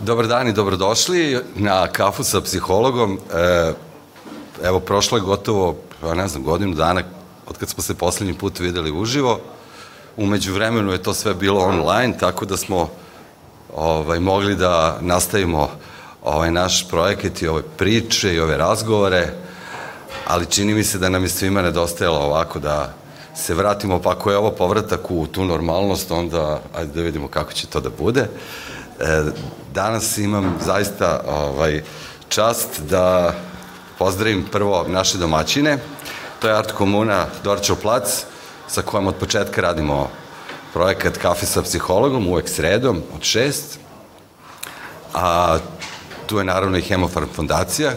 Dobar 0.00 0.26
dan 0.26 0.48
i 0.48 0.52
dobrodošli 0.52 1.40
na 1.54 1.88
kafu 1.88 2.24
sa 2.24 2.40
psihologom. 2.40 3.18
E, 3.34 3.72
evo, 4.62 4.80
prošlo 4.80 5.18
je 5.18 5.22
gotovo, 5.22 5.76
pa 6.00 6.14
ne 6.14 6.28
znam, 6.28 6.42
godinu 6.42 6.74
dana 6.74 7.02
od 7.46 7.58
kad 7.58 7.68
smo 7.68 7.82
se 7.82 7.94
poslednji 7.94 8.34
put 8.34 8.60
videli 8.60 8.90
uživo. 8.90 9.40
Umeđu 10.16 10.54
vremenu 10.54 10.92
je 10.92 11.02
to 11.02 11.14
sve 11.14 11.34
bilo 11.34 11.60
online, 11.60 12.18
tako 12.18 12.44
da 12.44 12.56
smo 12.56 12.90
ovaj, 13.74 14.20
mogli 14.20 14.56
da 14.56 14.98
nastavimo 15.00 15.70
ovaj 16.24 16.50
naš 16.50 16.88
projekat 16.88 17.42
i 17.42 17.48
ove 17.48 17.62
priče 17.62 18.34
i 18.34 18.40
ove 18.40 18.56
razgovore, 18.56 19.32
ali 20.26 20.46
čini 20.46 20.74
mi 20.74 20.84
se 20.84 20.98
da 20.98 21.08
nam 21.08 21.22
je 21.22 21.28
svima 21.28 21.62
nedostajalo 21.62 22.18
ovako 22.18 22.58
da 22.58 22.94
se 23.34 23.54
vratimo, 23.54 24.02
pa 24.02 24.10
ako 24.10 24.30
je 24.30 24.36
ovo 24.36 24.50
povratak 24.50 25.10
u 25.10 25.26
tu 25.26 25.44
normalnost, 25.44 26.10
onda 26.10 26.60
ajde 26.74 26.92
da 26.92 27.02
vidimo 27.02 27.28
kako 27.28 27.52
će 27.52 27.66
to 27.66 27.80
da 27.80 27.90
bude. 27.98 28.28
E, 29.00 29.22
danas 29.76 30.18
imam 30.18 30.54
zaista 30.64 31.20
ovaj, 31.28 31.82
čast 32.28 32.80
da 32.80 33.34
pozdravim 33.98 34.44
prvo 34.52 34.84
naše 34.88 35.18
domaćine, 35.18 35.78
to 36.40 36.48
je 36.48 36.56
Art 36.56 36.72
Komuna 36.72 37.26
Dorčev 37.44 37.76
plac, 37.76 38.24
sa 38.68 38.82
kojom 38.82 39.06
od 39.06 39.14
početka 39.14 39.60
radimo 39.60 40.08
projekat 40.72 41.16
Kafe 41.16 41.46
sa 41.46 41.62
psihologom, 41.62 42.28
uvek 42.28 42.48
sredom, 42.48 43.02
od 43.16 43.22
šest. 43.22 43.78
A 45.14 45.58
tu 46.26 46.38
je 46.38 46.44
naravno 46.44 46.78
i 46.78 46.82
Hemofarm 46.82 47.28
fondacija, 47.34 47.92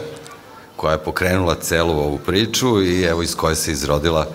koja 0.76 0.92
je 0.92 1.04
pokrenula 1.04 1.54
celu 1.54 1.92
ovu 1.92 2.18
priču 2.18 2.82
i 2.82 3.02
evo 3.02 3.22
iz 3.22 3.34
koje 3.36 3.56
se 3.56 3.72
izrodila 3.72 4.26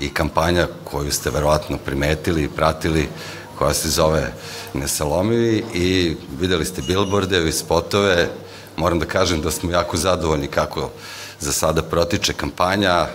i 0.00 0.08
kampanja 0.08 0.68
koju 0.84 1.12
ste 1.12 1.30
verovatno 1.30 1.78
primetili 1.84 2.42
i 2.42 2.48
pratili, 2.48 3.08
koja 3.62 3.74
se 3.74 3.88
zove 3.88 4.32
Nesalomivi 4.74 5.64
i 5.74 6.16
videli 6.40 6.64
ste 6.64 6.82
billboarde 6.82 7.48
i 7.48 7.52
spotove. 7.52 8.28
Moram 8.76 8.98
da 8.98 9.06
kažem 9.06 9.40
da 9.40 9.50
smo 9.50 9.70
jako 9.70 9.96
zadovoljni 9.96 10.46
kako 10.46 10.90
za 11.40 11.52
sada 11.52 11.82
protiče 11.82 12.32
kampanja, 12.32 13.06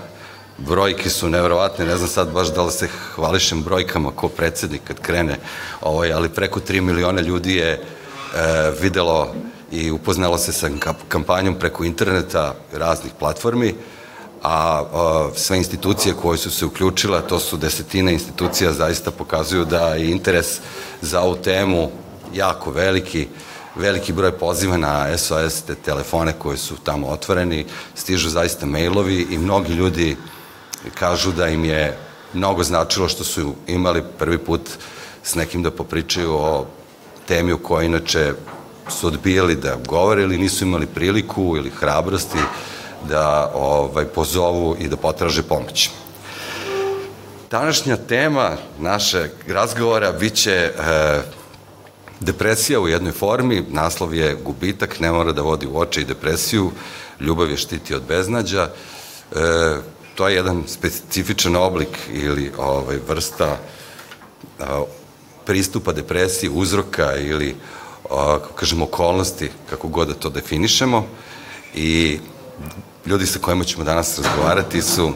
brojke 0.58 1.09
su 1.09 1.30
neverovatne, 1.30 1.86
ne 1.86 1.98
znam 1.98 2.09
sad 2.09 2.31
baš 2.31 2.53
da 2.53 2.64
li 2.64 2.72
se 2.72 2.88
hvališem 3.16 3.64
brojkama 3.64 4.12
ko 4.12 4.30
predsednik 4.30 4.81
kad 4.88 5.00
krene, 5.00 5.36
ovaj, 5.81 6.14
ali 6.14 6.30
preko 6.30 6.59
3 6.59 6.81
miliona 6.81 7.22
ljudi 7.22 7.56
je 7.56 7.72
e, 7.72 7.81
videlo 8.81 9.36
i 9.72 9.92
upoznalo 9.92 10.38
se 10.38 10.53
sa 10.53 10.70
kampanjom 11.08 11.56
preko 11.59 11.84
interneta 11.84 12.56
raznih 12.73 13.12
platformi, 13.20 13.75
a, 14.44 14.84
a 14.94 15.30
sve 15.36 15.58
institucije 15.58 16.14
koje 16.22 16.38
su 16.38 16.52
se 16.52 16.66
uključile, 16.66 17.28
to 17.28 17.40
su 17.40 17.58
desetine 17.58 18.14
institucija, 18.14 18.74
zaista 18.74 19.12
pokazuju 19.12 19.66
da 19.66 19.88
je 19.88 20.12
interes 20.12 20.60
za 21.02 21.22
ovu 21.22 21.36
temu 21.36 21.90
jako 22.34 22.72
veliki, 22.72 23.28
veliki 23.76 24.14
broj 24.14 24.32
poziva 24.32 24.78
na 24.78 25.18
SOS 25.18 25.62
te 25.62 25.76
telefone 25.76 26.34
koji 26.40 26.58
su 26.58 26.76
tamo 26.84 27.08
otvoreni, 27.08 27.66
stižu 27.96 28.30
zaista 28.30 28.66
mailovi 28.66 29.28
i 29.30 29.38
mnogi 29.38 29.74
ljudi 29.74 30.18
kažu 30.94 31.32
da 31.32 31.48
im 31.48 31.66
je 31.66 31.98
mnogo 32.34 32.64
značilo 32.64 33.10
što 33.10 33.24
su 33.24 33.54
imali 33.68 34.04
prvi 34.20 34.38
put 34.38 34.62
s 35.24 35.36
nekim 35.36 35.64
da 35.64 35.72
popričaju 35.72 36.34
o 36.34 36.66
temi 37.28 37.54
u 37.54 37.58
kojoj 37.58 37.86
inače 37.86 38.34
su 38.90 39.08
odbijali 39.08 39.56
da 39.56 39.78
govore 39.88 40.24
ili 40.24 40.38
nisu 40.38 40.66
imali 40.66 40.86
priliku 40.86 41.58
ili 41.58 41.70
hrabrosti 41.70 42.38
da 43.09 43.52
ovaj, 43.56 44.06
pozovu 44.06 44.76
i 44.80 44.88
da 44.88 44.98
potraže 44.98 45.44
pomoć. 45.44 45.90
Današnja 47.52 47.98
tema 47.98 48.58
naše 48.80 49.30
razgovora 49.48 50.12
biće 50.12 50.52
e, 50.52 50.72
depresija 52.20 52.80
u 52.80 52.88
jednoj 52.88 53.12
formi, 53.12 53.64
naslov 53.70 54.14
je 54.14 54.36
gubitak, 54.36 55.00
ne 55.00 55.12
mora 55.12 55.31
da 55.31 55.42
vodi 55.42 55.68
u 55.68 55.78
oče 55.80 56.02
i 56.02 56.06
depresiju, 56.06 56.72
ljubav 57.19 57.50
je 57.50 57.58
štiti 57.58 57.96
od 57.96 58.03
beznađa, 58.08 58.69
e, 59.35 59.78
to 60.16 60.28
je 60.28 60.35
jedan 60.35 60.64
specifičan 60.68 61.56
oblik 61.56 61.97
ili 62.14 62.52
ovaj, 62.58 62.97
vrsta 63.08 63.58
a, 64.59 64.84
pristupa 65.46 65.94
depresiji, 65.94 66.50
uzroka 66.53 67.16
ili 67.16 67.56
a, 68.09 68.40
kažemo 68.56 68.85
okolnosti, 68.85 69.50
kako 69.69 69.88
god 69.88 70.08
da 70.08 70.14
to 70.14 70.29
definišemo. 70.29 71.08
I 71.75 72.19
ljudi 73.06 73.25
sa 73.25 73.40
kojima 73.40 73.63
ćemo 73.63 73.84
danas 73.84 74.19
razgovarati 74.19 74.81
su 74.81 75.13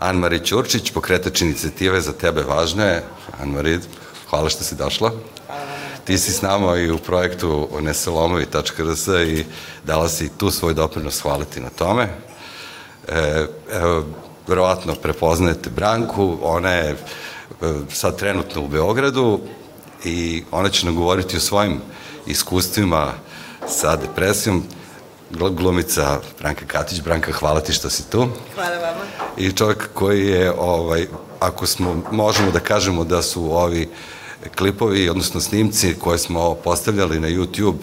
Anne-Marie 0.00 0.44
Ćurčić, 0.44 0.90
pokretač 0.90 1.40
inicijative 1.40 2.00
Za 2.00 2.12
tebe 2.12 2.42
važno 2.42 2.84
je. 2.84 3.04
Anne-Marie, 3.42 3.80
hvala 4.30 4.48
što 4.48 4.64
si 4.64 4.74
došla. 4.74 5.12
Ti 6.04 6.18
si 6.18 6.32
s 6.32 6.42
nama 6.42 6.76
i 6.76 6.90
u 6.90 6.98
projektu 6.98 7.68
neselomovi.rs 7.80 9.08
i 9.08 9.44
dala 9.84 10.08
si 10.08 10.28
tu 10.38 10.50
svoj 10.50 10.74
doprinos 10.74 11.20
hvaliti 11.20 11.60
na 11.60 11.70
tome. 11.70 12.08
E, 13.08 13.46
evo, 13.72 14.04
verovatno 14.46 14.94
prepoznajete 14.94 15.70
Branku, 15.70 16.38
ona 16.42 16.70
je 16.70 16.90
e, 16.90 16.96
sad 17.92 18.18
trenutno 18.18 18.62
u 18.62 18.68
Beogradu 18.68 19.40
i 20.04 20.44
ona 20.50 20.68
će 20.68 20.86
nam 20.86 20.96
govoriti 20.96 21.36
o 21.36 21.40
svojim 21.40 21.80
iskustvima 22.26 23.12
sa 23.68 23.96
depresijom. 23.96 24.64
Glumica 25.38 26.20
Branka 26.38 26.66
Katić. 26.66 27.02
Branka, 27.02 27.32
hvala 27.32 27.60
ti 27.60 27.72
što 27.72 27.90
si 27.90 28.10
tu. 28.10 28.28
Hvala 28.54 28.76
vama. 28.76 29.04
I 29.36 29.52
čovjek 29.52 29.88
koji 29.94 30.26
je, 30.26 30.52
ovaj, 30.58 31.06
ako 31.40 31.66
smo, 31.66 32.02
možemo 32.12 32.50
da 32.50 32.60
kažemo 32.60 33.04
da 33.04 33.22
su 33.22 33.56
ovi 33.56 33.88
klipovi, 34.56 35.08
odnosno 35.08 35.40
snimci 35.40 35.94
koje 35.98 36.18
smo 36.18 36.54
postavljali 36.54 37.20
na 37.20 37.28
YouTube, 37.28 37.76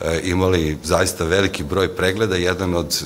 e, 0.00 0.20
imali 0.24 0.78
zaista 0.84 1.24
veliki 1.24 1.64
broj 1.64 1.96
pregleda, 1.96 2.36
jedan 2.36 2.74
od 2.74 3.04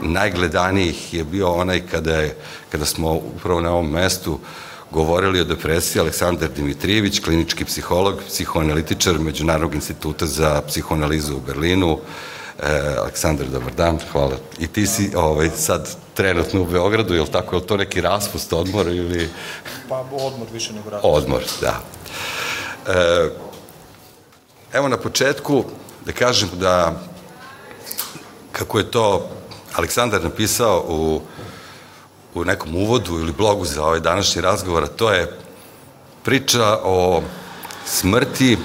najgledanijih 0.00 1.14
je 1.14 1.24
bio 1.24 1.52
onaj 1.52 1.80
kada, 1.90 2.16
je, 2.16 2.36
kada 2.70 2.84
smo 2.84 3.12
upravo 3.12 3.60
na 3.60 3.72
ovom 3.72 3.90
mestu 3.90 4.38
govorili 4.90 5.40
o 5.40 5.44
depresiji 5.44 6.00
Aleksandar 6.00 6.48
Dimitrijević, 6.56 7.20
klinički 7.20 7.64
psiholog, 7.64 8.22
psihoanalitičar 8.28 9.18
Međunarodnog 9.18 9.74
instituta 9.74 10.26
za 10.26 10.62
psihoanalizu 10.68 11.36
u 11.36 11.40
Berlinu. 11.46 11.98
E, 12.62 12.96
Aleksandar, 12.98 13.46
dobar 13.46 13.74
dan, 13.74 13.98
hvala. 14.12 14.36
I 14.58 14.66
ti 14.66 14.86
si 14.86 15.10
ovaj, 15.16 15.50
sad 15.56 15.96
trenutno 16.14 16.62
u 16.62 16.66
Beogradu, 16.66 17.14
je 17.14 17.20
li 17.20 17.30
tako, 17.30 17.56
je 17.56 17.60
li 17.60 17.66
to 17.66 17.76
neki 17.76 18.00
raspust, 18.00 18.52
odmor 18.52 18.86
ili... 18.86 19.28
Pa 19.88 19.98
odmor 19.98 20.48
više 20.52 20.72
nego 20.72 20.90
raspust. 20.90 21.14
Odmor, 21.14 21.42
da. 21.60 21.80
E, 22.92 23.30
evo 24.72 24.88
na 24.88 24.96
početku 24.96 25.64
da 26.06 26.12
kažem 26.12 26.48
da 26.58 27.00
kako 28.52 28.78
je 28.78 28.90
to 28.90 29.28
Aleksandar 29.74 30.22
napisao 30.24 30.84
u, 30.88 31.20
u 32.34 32.44
nekom 32.44 32.76
uvodu 32.76 33.12
ili 33.18 33.32
blogu 33.32 33.64
za 33.64 33.84
ovaj 33.84 34.00
današnji 34.00 34.42
razgovor, 34.42 34.84
a 34.84 34.86
to 34.86 35.12
je 35.12 35.38
priča 36.24 36.78
o 36.84 37.22
smrti, 37.86 38.58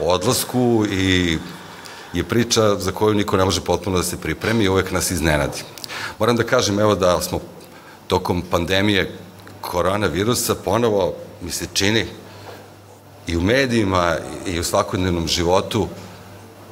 o 0.00 0.12
odlasku 0.12 0.84
i 0.90 1.38
je 2.12 2.24
priča 2.24 2.78
za 2.78 2.92
koju 2.92 3.14
niko 3.14 3.36
ne 3.36 3.44
može 3.44 3.60
potpuno 3.60 3.96
da 3.96 4.02
se 4.02 4.20
pripremi 4.20 4.64
i 4.64 4.68
uvek 4.68 4.90
nas 4.90 5.10
iznenadi. 5.10 5.62
Moram 6.18 6.36
da 6.36 6.44
kažem, 6.44 6.80
evo 6.80 6.94
da 6.94 7.20
smo 7.20 7.40
tokom 8.06 8.42
pandemije 8.50 9.18
koronavirusa 9.60 10.54
ponovo, 10.54 11.14
mi 11.40 11.50
se 11.50 11.66
čini, 11.72 12.06
i 13.26 13.36
u 13.36 13.40
medijima 13.40 14.16
i 14.46 14.60
u 14.60 14.64
svakodnevnom 14.64 15.28
životu 15.28 15.88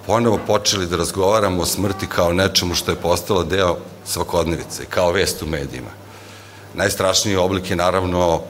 ponovo 0.07 0.39
počeli 0.47 0.87
da 0.87 0.97
razgovaramo 0.97 1.63
o 1.63 1.67
smrti 1.67 2.07
kao 2.07 2.33
nečemu 2.33 2.75
što 2.75 2.91
je 2.91 2.97
postalo 2.97 3.45
deo 3.45 3.77
svakodnevice, 4.05 4.85
kao 4.85 5.13
vest 5.13 5.43
u 5.43 5.47
medijima. 5.47 5.91
Najstrašniji 6.75 7.37
oblik 7.37 7.71
je 7.71 7.77
naravno 7.77 8.41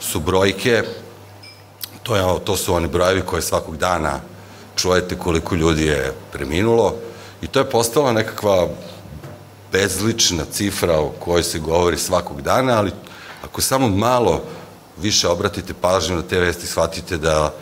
su 0.00 0.20
brojke, 0.20 0.82
to, 2.02 2.16
je, 2.16 2.24
to 2.44 2.56
su 2.56 2.74
oni 2.74 2.88
brojevi 2.88 3.22
koje 3.22 3.42
svakog 3.42 3.76
dana 3.76 4.20
čujete 4.80 5.18
koliko 5.18 5.54
ljudi 5.54 5.86
je 5.86 6.12
preminulo 6.32 6.94
i 7.42 7.46
to 7.46 7.58
je 7.58 7.70
postala 7.70 8.12
nekakva 8.12 8.68
bezlična 9.72 10.44
cifra 10.50 10.98
o 10.98 11.12
kojoj 11.18 11.42
se 11.42 11.58
govori 11.58 11.98
svakog 11.98 12.42
dana, 12.42 12.78
ali 12.78 12.92
ako 13.44 13.60
samo 13.60 13.88
malo 13.88 14.42
više 14.96 15.28
obratite 15.28 15.74
pažnju 15.74 16.16
na 16.16 16.22
te 16.22 16.40
vesti, 16.40 16.66
shvatite 16.66 17.18
da, 17.18 17.54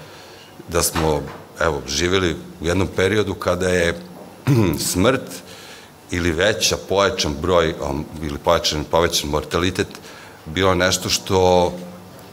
da 0.68 0.82
smo 0.82 1.22
evo, 1.60 1.82
živjeli 1.86 2.36
u 2.60 2.66
jednom 2.66 2.88
periodu 2.96 3.34
kada 3.34 3.68
je 3.68 4.00
smrt 4.92 5.30
ili 6.10 6.32
veća, 6.32 6.76
pojačan 6.88 7.34
broj 7.42 7.74
ili 8.22 8.38
pojačan, 8.38 8.84
povećan 8.90 9.30
mortalitet 9.30 9.88
bilo 10.46 10.74
nešto 10.74 11.08
što 11.08 11.72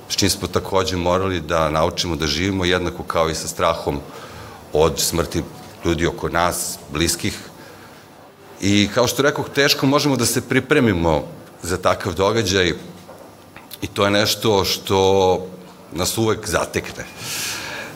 s 0.09 0.15
čim 0.15 0.29
smo 0.29 0.47
takođe 0.47 0.95
morali 0.95 1.41
da 1.41 1.69
naučimo 1.69 2.15
da 2.15 2.27
živimo 2.27 2.65
jednako 2.65 3.03
kao 3.03 3.29
i 3.29 3.35
sa 3.35 3.47
strahom 3.47 3.99
od 4.75 4.99
smrti 4.99 5.43
ljudi 5.85 6.07
oko 6.07 6.29
nas, 6.29 6.77
bliskih. 6.91 7.39
I 8.61 8.89
kao 8.93 9.07
što 9.07 9.23
rekao, 9.23 9.43
teško 9.43 9.85
možemo 9.85 10.15
da 10.15 10.25
se 10.25 10.41
pripremimo 10.41 11.23
za 11.61 11.77
takav 11.77 12.13
događaj 12.13 12.73
i 13.81 13.87
to 13.87 14.05
je 14.05 14.11
nešto 14.11 14.65
što 14.65 15.47
nas 15.91 16.17
uvek 16.17 16.47
zatekne. 16.47 17.05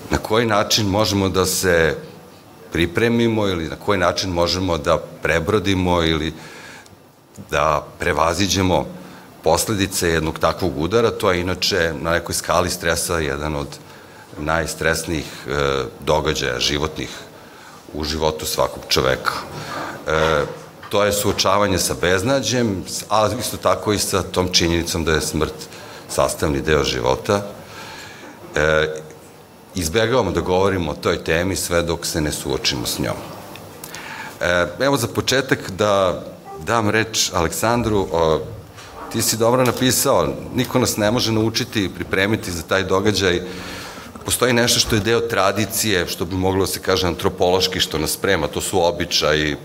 Na 0.09 0.17
koji 0.17 0.45
način 0.45 0.87
možemo 0.87 1.29
da 1.29 1.45
se 1.45 1.97
pripremimo 2.71 3.47
ili 3.47 3.69
na 3.69 3.75
koji 3.75 3.99
način 3.99 4.29
možemo 4.29 4.77
da 4.77 4.97
prebrodimo 4.97 6.03
ili 6.03 6.33
da 7.51 7.85
prevaziđemo 7.99 8.85
posledice 9.43 10.09
jednog 10.09 10.39
takvog 10.39 10.77
udara, 10.77 11.11
to 11.11 11.31
je 11.31 11.41
inače 11.41 11.93
na 12.01 12.11
nekoj 12.11 12.35
skali 12.35 12.69
stresa 12.69 13.19
jedan 13.19 13.55
od 13.55 13.67
najstresnijih 14.39 15.25
e, 15.25 15.83
događaja 15.99 16.59
životnih 16.59 17.09
u 17.93 18.03
životu 18.03 18.45
svakog 18.45 18.83
čoveka. 18.87 19.33
E, 20.07 20.45
to 20.89 21.03
je 21.03 21.13
suočavanje 21.13 21.79
sa 21.79 21.95
beznađem, 22.01 22.83
a 23.09 23.29
isto 23.39 23.57
tako 23.57 23.93
i 23.93 23.99
sa 23.99 24.23
tom 24.23 24.53
činjenicom 24.53 25.05
da 25.05 25.11
je 25.11 25.21
smrt 25.21 25.53
sastavni 26.09 26.61
deo 26.61 26.83
života. 26.83 27.41
E, 28.55 28.87
izbegavamo 29.75 30.31
da 30.31 30.41
govorimo 30.41 30.91
o 30.91 30.95
toj 30.95 31.23
temi 31.23 31.55
sve 31.55 31.81
dok 31.81 32.05
se 32.05 32.21
ne 32.21 32.31
suočimo 32.31 32.85
s 32.85 32.99
njom. 32.99 33.15
E, 34.41 34.67
evo 34.79 34.97
za 34.97 35.07
početak 35.07 35.71
da 35.71 36.23
dam 36.65 36.89
reč 36.89 37.31
Aleksandru, 37.33 38.07
o, 38.11 38.39
ti 39.11 39.21
si 39.21 39.37
dobro 39.37 39.63
napisao, 39.63 40.27
niko 40.55 40.79
nas 40.79 40.97
ne 40.97 41.11
može 41.11 41.31
naučiti 41.31 41.83
i 41.83 41.89
pripremiti 41.89 42.51
za 42.51 42.61
taj 42.61 42.83
događaj, 42.83 43.41
postoji 44.29 44.53
nešto 44.53 44.79
što 44.79 44.95
je 44.95 45.01
deo 45.01 45.19
tradicije, 45.19 46.07
što 46.07 46.25
bi 46.25 46.35
moglo 46.35 46.61
da 46.61 46.67
se 46.67 46.79
kaže 46.79 47.07
antropološki, 47.07 47.79
što 47.79 47.97
nas 47.97 48.11
sprema, 48.11 48.47
to 48.47 48.61
su 48.61 48.77
običaji, 48.85 49.55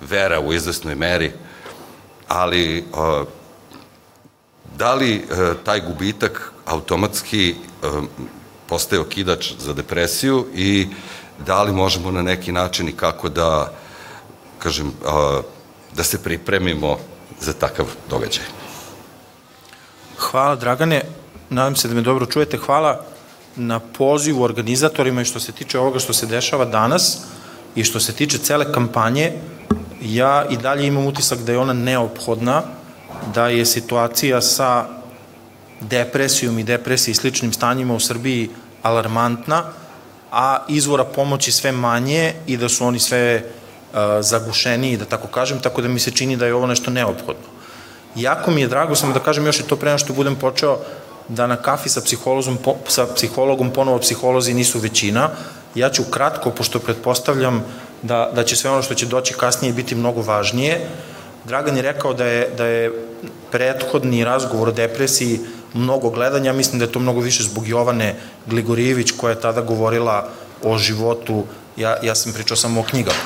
vera 0.00 0.40
u 0.40 0.52
izvesnoj 0.52 0.94
meri, 0.94 1.32
ali 2.28 2.84
o, 2.94 3.24
da 4.76 4.94
li 4.94 5.16
e, 5.16 5.20
taj 5.64 5.80
gubitak 5.80 6.52
automatski 6.64 7.50
e, 7.50 7.54
postaje 8.66 9.00
okidač 9.00 9.52
za 9.58 9.74
depresiju 9.76 10.46
i 10.54 10.88
da 11.46 11.62
li 11.62 11.72
možemo 11.72 12.10
na 12.10 12.22
neki 12.22 12.52
način 12.52 12.88
i 12.88 12.96
kako 12.96 13.28
da, 13.28 13.72
kažem, 14.58 14.92
da 15.92 16.04
se 16.04 16.22
pripremimo 16.22 16.96
za 17.40 17.52
takav 17.52 17.86
događaj. 18.10 18.44
Hvala 20.18 20.56
Dragane, 20.56 21.02
nadam 21.50 21.76
se 21.76 21.88
da 21.88 21.94
me 21.94 22.00
dobro 22.00 22.26
čujete. 22.26 22.56
Hvala 22.58 23.15
na 23.56 23.78
pozivu 23.80 24.42
organizatorima 24.42 25.22
i 25.22 25.24
što 25.24 25.40
se 25.40 25.52
tiče 25.52 25.78
ovoga 25.78 25.98
što 25.98 26.12
se 26.12 26.26
dešava 26.26 26.64
danas 26.64 27.18
i 27.74 27.84
što 27.84 28.00
se 28.00 28.12
tiče 28.12 28.38
cele 28.38 28.72
kampanje, 28.72 29.32
ja 30.02 30.46
i 30.50 30.56
dalje 30.56 30.86
imam 30.86 31.06
utisak 31.06 31.38
da 31.38 31.52
je 31.52 31.58
ona 31.58 31.72
neophodna, 31.72 32.62
da 33.34 33.48
je 33.48 33.66
situacija 33.66 34.40
sa 34.40 34.86
depresijom 35.80 36.58
i 36.58 36.64
depresiji 36.64 37.12
i 37.12 37.14
sličnim 37.14 37.52
stanjima 37.52 37.94
u 37.94 38.00
Srbiji 38.00 38.50
alarmantna, 38.82 39.64
a 40.32 40.58
izvora 40.68 41.04
pomoći 41.04 41.52
sve 41.52 41.72
manje 41.72 42.34
i 42.46 42.56
da 42.56 42.68
su 42.68 42.86
oni 42.86 42.98
sve 42.98 43.42
uh, 43.42 43.98
zagušeniji, 44.20 44.96
da 44.96 45.04
tako 45.04 45.28
kažem, 45.28 45.60
tako 45.60 45.82
da 45.82 45.88
mi 45.88 45.98
se 45.98 46.10
čini 46.10 46.36
da 46.36 46.46
je 46.46 46.54
ovo 46.54 46.66
nešto 46.66 46.90
neophodno. 46.90 47.56
Jako 48.16 48.50
mi 48.50 48.60
je 48.60 48.68
drago, 48.68 48.94
samo 48.94 49.12
da 49.12 49.20
kažem 49.20 49.46
još 49.46 49.60
i 49.60 49.62
to 49.62 49.76
pre 49.76 49.98
što 49.98 50.12
budem 50.12 50.36
počeo, 50.36 50.78
da 51.28 51.46
na 51.46 51.56
kafi 51.56 51.88
sa 51.88 52.00
psihologom, 52.00 52.58
sa 52.88 53.06
psihologom 53.14 53.70
ponovo 53.70 53.98
psiholozi 53.98 54.54
nisu 54.54 54.78
većina. 54.78 55.30
Ja 55.74 55.90
ću 55.90 56.04
kratko, 56.10 56.50
pošto 56.50 56.78
pretpostavljam 56.78 57.64
da, 58.02 58.30
da 58.34 58.44
će 58.44 58.56
sve 58.56 58.70
ono 58.70 58.82
što 58.82 58.94
će 58.94 59.06
doći 59.06 59.34
kasnije 59.34 59.72
biti 59.72 59.94
mnogo 59.94 60.22
važnije. 60.22 60.80
Dragan 61.44 61.76
je 61.76 61.82
rekao 61.82 62.14
da 62.14 62.24
je, 62.24 62.50
da 62.56 62.66
je 62.66 62.92
prethodni 63.50 64.24
razgovor 64.24 64.68
o 64.68 64.72
depresiji 64.72 65.40
mnogo 65.74 66.10
gledanja, 66.10 66.52
mislim 66.52 66.78
da 66.78 66.84
je 66.84 66.92
to 66.92 66.98
mnogo 66.98 67.20
više 67.20 67.42
zbog 67.42 67.68
Jovane 67.68 68.14
Gligorijević 68.46 69.10
koja 69.16 69.30
je 69.30 69.40
tada 69.40 69.60
govorila 69.60 70.28
o 70.62 70.78
životu, 70.78 71.44
ja, 71.76 71.96
ja 72.02 72.14
sam 72.14 72.32
pričao 72.32 72.56
samo 72.56 72.80
o 72.80 72.84
knjigama. 72.84 73.18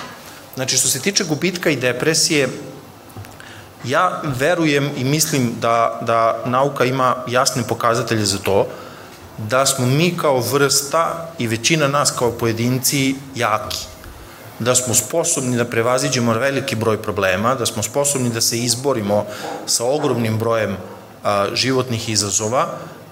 Znači, 0.55 0.77
što 0.77 0.89
se 0.89 1.01
tiče 1.01 1.25
gubitka 1.25 1.71
i 1.71 1.77
depresije, 1.77 2.49
ja 3.85 4.23
verujem 4.39 4.91
i 4.97 5.05
mislim 5.05 5.53
da, 5.61 6.01
da 6.03 6.43
nauka 6.47 6.85
ima 6.85 7.17
jasne 7.29 7.63
pokazatelje 7.69 8.25
za 8.25 8.39
to, 8.39 8.67
da 9.39 9.67
smo 9.67 9.87
mi 9.87 10.17
kao 10.17 10.41
vrsta 10.41 11.33
i 11.39 11.47
većina 11.47 11.89
nas 11.89 12.11
kao 12.19 12.31
pojedinci 12.31 13.15
jaki 13.35 13.79
da 14.61 14.75
smo 14.75 14.95
sposobni 14.95 15.57
da 15.57 15.65
prevaziđemo 15.65 16.33
veliki 16.33 16.77
broj 16.77 17.03
problema, 17.03 17.55
da 17.55 17.67
smo 17.67 17.83
sposobni 17.83 18.31
da 18.31 18.41
se 18.41 18.59
izborimo 18.59 19.25
sa 19.67 19.85
ogromnim 19.85 20.39
brojem 20.39 20.77
a, 21.25 21.47
životnih 21.55 22.09
izazova 22.09 22.67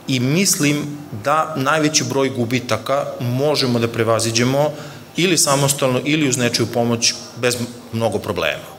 i 0.09 0.21
mislim 0.21 0.99
da 1.25 1.55
najveći 1.57 2.05
broj 2.05 2.29
gubitaka 2.29 3.05
možemo 3.21 3.79
da 3.79 3.89
prevaziđemo 3.89 4.71
ili 5.17 5.39
samostalno 5.39 6.01
ili 6.05 6.29
uz 6.29 6.37
nečiju 6.37 6.67
pomoć 6.67 7.15
bez 7.37 7.57
mnogo 7.93 8.19
problema. 8.19 8.78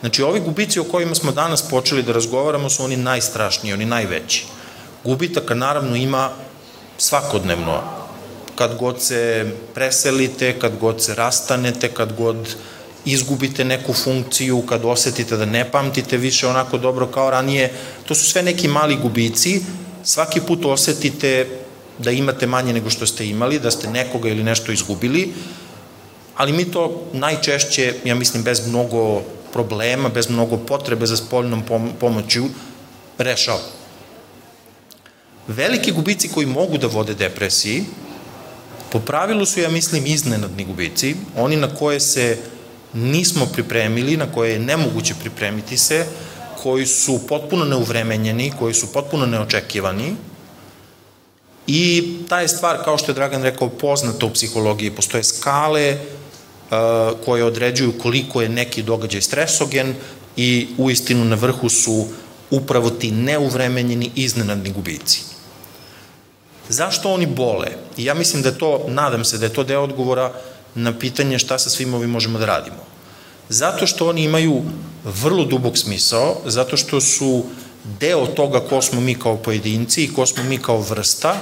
Znači, 0.00 0.22
ovi 0.22 0.40
gubici 0.40 0.80
o 0.80 0.84
kojima 0.84 1.14
smo 1.14 1.32
danas 1.32 1.62
počeli 1.62 2.02
da 2.02 2.12
razgovaramo 2.12 2.70
su 2.70 2.84
oni 2.84 2.96
najstrašniji, 2.96 3.72
oni 3.72 3.84
najveći. 3.84 4.44
Gubitaka 5.04 5.54
naravno 5.54 5.96
ima 5.96 6.30
svakodnevno, 6.98 7.82
kad 8.54 8.76
god 8.76 9.02
se 9.02 9.52
preselite, 9.74 10.58
kad 10.58 10.78
god 10.80 11.02
se 11.02 11.14
rastanete, 11.14 11.88
kad 11.88 12.12
god 12.12 12.56
izgubite 13.04 13.64
neku 13.64 13.92
funkciju, 13.92 14.62
kad 14.68 14.84
osetite 14.84 15.36
da 15.36 15.44
ne 15.44 15.70
pamtite 15.70 16.16
više 16.16 16.46
onako 16.46 16.78
dobro 16.78 17.06
kao 17.06 17.30
ranije, 17.30 17.72
to 18.06 18.14
su 18.14 18.30
sve 18.30 18.42
neki 18.42 18.68
mali 18.68 18.96
gubici, 18.96 19.62
svaki 20.04 20.40
put 20.40 20.64
osetite 20.64 21.46
da 21.98 22.10
imate 22.10 22.46
manje 22.46 22.72
nego 22.72 22.90
što 22.90 23.06
ste 23.06 23.26
imali, 23.26 23.58
da 23.58 23.70
ste 23.70 23.90
nekoga 23.90 24.28
ili 24.28 24.42
nešto 24.42 24.72
izgubili, 24.72 25.32
ali 26.36 26.52
mi 26.52 26.64
to 26.64 27.04
najčešće, 27.12 27.94
ja 28.04 28.14
mislim, 28.14 28.42
bez 28.42 28.66
mnogo 28.66 29.22
problema, 29.52 30.08
bez 30.08 30.30
mnogo 30.30 30.56
potrebe 30.56 31.06
za 31.06 31.16
spoljnom 31.16 31.62
pomoću, 32.00 32.44
rešava. 33.18 33.60
Veliki 35.48 35.92
gubici 35.92 36.28
koji 36.28 36.46
mogu 36.46 36.78
da 36.78 36.86
vode 36.86 37.14
depresiji, 37.14 37.84
po 38.92 39.00
pravilu 39.00 39.46
su, 39.46 39.60
ja 39.60 39.68
mislim, 39.68 40.06
iznenadni 40.06 40.64
gubici, 40.64 41.16
oni 41.36 41.56
na 41.56 41.74
koje 41.74 42.00
se 42.00 42.38
nismo 42.92 43.46
pripremili, 43.46 44.16
na 44.16 44.32
koje 44.32 44.52
je 44.52 44.58
nemoguće 44.58 45.14
pripremiti 45.20 45.76
se, 45.76 46.06
koji 46.62 46.86
su 46.86 47.20
potpuno 47.28 47.64
neuvremenjeni, 47.64 48.52
koji 48.58 48.74
su 48.74 48.92
potpuno 48.92 49.26
neočekivani 49.26 50.14
i 51.68 52.16
ta 52.28 52.40
je 52.40 52.48
stvar, 52.48 52.84
kao 52.84 52.98
što 52.98 53.10
je 53.10 53.14
Dragan 53.14 53.42
rekao, 53.42 53.68
poznata 53.68 54.26
u 54.26 54.32
psihologiji. 54.32 54.90
Postoje 54.90 55.24
skale 55.24 55.98
koje 57.24 57.44
određuju 57.44 57.98
koliko 57.98 58.42
je 58.42 58.48
neki 58.48 58.82
događaj 58.82 59.20
stresogen 59.20 59.94
i 60.36 60.68
u 60.78 60.90
istinu 60.90 61.24
na 61.24 61.36
vrhu 61.36 61.68
su 61.68 62.06
upravo 62.50 62.90
ti 62.90 63.10
neuvremenjeni 63.10 64.10
iznenadni 64.14 64.70
gubici. 64.70 65.20
Zašto 66.68 67.12
oni 67.12 67.26
bole? 67.26 67.68
I 67.96 68.04
ja 68.04 68.14
mislim 68.14 68.42
da 68.42 68.52
to, 68.52 68.84
nadam 68.88 69.24
se 69.24 69.38
da 69.38 69.46
je 69.46 69.52
to 69.52 69.64
deo 69.64 69.82
odgovora 69.82 70.32
na 70.74 70.98
pitanje 70.98 71.38
šta 71.38 71.58
sa 71.58 71.70
svim 71.70 71.94
ovim 71.94 72.10
možemo 72.10 72.38
da 72.38 72.46
radimo. 72.46 72.84
Zato 73.48 73.86
što 73.86 74.08
oni 74.08 74.24
imaju 74.24 74.62
vrlo 75.04 75.44
dubog 75.44 75.78
smisao, 75.78 76.36
zato 76.46 76.76
što 76.76 77.00
su 77.00 77.44
deo 78.00 78.26
toga 78.26 78.60
ko 78.60 78.82
smo 78.82 79.00
mi 79.00 79.14
kao 79.14 79.36
pojedinci 79.36 80.04
i 80.04 80.12
ko 80.12 80.26
smo 80.26 80.44
mi 80.44 80.58
kao 80.58 80.80
vrsta, 80.80 81.36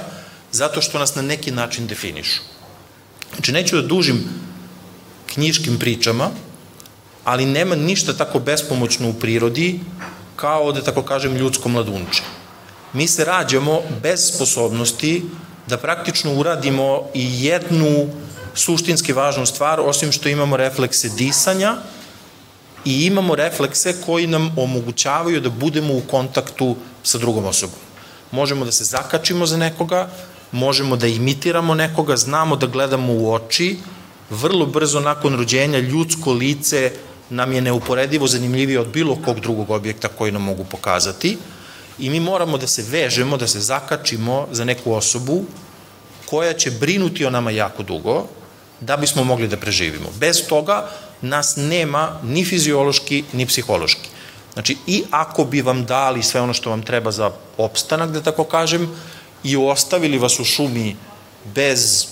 zato 0.51 0.81
što 0.81 0.99
nas 0.99 1.15
na 1.15 1.21
neki 1.21 1.51
način 1.51 1.87
definišu. 1.87 2.41
Znači, 3.35 3.51
neću 3.51 3.75
da 3.75 3.87
dužim 3.87 4.23
knjiškim 5.37 5.77
pričama, 5.79 6.29
ali 7.23 7.45
nema 7.45 7.75
ništa 7.75 8.13
tako 8.13 8.39
bespomoćno 8.39 9.09
u 9.09 9.13
prirodi 9.13 9.79
kao 10.35 10.71
da, 10.71 10.81
tako 10.81 11.03
kažem, 11.05 11.35
ljudsko 11.37 11.69
mladunče. 11.69 12.23
Mi 12.93 13.07
se 13.07 13.25
rađamo 13.25 13.81
bez 14.01 14.31
sposobnosti 14.33 15.25
da 15.67 15.77
praktično 15.77 16.33
uradimo 16.33 17.03
i 17.13 17.45
jednu 17.45 18.07
suštinski 18.55 19.13
važnu 19.13 19.45
stvar, 19.45 19.79
osim 19.79 20.11
što 20.11 20.29
imamo 20.29 20.57
reflekse 20.57 21.09
disanja 21.09 21.75
i 22.85 23.05
imamo 23.05 23.35
reflekse 23.35 23.93
koji 24.05 24.27
nam 24.27 24.49
omogućavaju 24.57 25.41
da 25.41 25.49
budemo 25.49 25.93
u 25.93 26.01
kontaktu 26.01 26.75
sa 27.03 27.17
drugom 27.17 27.45
osobom. 27.45 27.77
Možemo 28.31 28.65
da 28.65 28.71
se 28.71 28.89
zakačimo 28.89 29.45
za 29.45 29.57
nekoga, 29.57 30.09
možemo 30.51 30.95
da 30.95 31.07
imitiramo 31.07 31.75
nekoga, 31.75 32.17
znamo 32.17 32.55
da 32.55 32.67
gledamo 32.67 33.13
u 33.13 33.33
oči, 33.33 33.77
vrlo 34.29 34.65
brzo 34.65 34.99
nakon 34.99 35.35
rođenja 35.35 35.79
ljudsko 35.79 36.33
lice 36.33 36.91
nam 37.29 37.51
je 37.51 37.61
neuporedivo 37.61 38.27
zanimljivije 38.27 38.79
od 38.79 38.87
bilo 38.87 39.17
kog 39.25 39.39
drugog 39.39 39.69
objekta 39.69 40.07
koji 40.07 40.31
nam 40.31 40.41
mogu 40.41 40.63
pokazati 40.63 41.37
i 41.99 42.09
mi 42.09 42.19
moramo 42.19 42.57
da 42.57 42.67
se 42.67 42.83
vežemo, 42.89 43.37
da 43.37 43.47
se 43.47 43.59
zakačimo 43.59 44.47
za 44.51 44.65
neku 44.65 44.93
osobu 44.93 45.43
koja 46.25 46.53
će 46.53 46.71
brinuti 46.71 47.25
o 47.25 47.29
nama 47.29 47.51
jako 47.51 47.83
dugo, 47.83 48.25
da 48.81 48.97
bismo 48.97 49.23
mogli 49.23 49.47
da 49.47 49.57
preživimo. 49.57 50.09
Bez 50.19 50.47
toga 50.47 50.89
nas 51.21 51.55
nema 51.55 52.19
ni 52.23 52.45
fiziološki, 52.45 53.23
ni 53.33 53.45
psihološki. 53.45 54.09
Znači, 54.53 54.77
i 54.87 55.03
ako 55.11 55.45
bi 55.45 55.61
vam 55.61 55.85
dali 55.85 56.23
sve 56.23 56.41
ono 56.41 56.53
što 56.53 56.69
vam 56.69 56.81
treba 56.81 57.11
za 57.11 57.31
opstanak, 57.57 58.09
da 58.11 58.21
tako 58.21 58.43
kažem, 58.43 58.89
i 59.43 59.57
ostavili 59.57 60.17
vas 60.17 60.39
u 60.39 60.45
šumi 60.45 60.95
bez 61.55 62.07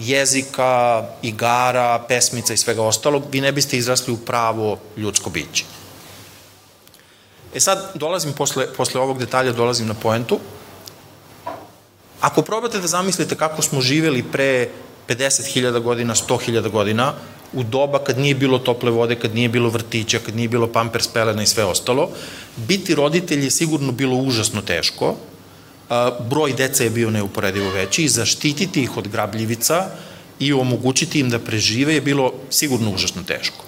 jezika, 0.00 1.04
igara, 1.22 2.04
pesmica 2.08 2.54
i 2.54 2.56
svega 2.56 2.82
ostalog, 2.82 3.24
vi 3.32 3.40
ne 3.40 3.52
biste 3.52 3.76
izrasli 3.76 4.14
u 4.14 4.16
pravo 4.16 4.78
ljudsko 4.96 5.30
biće. 5.30 5.64
E 7.54 7.60
sad, 7.60 7.90
dolazim 7.94 8.32
posle, 8.32 8.66
posle 8.76 9.00
ovog 9.00 9.18
detalja, 9.18 9.52
dolazim 9.52 9.86
na 9.86 9.94
poentu. 9.94 10.38
Ako 12.20 12.42
probate 12.42 12.78
da 12.78 12.86
zamislite 12.86 13.36
kako 13.36 13.62
smo 13.62 13.80
živeli 13.80 14.22
pre 14.22 14.68
50.000 15.08 15.80
godina, 15.80 16.14
100.000 16.14 16.68
godina, 16.70 17.14
u 17.52 17.62
doba 17.62 17.98
kad 17.98 18.18
nije 18.18 18.34
bilo 18.34 18.58
tople 18.58 18.90
vode, 18.90 19.14
kad 19.14 19.34
nije 19.34 19.48
bilo 19.48 19.68
vrtića, 19.68 20.18
kad 20.18 20.36
nije 20.36 20.48
bilo 20.48 20.72
pampers 20.72 21.08
pelena 21.08 21.42
i 21.42 21.46
sve 21.46 21.64
ostalo, 21.64 22.10
biti 22.56 22.94
roditelj 22.94 23.44
je 23.44 23.50
sigurno 23.50 23.92
bilo 23.92 24.16
užasno 24.16 24.62
teško, 24.62 25.16
broj 26.30 26.52
deca 26.52 26.84
je 26.84 26.90
bio 26.90 27.10
neuporedivo 27.10 27.70
veći 27.70 28.04
i 28.04 28.08
zaštititi 28.08 28.82
ih 28.82 28.96
od 28.96 29.08
grabljivica 29.08 29.86
i 30.38 30.52
omogućiti 30.52 31.20
im 31.20 31.30
da 31.30 31.38
prežive 31.38 31.94
je 31.94 32.00
bilo 32.00 32.32
sigurno 32.50 32.90
užasno 32.90 33.22
teško. 33.22 33.64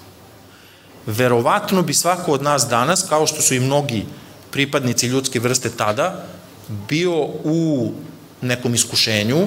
Verovatno 1.06 1.82
bi 1.82 1.94
svako 1.94 2.32
od 2.32 2.42
nas 2.42 2.66
danas, 2.70 3.04
kao 3.08 3.26
što 3.26 3.42
su 3.42 3.54
i 3.54 3.60
mnogi 3.60 4.04
pripadnici 4.50 5.06
ljudske 5.06 5.40
vrste 5.40 5.70
tada, 5.70 6.24
bio 6.88 7.14
u 7.44 7.92
nekom 8.40 8.74
iskušenju 8.74 9.46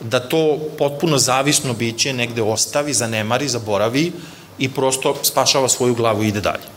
da 0.00 0.20
to 0.20 0.58
potpuno 0.78 1.18
zavisno 1.18 1.72
biće 1.72 2.12
negde 2.12 2.42
ostavi, 2.42 2.94
zanemari, 2.94 3.48
zaboravi 3.48 4.12
i 4.58 4.68
prosto 4.68 5.16
spašava 5.22 5.68
svoju 5.68 5.94
glavu 5.94 6.22
i 6.22 6.28
ide 6.28 6.40
dalje. 6.40 6.68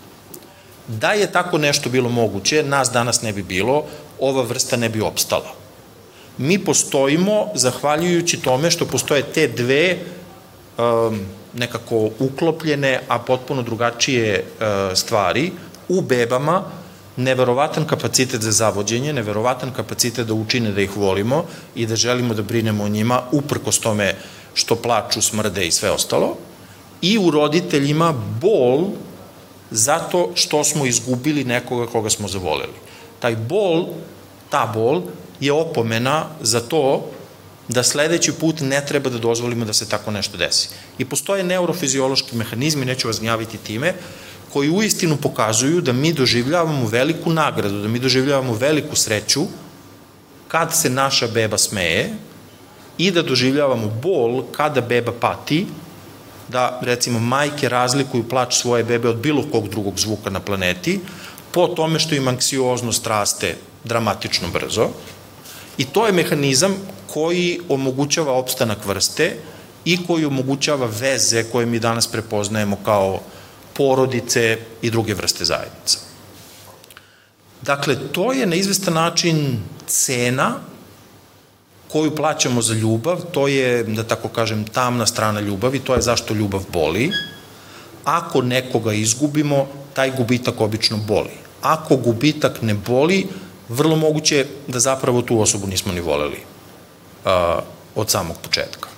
Da 0.88 1.12
je 1.12 1.32
tako 1.32 1.58
nešto 1.58 1.90
bilo 1.90 2.10
moguće, 2.10 2.64
nas 2.64 2.92
danas 2.92 3.22
ne 3.22 3.34
bi 3.34 3.44
bilo, 3.44 3.86
ova 4.20 4.44
vrsta 4.44 4.78
ne 4.78 4.90
bi 4.90 5.02
opstala. 5.02 5.54
Mi 6.38 6.60
postojimo 6.60 7.48
zahvaljujući 7.56 8.42
tome 8.42 8.72
što 8.72 8.86
postoje 8.86 9.24
te 9.24 9.48
dve 9.48 9.98
um, 10.78 11.20
nekako 11.54 12.10
uklopljene, 12.20 13.02
a 13.08 13.20
potpuno 13.20 13.62
drugačije 13.62 14.44
uh, 14.44 14.98
stvari 14.98 15.52
u 15.90 16.02
bebama, 16.02 16.64
neverovatan 17.18 17.86
kapacitet 17.86 18.42
za 18.42 18.52
zavođenje, 18.52 19.14
neverovatan 19.14 19.74
kapacitet 19.74 20.28
da 20.28 20.34
učine 20.34 20.72
da 20.72 20.82
ih 20.82 20.98
volimo 20.98 21.46
i 21.76 21.86
da 21.86 21.96
želimo 21.96 22.34
da 22.34 22.42
brinemo 22.42 22.84
o 22.84 22.90
njima, 22.90 23.22
uprkos 23.32 23.80
tome 23.80 24.16
što 24.54 24.76
plaču, 24.76 25.22
smrde 25.22 25.68
i 25.68 25.72
sve 25.72 25.92
ostalo, 25.92 26.38
i 27.02 27.18
u 27.18 27.32
roditeljima 27.32 28.14
bol 28.42 28.88
zato 29.72 30.32
što 30.36 30.64
smo 30.64 30.86
izgubili 30.86 31.44
nekoga 31.44 31.88
koga 31.88 32.10
smo 32.10 32.28
zavoleli. 32.28 32.89
Taj 33.20 33.36
bol, 33.36 33.88
ta 34.50 34.66
bol, 34.74 35.02
je 35.40 35.52
opomena 35.54 36.26
za 36.42 36.60
to 36.60 37.12
da 37.68 37.84
sledeći 37.84 38.32
put 38.32 38.62
ne 38.62 38.86
treba 38.86 39.10
da 39.10 39.18
dozvolimo 39.18 39.66
da 39.66 39.74
se 39.74 39.90
tako 39.90 40.12
nešto 40.12 40.38
desi. 40.38 40.70
I 40.98 41.06
postoje 41.06 41.44
neurofiziološki 41.44 42.36
mehanizmi, 42.36 42.86
neću 42.86 43.08
vas 43.08 43.20
gnjaviti 43.20 43.58
time, 43.58 43.94
koji 44.54 44.70
u 44.70 44.84
istinu 44.84 45.18
pokazuju 45.18 45.82
da 45.82 45.94
mi 45.94 46.14
doživljavamo 46.14 46.88
veliku 46.88 47.30
nagradu, 47.30 47.82
da 47.82 47.88
mi 47.88 48.00
doživljavamo 48.00 48.54
veliku 48.54 48.96
sreću 48.96 49.46
kad 50.48 50.76
se 50.76 50.90
naša 50.90 51.28
beba 51.28 51.58
smeje 51.58 52.10
i 52.98 53.12
da 53.12 53.22
doživljavamo 53.22 53.88
bol 54.02 54.44
kada 54.52 54.82
beba 54.82 55.12
pati, 55.12 55.66
da 56.48 56.80
recimo 56.82 57.20
majke 57.20 57.70
razlikuju 57.70 58.30
plač 58.30 58.56
svoje 58.56 58.84
bebe 58.84 59.10
od 59.10 59.18
bilo 59.18 59.44
kog 59.52 59.70
drugog 59.70 60.00
zvuka 60.00 60.30
na 60.30 60.40
planeti, 60.40 61.00
po 61.52 61.68
tome 61.68 62.00
što 62.00 62.16
im 62.16 62.28
anksioznost 62.28 63.08
raste 63.08 63.56
dramatično 63.84 64.48
brzo. 64.48 64.90
I 65.78 65.86
to 65.86 66.06
je 66.06 66.14
mehanizam 66.14 66.76
koji 67.14 67.60
omogućava 67.70 68.34
opstanak 68.34 68.86
vrste 68.86 69.36
i 69.86 70.06
koji 70.08 70.26
omogućava 70.26 70.90
veze 71.00 71.44
koje 71.44 71.66
mi 71.66 71.80
danas 71.80 72.08
prepoznajemo 72.08 72.78
kao 72.86 73.20
porodice 73.74 74.58
i 74.82 74.92
druge 74.92 75.14
vrste 75.14 75.46
zajednica. 75.46 76.00
Dakle, 77.62 77.96
to 78.12 78.34
je 78.34 78.46
na 78.46 78.56
izvestan 78.56 78.94
način 78.94 79.60
cena 79.88 80.56
koju 81.92 82.16
plaćamo 82.16 82.62
za 82.62 82.74
ljubav, 82.74 83.22
to 83.32 83.48
je, 83.48 83.84
da 83.84 84.04
tako 84.04 84.28
kažem, 84.28 84.64
tamna 84.64 85.06
strana 85.06 85.40
ljubavi, 85.40 85.80
to 85.80 85.96
je 85.96 86.02
zašto 86.02 86.34
ljubav 86.34 86.64
boli. 86.74 87.12
Ako 88.04 88.42
nekoga 88.42 88.94
izgubimo, 88.94 89.68
taj 90.00 90.12
gubitak 90.16 90.62
obično 90.62 90.98
boli. 90.98 91.36
Ako 91.62 91.98
gubitak 91.98 92.62
ne 92.62 92.74
boli, 92.74 93.26
vrlo 93.70 93.96
moguće 93.96 94.46
da 94.68 94.80
zapravo 94.80 95.22
tu 95.22 95.42
osobu 95.42 95.68
nismo 95.68 95.92
ni 95.94 96.00
voleli 96.00 96.40
uh, 96.40 97.60
od 97.96 98.10
samog 98.10 98.38
početka. 98.42 98.90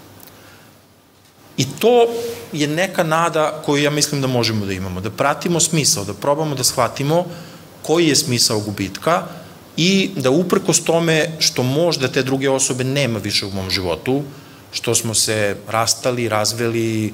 I 1.57 1.65
to 1.79 2.05
je 2.53 2.67
neka 2.67 3.03
nada 3.03 3.61
koju 3.65 3.83
ja 3.83 3.89
mislim 3.89 4.21
da 4.21 4.27
možemo 4.27 4.65
da 4.65 4.73
imamo, 4.73 5.01
da 5.01 5.09
pratimo 5.09 5.59
smisao, 5.59 6.05
da 6.05 6.13
probamo 6.13 6.55
da 6.55 6.63
shvatimo 6.63 7.25
koji 7.81 8.07
je 8.07 8.15
smisao 8.15 8.59
gubitka 8.59 9.23
i 9.77 10.11
da 10.15 10.29
uprkos 10.29 10.83
tome 10.83 11.31
što 11.39 11.63
možda 11.63 12.07
te 12.07 12.23
druge 12.23 12.49
osobe 12.49 12.83
nema 12.83 13.19
više 13.19 13.45
u 13.45 13.51
mom 13.51 13.69
životu, 13.69 14.21
što 14.71 14.95
smo 14.95 15.13
se 15.13 15.55
rastali, 15.67 16.29
razveli, 16.29 17.13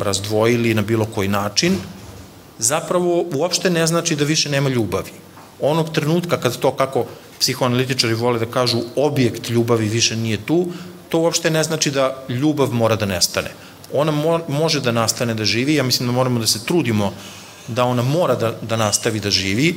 razdvojili 0.00 0.74
na 0.74 0.82
bilo 0.82 1.06
koji 1.14 1.28
način, 1.28 1.76
zapravo 2.58 3.24
uopšte 3.34 3.70
ne 3.70 3.86
znači 3.86 4.16
da 4.16 4.24
više 4.24 4.50
nema 4.50 4.68
ljubavi. 4.68 5.10
Onog 5.60 5.92
trenutka 5.92 6.40
kad 6.40 6.56
to, 6.56 6.70
kako 6.76 7.06
psihoanalitičari 7.40 8.14
vole 8.14 8.38
da 8.38 8.46
kažu, 8.46 8.80
objekt 8.96 9.50
ljubavi 9.50 9.88
više 9.88 10.16
nije 10.16 10.38
tu, 10.46 10.66
to 11.08 11.18
uopšte 11.18 11.50
ne 11.50 11.62
znači 11.62 11.90
da 11.90 12.24
ljubav 12.28 12.72
mora 12.72 12.96
da 12.96 13.06
nestane. 13.06 13.50
Ona 13.92 14.12
mo, 14.12 14.40
može 14.48 14.80
da 14.80 14.92
nastane 14.92 15.34
da 15.34 15.44
živi, 15.44 15.74
ja 15.74 15.82
mislim 15.82 16.08
da 16.08 16.12
moramo 16.12 16.40
da 16.40 16.46
se 16.46 16.64
trudimo 16.64 17.12
da 17.68 17.84
ona 17.84 18.02
mora 18.02 18.34
da, 18.34 18.52
da 18.62 18.76
nastavi 18.76 19.20
da 19.20 19.30
živi 19.30 19.74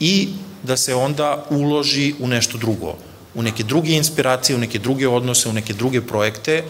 i 0.00 0.28
da 0.62 0.76
se 0.76 0.94
onda 0.94 1.44
uloži 1.50 2.14
u 2.20 2.28
nešto 2.28 2.58
drugo, 2.58 2.94
u 3.34 3.42
neke 3.42 3.62
druge 3.62 3.92
inspiracije, 3.92 4.56
u 4.56 4.58
neke 4.58 4.78
druge 4.78 5.08
odnose, 5.08 5.48
u 5.48 5.52
neke 5.52 5.72
druge 5.72 6.00
projekte, 6.00 6.64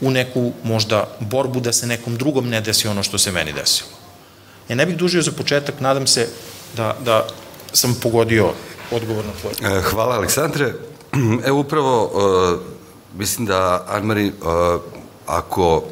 u 0.00 0.10
neku 0.10 0.52
možda 0.64 1.08
borbu 1.20 1.60
da 1.60 1.72
se 1.72 1.86
nekom 1.86 2.16
drugom 2.16 2.48
ne 2.48 2.60
desi 2.60 2.88
ono 2.88 3.02
što 3.02 3.18
se 3.18 3.32
meni 3.32 3.52
desilo. 3.52 3.97
Ja 4.68 4.76
ne 4.76 4.86
bih 4.86 4.96
dužio 4.96 5.22
za 5.22 5.32
početak, 5.32 5.80
nadam 5.80 6.06
se 6.06 6.28
da, 6.76 6.96
da 7.04 7.26
sam 7.72 7.96
pogodio 8.02 8.52
odgovor 8.90 9.24
na 9.24 9.32
tvoje. 9.40 9.78
E, 9.78 9.82
hvala 9.82 10.14
Aleksandre. 10.14 10.74
Evo 11.44 11.60
upravo 11.66 12.04
uh, 12.04 12.60
mislim 13.14 13.46
da 13.46 13.84
Armari 13.88 14.26
uh, 14.28 14.80
ako 15.26 15.82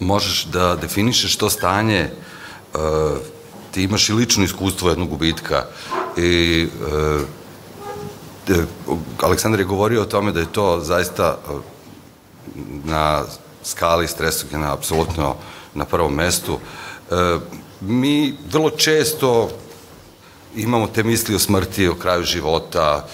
možeš 0.00 0.44
da 0.44 0.76
definišeš 0.76 1.36
to 1.36 1.50
stanje 1.50 2.10
uh, 2.74 2.80
ti 3.70 3.82
imaš 3.82 4.08
i 4.08 4.12
lično 4.12 4.44
iskustvo 4.44 4.88
jednog 4.88 5.08
gubitka 5.08 5.64
i 6.16 6.68
Aleksandar 9.22 9.60
je 9.60 9.66
govorio 9.66 10.02
o 10.02 10.06
tome 10.06 10.32
da 10.32 10.40
je 10.40 10.52
to 10.52 10.80
zaista 10.80 11.38
na 12.84 13.22
skali 13.64 14.08
stresogena 14.08 14.72
apsolutno 14.72 15.36
na 15.74 15.84
prvom 15.84 16.14
mestu. 16.14 16.58
Mi 17.80 18.34
vrlo 18.52 18.70
često 18.70 19.50
imamo 20.56 20.86
te 20.86 21.02
misli 21.02 21.34
o 21.34 21.38
smrti, 21.38 21.88
o 21.88 21.94
kraju 21.94 22.24
života, 22.24 23.06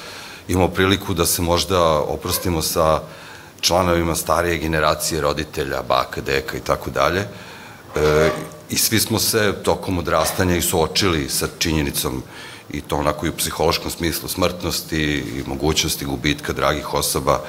imamo 0.49 0.69
priliku 0.69 1.15
da 1.15 1.27
se 1.27 1.43
možda 1.43 1.83
oprostimo 2.01 2.63
sa 2.63 3.01
članovima 3.61 4.15
starije 4.15 4.59
generacije, 4.59 5.21
roditelja, 5.21 5.83
baka, 5.83 6.21
deka 6.21 6.57
i 6.57 6.61
tako 6.61 6.91
dalje. 6.91 7.21
E, 7.97 8.31
I 8.71 8.77
svi 8.77 9.01
smo 9.01 9.19
se 9.19 9.55
tokom 9.63 9.99
odrastanja 9.99 10.57
i 10.57 10.63
suočili 10.63 11.29
sa 11.29 11.49
činjenicom 11.59 12.23
i 12.71 12.81
to 12.81 12.97
onako 12.97 13.27
i 13.27 13.29
u 13.29 13.37
psihološkom 13.37 13.91
smislu 13.91 14.29
smrtnosti 14.29 15.03
i 15.37 15.43
mogućnosti 15.47 16.05
gubitka 16.05 16.53
dragih 16.53 16.95
osoba. 16.95 17.41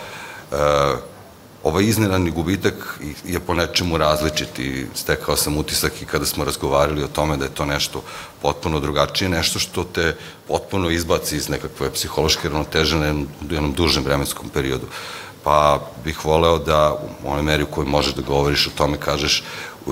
E, 0.52 1.17
ovaj 1.64 1.84
iznenadni 1.84 2.32
gubitak 2.32 3.00
je 3.26 3.40
po 3.40 3.54
nečemu 3.54 3.98
različit 3.98 4.60
i 4.60 4.86
stekao 4.96 5.36
sam 5.36 5.58
utisak 5.58 6.02
i 6.02 6.06
kada 6.06 6.26
smo 6.26 6.46
razgovarali 6.46 7.04
o 7.04 7.08
tome 7.08 7.38
da 7.38 7.46
je 7.46 7.54
to 7.54 7.66
nešto 7.66 8.04
potpuno 8.42 8.80
drugačije, 8.80 9.30
nešto 9.30 9.60
što 9.60 9.84
te 9.84 10.16
potpuno 10.48 10.90
izbaci 10.90 11.36
iz 11.36 11.50
nekakve 11.50 11.92
psihološke 11.92 12.50
ravnoteže 12.50 12.98
na 12.98 13.06
jednom 13.06 13.74
dužem 13.74 14.04
vremenskom 14.04 14.50
periodu. 14.50 14.86
Pa 15.44 15.82
bih 16.04 16.26
voleo 16.26 16.60
da 16.60 16.94
u 17.24 17.32
onoj 17.32 17.44
meri 17.44 17.64
u 17.64 17.68
kojoj 17.68 17.90
možeš 17.90 18.14
da 18.14 18.22
govoriš 18.22 18.68
o 18.68 18.78
tome 18.78 18.98
kažeš 18.98 19.40
e, 19.40 19.92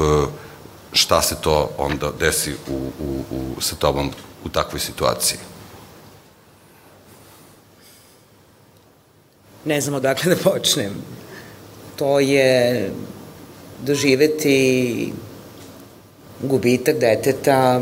šta 0.94 1.22
se 1.22 1.36
to 1.42 1.70
onda 1.78 2.12
desi 2.20 2.54
u, 2.68 2.92
u, 3.00 3.24
u, 3.32 3.62
sa 3.62 3.76
tobom 3.76 4.12
u 4.44 4.50
takvoj 4.50 4.80
situaciji. 4.80 5.40
Ne 9.66 9.82
znam 9.82 9.96
odakle 9.96 10.36
da 10.36 10.52
počnem 10.52 10.94
to 11.96 12.20
je 12.20 12.90
doživeti 13.84 15.14
gubitak 16.42 17.00
deteta 17.00 17.82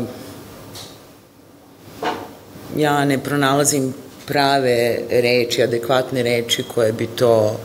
ja 2.76 3.04
ne 3.04 3.18
pronalazim 3.18 3.94
prave 4.26 5.00
reči, 5.10 5.62
adekvatne 5.62 6.22
reči 6.22 6.64
koje 6.74 6.92
bi 6.92 7.06
to 7.06 7.60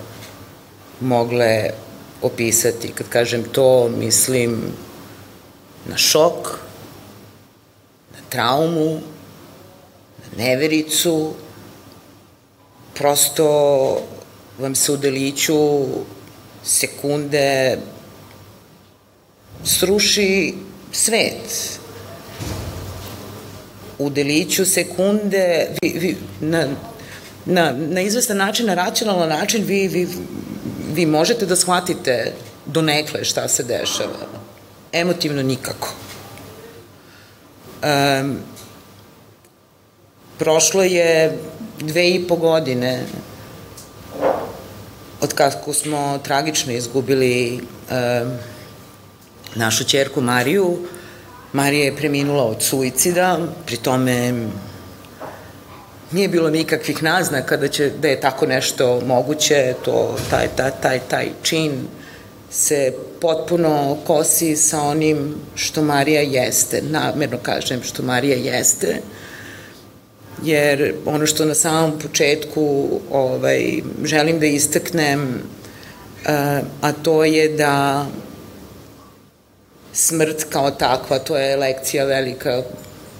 mogle 1.00 1.70
opisati. 2.22 2.92
Kad 2.92 3.10
kažem 3.10 3.44
to, 3.44 3.90
mislim 3.90 4.62
na 5.86 5.98
šok, 5.98 6.60
na 8.12 8.20
traumu, 8.30 9.00
na 10.18 10.44
nevericu, 10.44 11.34
prosto 12.94 13.48
vam 14.60 14.76
se 14.76 14.92
u 14.92 14.98
deliću 14.98 15.86
sekunde 16.70 17.78
sruši 19.64 20.54
svet. 20.92 21.80
U 24.00 24.10
deliću 24.10 24.66
sekunde 24.66 25.68
vi, 25.82 25.90
vi, 26.00 26.18
na, 26.40 26.68
na, 27.46 27.72
na 27.72 28.02
izvestan 28.02 28.38
način, 28.38 28.66
na 28.66 28.74
racionalan 28.74 29.30
način 29.30 29.64
vi, 29.64 29.88
vi, 29.88 30.08
vi 30.94 31.06
možete 31.06 31.46
da 31.46 31.56
shvatite 31.56 32.34
donekle 32.66 33.24
šta 33.26 33.48
se 33.48 33.64
dešava. 33.64 34.28
Emotivno 34.94 35.44
nikako. 35.44 35.94
Um, 37.84 38.38
prošlo 40.40 40.84
je 40.84 41.38
dve 41.80 42.10
i 42.10 42.28
po 42.28 42.36
godine 42.36 43.04
od 45.22 45.34
kako 45.34 45.74
smo 45.74 46.20
tragično 46.24 46.74
izgubili 46.74 47.60
um, 47.62 48.32
našu 49.56 49.84
čerku 49.84 50.22
Mariju. 50.22 50.78
Marija 51.54 51.86
je 51.86 51.96
preminula 51.96 52.44
od 52.44 52.64
suicida, 52.64 53.40
pri 53.66 53.78
tome 53.78 54.34
nije 56.12 56.28
bilo 56.28 56.50
nikakvih 56.50 57.04
naznaka 57.04 57.58
da, 57.58 57.68
će, 57.68 57.90
da 58.02 58.08
je 58.08 58.22
tako 58.22 58.46
nešto 58.46 59.02
moguće, 59.06 59.74
to, 59.86 60.16
taj, 60.30 60.48
taj, 60.56 60.72
taj, 60.82 61.00
taj 61.00 61.30
čin 61.44 61.88
se 62.52 62.94
potpuno 63.22 63.98
kosi 64.08 64.56
sa 64.56 64.82
onim 64.82 65.36
što 65.56 65.82
Marija 65.82 66.22
jeste, 66.22 66.82
namerno 66.82 67.38
kažem 67.42 67.84
što 67.84 68.04
Marija 68.04 68.38
jeste, 68.38 69.02
jer 70.44 70.94
ono 71.06 71.26
što 71.26 71.46
na 71.46 71.56
samom 71.56 72.00
početku 72.00 72.90
ovaj, 73.12 73.82
želim 74.04 74.40
da 74.40 74.46
istaknem, 74.46 75.42
a 76.82 76.92
to 77.04 77.24
je 77.24 77.50
da 77.50 78.06
smrt 79.94 80.46
kao 80.50 80.72
takva, 80.72 81.20
to 81.20 81.38
je 81.38 81.58
lekcija 81.58 82.06
velika, 82.06 82.64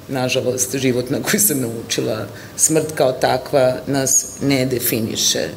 nažalost, 0.08 0.76
životna 0.76 1.18
koju 1.24 1.40
sam 1.40 1.62
naučila. 1.62 2.26
Smrt 2.58 2.92
kao 2.96 3.12
takva 3.12 3.76
nas 3.88 4.36
ne 4.42 4.66
definiše. 4.66 5.48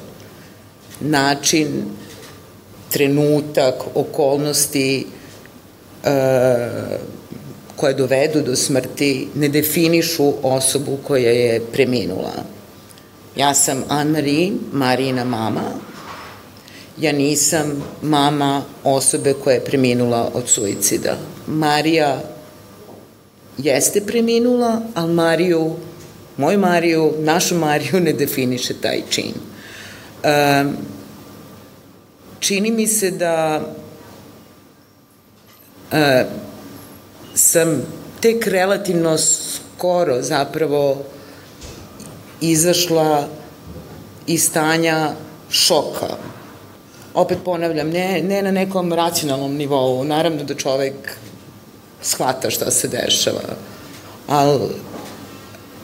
Način, 1.00 1.68
trenutak, 2.90 3.74
okolnosti 3.94 5.06
e, 6.04 6.10
koje 7.82 7.94
dovedu 7.94 8.42
do 8.42 8.56
smrti 8.56 9.28
ne 9.34 9.48
definišu 9.48 10.32
osobu 10.42 10.98
koja 11.02 11.30
je 11.30 11.60
preminula. 11.72 12.32
Ja 13.36 13.54
sam 13.54 13.84
Anne-Marie, 13.88 14.52
Marijina 14.72 15.24
mama, 15.24 15.64
ja 16.98 17.12
nisam 17.12 17.82
mama 18.02 18.62
osobe 18.84 19.34
koja 19.44 19.54
je 19.54 19.64
preminula 19.64 20.30
od 20.34 20.48
suicida. 20.48 21.16
Marija 21.46 22.22
jeste 23.58 24.00
preminula, 24.00 24.80
ali 24.94 25.12
Mariju, 25.12 25.72
moju 26.36 26.58
Mariju, 26.58 27.12
našu 27.18 27.54
Mariju 27.54 28.00
ne 28.00 28.12
definiše 28.12 28.74
taj 28.74 29.02
čin. 29.10 29.34
Um, 29.34 30.76
čini 32.40 32.70
mi 32.70 32.86
se 32.86 33.10
da 33.10 33.60
uh, 35.92 35.98
sam 37.34 37.82
tek 38.20 38.46
relativno 38.46 39.18
skoro 39.18 40.22
zapravo 40.22 41.04
izašla 42.40 43.28
iz 44.26 44.44
stanja 44.44 45.12
šoka 45.50 46.16
opet 47.14 47.38
ponavljam, 47.44 47.90
ne, 47.90 48.22
ne 48.22 48.42
na 48.42 48.50
nekom 48.50 48.92
racionalnom 48.92 49.54
nivou, 49.54 50.04
naravno 50.04 50.44
da 50.44 50.54
čovek 50.54 50.94
shvata 52.02 52.50
šta 52.50 52.70
se 52.70 52.88
dešava, 52.88 53.40
ali 54.28 54.68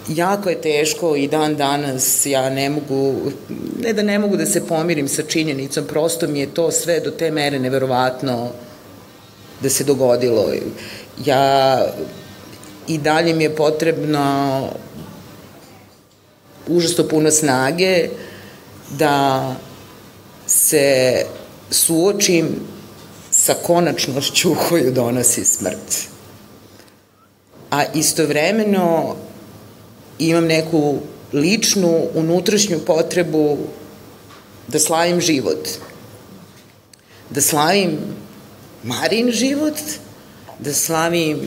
jako 0.09 0.51
je 0.51 0.61
teško 0.61 1.17
i 1.17 1.29
dan 1.29 1.57
danas 1.57 2.27
ja 2.27 2.51
ne 2.51 2.71
mogu, 2.71 3.15
ne 3.83 3.93
da 3.93 4.03
ne 4.03 4.19
mogu 4.19 4.37
da 4.37 4.47
se 4.47 4.67
pomirim 4.67 5.09
sa 5.09 5.23
činjenicom, 5.23 5.85
prosto 5.85 6.29
mi 6.29 6.41
je 6.41 6.55
to 6.55 6.71
sve 6.71 7.01
do 7.01 7.11
te 7.11 7.31
mere 7.31 7.59
neverovatno 7.59 8.49
da 9.63 9.71
se 9.71 9.85
dogodilo. 9.85 10.53
Ja 11.25 11.85
i 12.87 12.99
dalje 12.99 13.35
mi 13.35 13.45
je 13.45 13.57
potrebno 13.57 14.63
užasno 16.67 17.05
puno 17.09 17.31
snage 17.31 18.09
da 18.91 19.55
se 20.47 21.25
suočim 21.71 22.49
sa 23.31 23.55
konačnošću 23.55 24.55
koju 24.69 24.93
donosi 24.93 25.45
smrt. 25.45 26.09
A 27.71 27.85
istovremeno 27.95 29.17
imam 30.19 30.45
neku 30.45 30.99
ličnu, 31.33 32.09
unutrašnju 32.15 32.79
potrebu 32.87 33.59
da 34.69 34.79
slavim 34.79 35.21
život. 35.21 35.69
Da 37.31 37.41
slavim 37.41 37.99
Marin 38.83 39.31
život, 39.31 39.75
da 40.59 40.73
slavim 40.73 41.39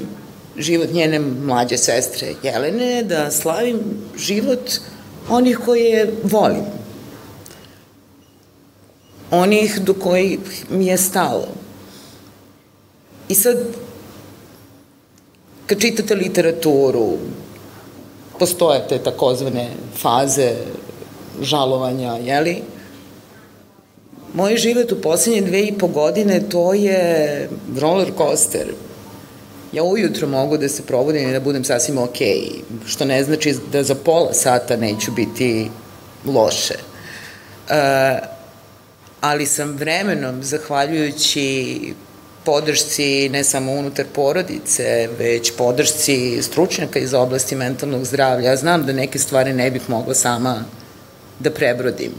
život 0.58 0.89
njene 0.93 1.19
mlađe 1.19 1.78
sestre 1.78 2.34
Jelene, 2.43 3.04
da 3.04 3.32
slavim 3.32 3.80
život 4.17 4.71
onih 5.30 5.60
koje 5.65 6.13
volim 6.24 6.82
onih 9.32 9.80
do 9.82 9.93
kojih 9.93 10.39
mi 10.69 10.88
je 10.88 10.97
stalo. 10.97 11.47
I 13.30 13.36
sad, 13.36 13.58
kad 15.65 15.80
čitate 15.80 16.15
literaturu, 16.15 17.17
postoje 18.39 18.88
te 18.89 18.97
takozvane 18.97 19.69
faze 19.95 20.52
žalovanja, 21.41 22.17
jeli? 22.17 22.62
Moj 24.34 24.58
život 24.58 24.91
u 24.91 25.02
poslednje 25.02 25.41
dve 25.41 25.62
i 25.62 25.78
po 25.78 25.88
godine 25.88 26.50
to 26.50 26.74
je 26.74 27.50
roller 27.80 28.12
coaster. 28.17 28.74
Ja 29.71 29.84
ujutro 29.84 30.27
mogu 30.27 30.57
da 30.57 30.69
se 30.69 30.84
probudim 30.84 31.29
i 31.29 31.34
da 31.34 31.39
budem 31.39 31.63
sasvim 31.63 31.97
okej, 31.97 32.49
što 32.86 33.05
ne 33.05 33.23
znači 33.23 33.55
da 33.71 33.84
za 33.84 33.95
pola 33.95 34.34
sata 34.34 34.77
neću 34.77 35.12
biti 35.12 35.69
loše. 36.25 36.75
Uh, 37.69 38.27
ali 39.21 39.45
sam 39.45 39.75
vremenom, 39.75 40.43
zahvaljujući 40.43 41.93
podršci 42.43 43.29
ne 43.29 43.43
samo 43.43 43.71
unutar 43.71 44.05
porodice, 44.13 45.10
već 45.19 45.51
podršci 45.57 46.41
stručnjaka 46.41 46.99
iz 46.99 47.13
oblasti 47.13 47.55
mentalnog 47.55 48.05
zdravlja. 48.05 48.49
Ja 48.49 48.55
znam 48.55 48.86
da 48.86 48.93
neke 48.93 49.19
stvari 49.19 49.53
ne 49.53 49.71
bih 49.71 49.89
mogla 49.89 50.13
sama 50.13 50.63
da 51.39 51.51
prebrodim. 51.51 52.12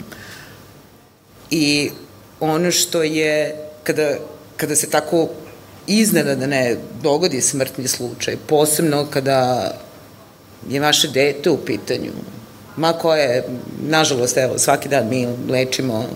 I 1.50 1.90
ono 2.40 2.70
što 2.70 3.02
je, 3.02 3.56
kada, 3.84 4.14
kada 4.56 4.76
se 4.76 4.90
tako 4.90 5.28
iznena 5.86 6.34
da 6.34 6.46
ne 6.46 6.76
dogodi 7.02 7.40
smrtni 7.40 7.88
slučaj, 7.88 8.36
posebno 8.46 9.06
kada 9.10 9.72
je 10.68 10.80
vaše 10.80 11.08
dete 11.08 11.50
u 11.50 11.56
pitanju, 11.56 12.12
ma 12.76 12.92
koje, 12.92 13.44
nažalost, 13.88 14.36
evo, 14.36 14.58
svaki 14.58 14.88
dan 14.88 15.08
mi 15.08 15.28
lečimo 15.50 16.06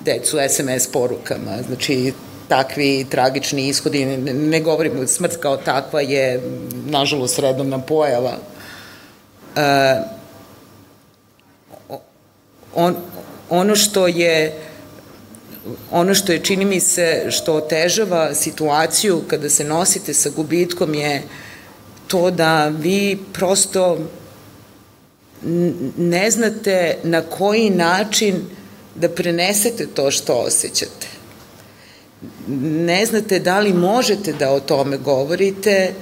decu 0.00 0.38
SMS 0.48 0.86
porukama, 0.92 1.62
znači 1.66 2.12
takvi 2.48 3.06
tragični 3.10 3.68
ishodi, 3.68 4.04
ne, 4.04 4.34
ne 4.34 4.60
govorim, 4.60 5.06
smrt 5.06 5.36
kao 5.36 5.56
takva 5.56 6.00
je, 6.00 6.42
nažalost, 6.86 7.38
redovna 7.38 7.78
pojava. 7.78 8.32
E, 9.56 10.00
on, 12.74 12.96
ono 13.50 13.76
što 13.76 14.06
je 14.06 14.58
ono 15.90 16.14
što 16.14 16.32
je, 16.32 16.38
čini 16.38 16.64
mi 16.64 16.80
se, 16.80 17.26
što 17.30 17.54
otežava 17.54 18.34
situaciju 18.34 19.22
kada 19.26 19.50
se 19.50 19.64
nosite 19.64 20.14
sa 20.14 20.30
gubitkom 20.30 20.94
je 20.94 21.22
to 22.06 22.30
da 22.30 22.68
vi 22.68 23.18
prosto 23.32 23.98
ne 25.96 26.30
znate 26.30 26.96
na 27.02 27.22
koji 27.22 27.70
način 27.70 28.44
da 28.94 29.08
prenesete 29.08 29.86
to 29.86 30.10
što 30.10 30.34
osjećate. 30.34 31.06
Ne 32.70 33.06
znate 33.06 33.38
da 33.38 33.60
li 33.60 33.72
možete 33.72 34.32
da 34.32 34.52
o 34.52 34.60
tome 34.60 34.96
govorite 34.96 35.92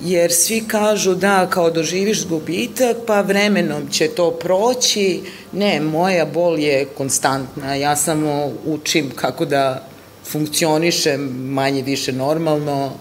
jer 0.00 0.32
svi 0.32 0.64
kažu 0.68 1.14
da 1.14 1.46
kao 1.50 1.70
doživiš 1.70 2.26
gubitak 2.26 2.96
pa 3.06 3.20
vremenom 3.20 3.88
će 3.90 4.08
to 4.08 4.30
proći. 4.30 5.22
Ne, 5.52 5.80
moja 5.80 6.24
bol 6.26 6.58
je 6.58 6.84
konstantna. 6.84 7.74
Ja 7.74 7.96
samo 7.96 8.52
učim 8.66 9.10
kako 9.14 9.44
da 9.44 9.88
funkcionišem 10.24 11.20
manje 11.52 11.82
više 11.82 12.12
normalno, 12.12 12.92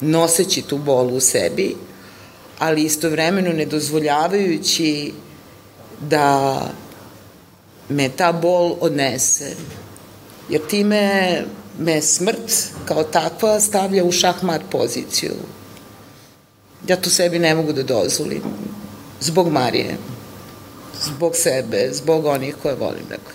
noseći 0.00 0.62
tu 0.62 0.78
bol 0.78 1.14
u 1.14 1.20
sebi, 1.20 1.76
ali 2.58 2.84
istovremeno 2.84 3.52
ne 3.52 3.64
dozvoljavajući 3.64 5.12
da 6.00 6.60
me 7.88 8.08
ta 8.08 8.32
bol 8.32 8.76
odnese. 8.80 9.56
Jer 10.48 10.60
time 10.70 11.42
me 11.78 12.02
smrt 12.02 12.52
kao 12.84 13.02
takva 13.02 13.60
stavlja 13.60 14.04
u 14.04 14.12
šahmat 14.12 14.60
poziciju. 14.70 15.32
Ja 16.86 16.96
to 16.96 17.10
sebi 17.10 17.38
ne 17.38 17.54
mogu 17.54 17.72
da 17.72 17.82
dozvolim. 17.82 18.42
Zbog 19.20 19.52
Marije. 19.52 19.96
Zbog 21.02 21.36
sebe, 21.36 21.90
zbog 21.92 22.26
onih 22.26 22.56
koje 22.62 22.74
volim, 22.74 23.04
dakle. 23.08 23.34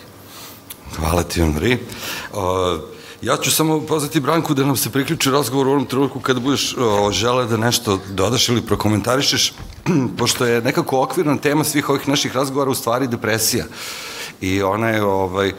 Hvala 0.96 1.24
ti, 1.24 1.42
Anri. 1.42 1.78
Uh, 2.34 2.40
ja 3.22 3.38
ću 3.38 3.52
samo 3.52 3.82
pozvati 3.82 4.20
Branku 4.20 4.54
da 4.54 4.66
nam 4.66 4.78
se 4.78 4.90
priključi 4.90 5.32
razgovor 5.32 5.68
u 5.68 5.72
ovom 5.72 5.86
trenutku 5.86 6.20
kada 6.20 6.40
budeš 6.40 6.74
uh, 6.74 7.12
žele 7.12 7.46
da 7.46 7.58
nešto 7.58 8.00
dodaš 8.10 8.50
ili 8.50 8.62
prokomentarišeš, 8.62 9.54
pošto 10.18 10.46
je 10.46 10.62
nekako 10.62 11.02
okvirna 11.02 11.38
tema 11.38 11.64
svih 11.64 11.90
ovih 11.90 12.08
naših 12.08 12.36
razgovora 12.36 12.72
u 12.72 12.76
stvari 12.76 13.08
depresija. 13.08 13.66
I 14.42 14.62
ona 14.62 14.90
je 14.90 15.04
ovaj, 15.04 15.54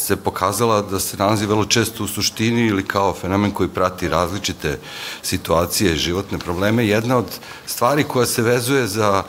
se 0.00 0.16
pokazala 0.16 0.82
da 0.82 1.00
se 1.00 1.16
nalazi 1.16 1.46
vrlo 1.46 1.64
često 1.64 2.04
u 2.04 2.08
suštini 2.08 2.66
ili 2.66 2.84
kao 2.84 3.14
fenomen 3.14 3.50
koji 3.50 3.68
prati 3.68 4.08
različite 4.08 4.78
situacije, 5.22 5.96
životne 5.96 6.38
probleme. 6.38 6.86
Jedna 6.86 7.16
od 7.16 7.38
stvari 7.66 8.04
koja 8.04 8.26
se 8.26 8.42
vezuje 8.42 8.86
za 8.86 9.22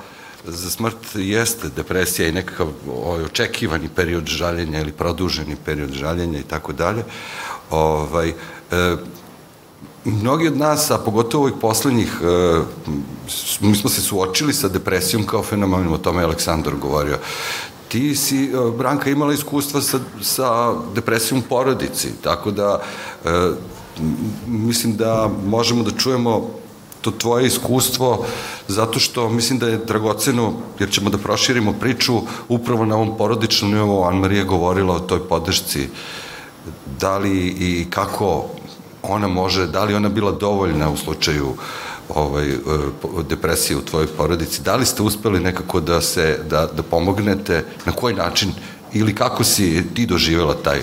za 0.45 0.69
smrt 0.69 0.97
jeste 1.15 1.69
depresija 1.75 2.27
i 2.27 2.31
nekakav 2.31 2.67
ovaj, 2.89 3.23
očekivani 3.23 3.89
period 3.95 4.25
žaljenja 4.25 4.81
ili 4.81 4.91
produženi 4.91 5.55
period 5.65 5.91
žaljenja 5.93 6.39
i 6.39 6.43
tako 6.43 6.73
dalje. 6.73 7.03
Ovaj, 7.69 8.29
e, 8.29 8.33
mnogi 10.05 10.47
od 10.47 10.57
nas, 10.57 10.91
a 10.91 10.97
pogotovo 10.97 11.43
ovih 11.43 11.55
poslednjih, 11.61 12.21
e, 12.21 12.61
mi 13.59 13.75
smo 13.75 13.89
se 13.89 14.01
suočili 14.01 14.53
sa 14.53 14.67
depresijom 14.67 15.25
kao 15.25 15.43
fenomenom, 15.43 15.93
o 15.93 15.97
tome 15.97 16.21
je 16.21 16.25
Aleksandar 16.25 16.75
govorio 16.75 17.17
ti 17.91 18.15
si, 18.15 18.43
e, 18.43 18.71
Branka, 18.77 19.09
imala 19.09 19.33
iskustva 19.33 19.81
sa, 19.81 19.99
sa 20.21 20.73
depresijom 20.95 21.41
porodici, 21.41 22.13
tako 22.23 22.51
da 22.51 22.79
e, 23.25 23.29
mislim 24.47 24.95
da 24.95 25.29
možemo 25.45 25.83
da 25.83 25.91
čujemo 25.91 26.49
to 27.01 27.11
tvoje 27.11 27.47
iskustvo 27.47 28.25
zato 28.67 28.99
što 28.99 29.29
mislim 29.29 29.59
da 29.59 29.67
je 29.67 29.77
dragoceno 29.77 30.53
jer 30.79 30.91
ćemo 30.91 31.09
da 31.09 31.17
proširimo 31.17 31.73
priču 31.73 32.21
upravo 32.49 32.85
na 32.85 32.95
ovom 32.95 33.17
porodičnom 33.17 33.71
nivou. 33.71 34.03
Anne-Marie 34.03 34.45
govorila 34.45 34.95
o 34.95 34.99
toj 34.99 35.27
podršci 35.27 35.89
da 36.99 37.17
li 37.17 37.47
i 37.47 37.87
kako 37.89 38.45
ona 39.03 39.27
može, 39.27 39.67
da 39.67 39.83
li 39.83 39.95
ona 39.95 40.09
bila 40.09 40.31
dovoljna 40.31 40.89
u 40.89 40.97
slučaju 40.97 41.49
uh, 41.49 41.57
ovaj, 42.15 42.49
e, 42.49 42.57
depresije 43.29 43.77
u 43.77 43.81
tvojoj 43.81 44.07
porodici. 44.07 44.61
Da 44.61 44.75
li 44.75 44.85
ste 44.85 45.01
uspeli 45.01 45.39
nekako 45.39 45.79
da 45.79 46.01
se, 46.01 46.39
da, 46.49 46.65
da 46.65 46.83
pomognete, 46.83 47.63
na 47.85 47.91
koji 47.91 48.15
način 48.15 48.51
ili 48.93 49.15
kako 49.15 49.43
si 49.43 49.83
ti 49.93 50.05
doživjela 50.05 50.55
taj 50.63 50.79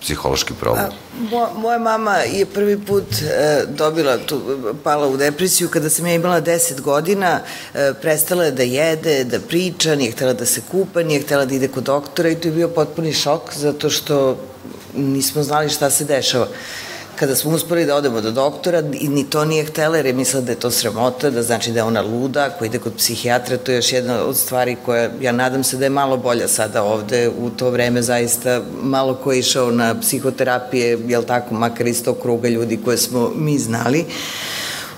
psihološki 0.00 0.54
problem? 0.60 0.86
Mo, 1.30 1.48
moja 1.56 1.78
mama 1.78 2.16
je 2.16 2.46
prvi 2.46 2.80
put 2.80 3.04
e, 3.22 3.64
dobila 3.68 4.18
tu, 4.18 4.40
pala 4.84 5.06
u 5.06 5.16
depresiju 5.16 5.68
kada 5.68 5.90
sam 5.90 6.06
ja 6.06 6.14
imala 6.14 6.40
10 6.40 6.80
godina, 6.80 7.40
e, 7.74 7.92
prestala 8.00 8.44
je 8.44 8.50
da 8.50 8.62
jede, 8.62 9.24
da 9.24 9.40
priča, 9.40 9.94
nije 9.94 10.12
htela 10.12 10.32
da 10.32 10.46
se 10.46 10.60
kupa, 10.70 11.02
nije 11.02 11.22
htela 11.22 11.44
da 11.44 11.54
ide 11.54 11.68
kod 11.68 11.84
doktora 11.84 12.28
i 12.28 12.34
to 12.34 12.48
je 12.48 12.54
bio 12.54 12.68
potpuni 12.68 13.12
šok 13.12 13.54
zato 13.54 13.90
što 13.90 14.36
nismo 14.94 15.42
znali 15.42 15.70
šta 15.70 15.90
se 15.90 16.04
dešava. 16.04 16.46
E, 16.46 16.91
kada 17.16 17.36
smo 17.36 17.50
uspeli 17.50 17.86
da 17.86 17.96
odemo 17.96 18.20
do 18.20 18.30
doktora, 18.30 18.82
i 19.00 19.08
ni 19.08 19.30
to 19.30 19.44
nije 19.44 19.64
htela 19.64 19.96
jer 19.96 20.06
je 20.06 20.12
mislila 20.12 20.44
da 20.44 20.52
je 20.52 20.60
to 20.60 20.70
sramota, 20.70 21.30
da 21.30 21.42
znači 21.42 21.70
da 21.72 21.78
je 21.78 21.84
ona 21.84 22.00
luda, 22.00 22.50
koja 22.58 22.66
ide 22.66 22.78
kod 22.78 22.92
psihijatra, 22.96 23.56
to 23.56 23.72
je 23.72 23.76
još 23.76 23.92
jedna 23.92 24.24
od 24.24 24.36
stvari 24.36 24.76
koja, 24.84 25.10
ja 25.20 25.32
nadam 25.32 25.64
se 25.64 25.76
da 25.76 25.84
je 25.84 25.90
malo 25.90 26.16
bolja 26.16 26.48
sada 26.48 26.82
ovde, 26.82 27.30
u 27.38 27.50
to 27.50 27.70
vreme 27.70 28.02
zaista 28.02 28.62
malo 28.82 29.14
ko 29.14 29.32
je 29.32 29.38
išao 29.38 29.70
na 29.70 30.00
psihoterapije, 30.00 30.98
jel 31.06 31.22
tako, 31.22 31.54
makar 31.54 31.86
iz 31.86 32.04
tog 32.04 32.18
kruga 32.22 32.48
ljudi 32.48 32.80
koje 32.84 32.98
smo 32.98 33.30
mi 33.36 33.58
znali. 33.58 34.04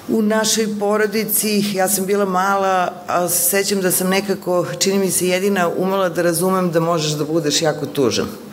U 0.09 0.23
našoj 0.23 0.67
porodici, 0.81 1.65
ja 1.75 1.89
sam 1.89 2.07
bila 2.07 2.25
mala, 2.25 2.93
a 3.07 3.29
sećam 3.29 3.81
da 3.81 3.91
sam 3.91 4.09
nekako, 4.09 4.67
čini 4.79 4.99
mi 4.99 5.11
se 5.11 5.29
jedina, 5.29 5.69
umela 5.77 6.09
da 6.09 6.23
razumem 6.23 6.71
da 6.71 6.81
možeš 6.81 7.13
da 7.13 7.25
budeš 7.25 7.63
jako 7.63 7.87
tužan 7.87 8.44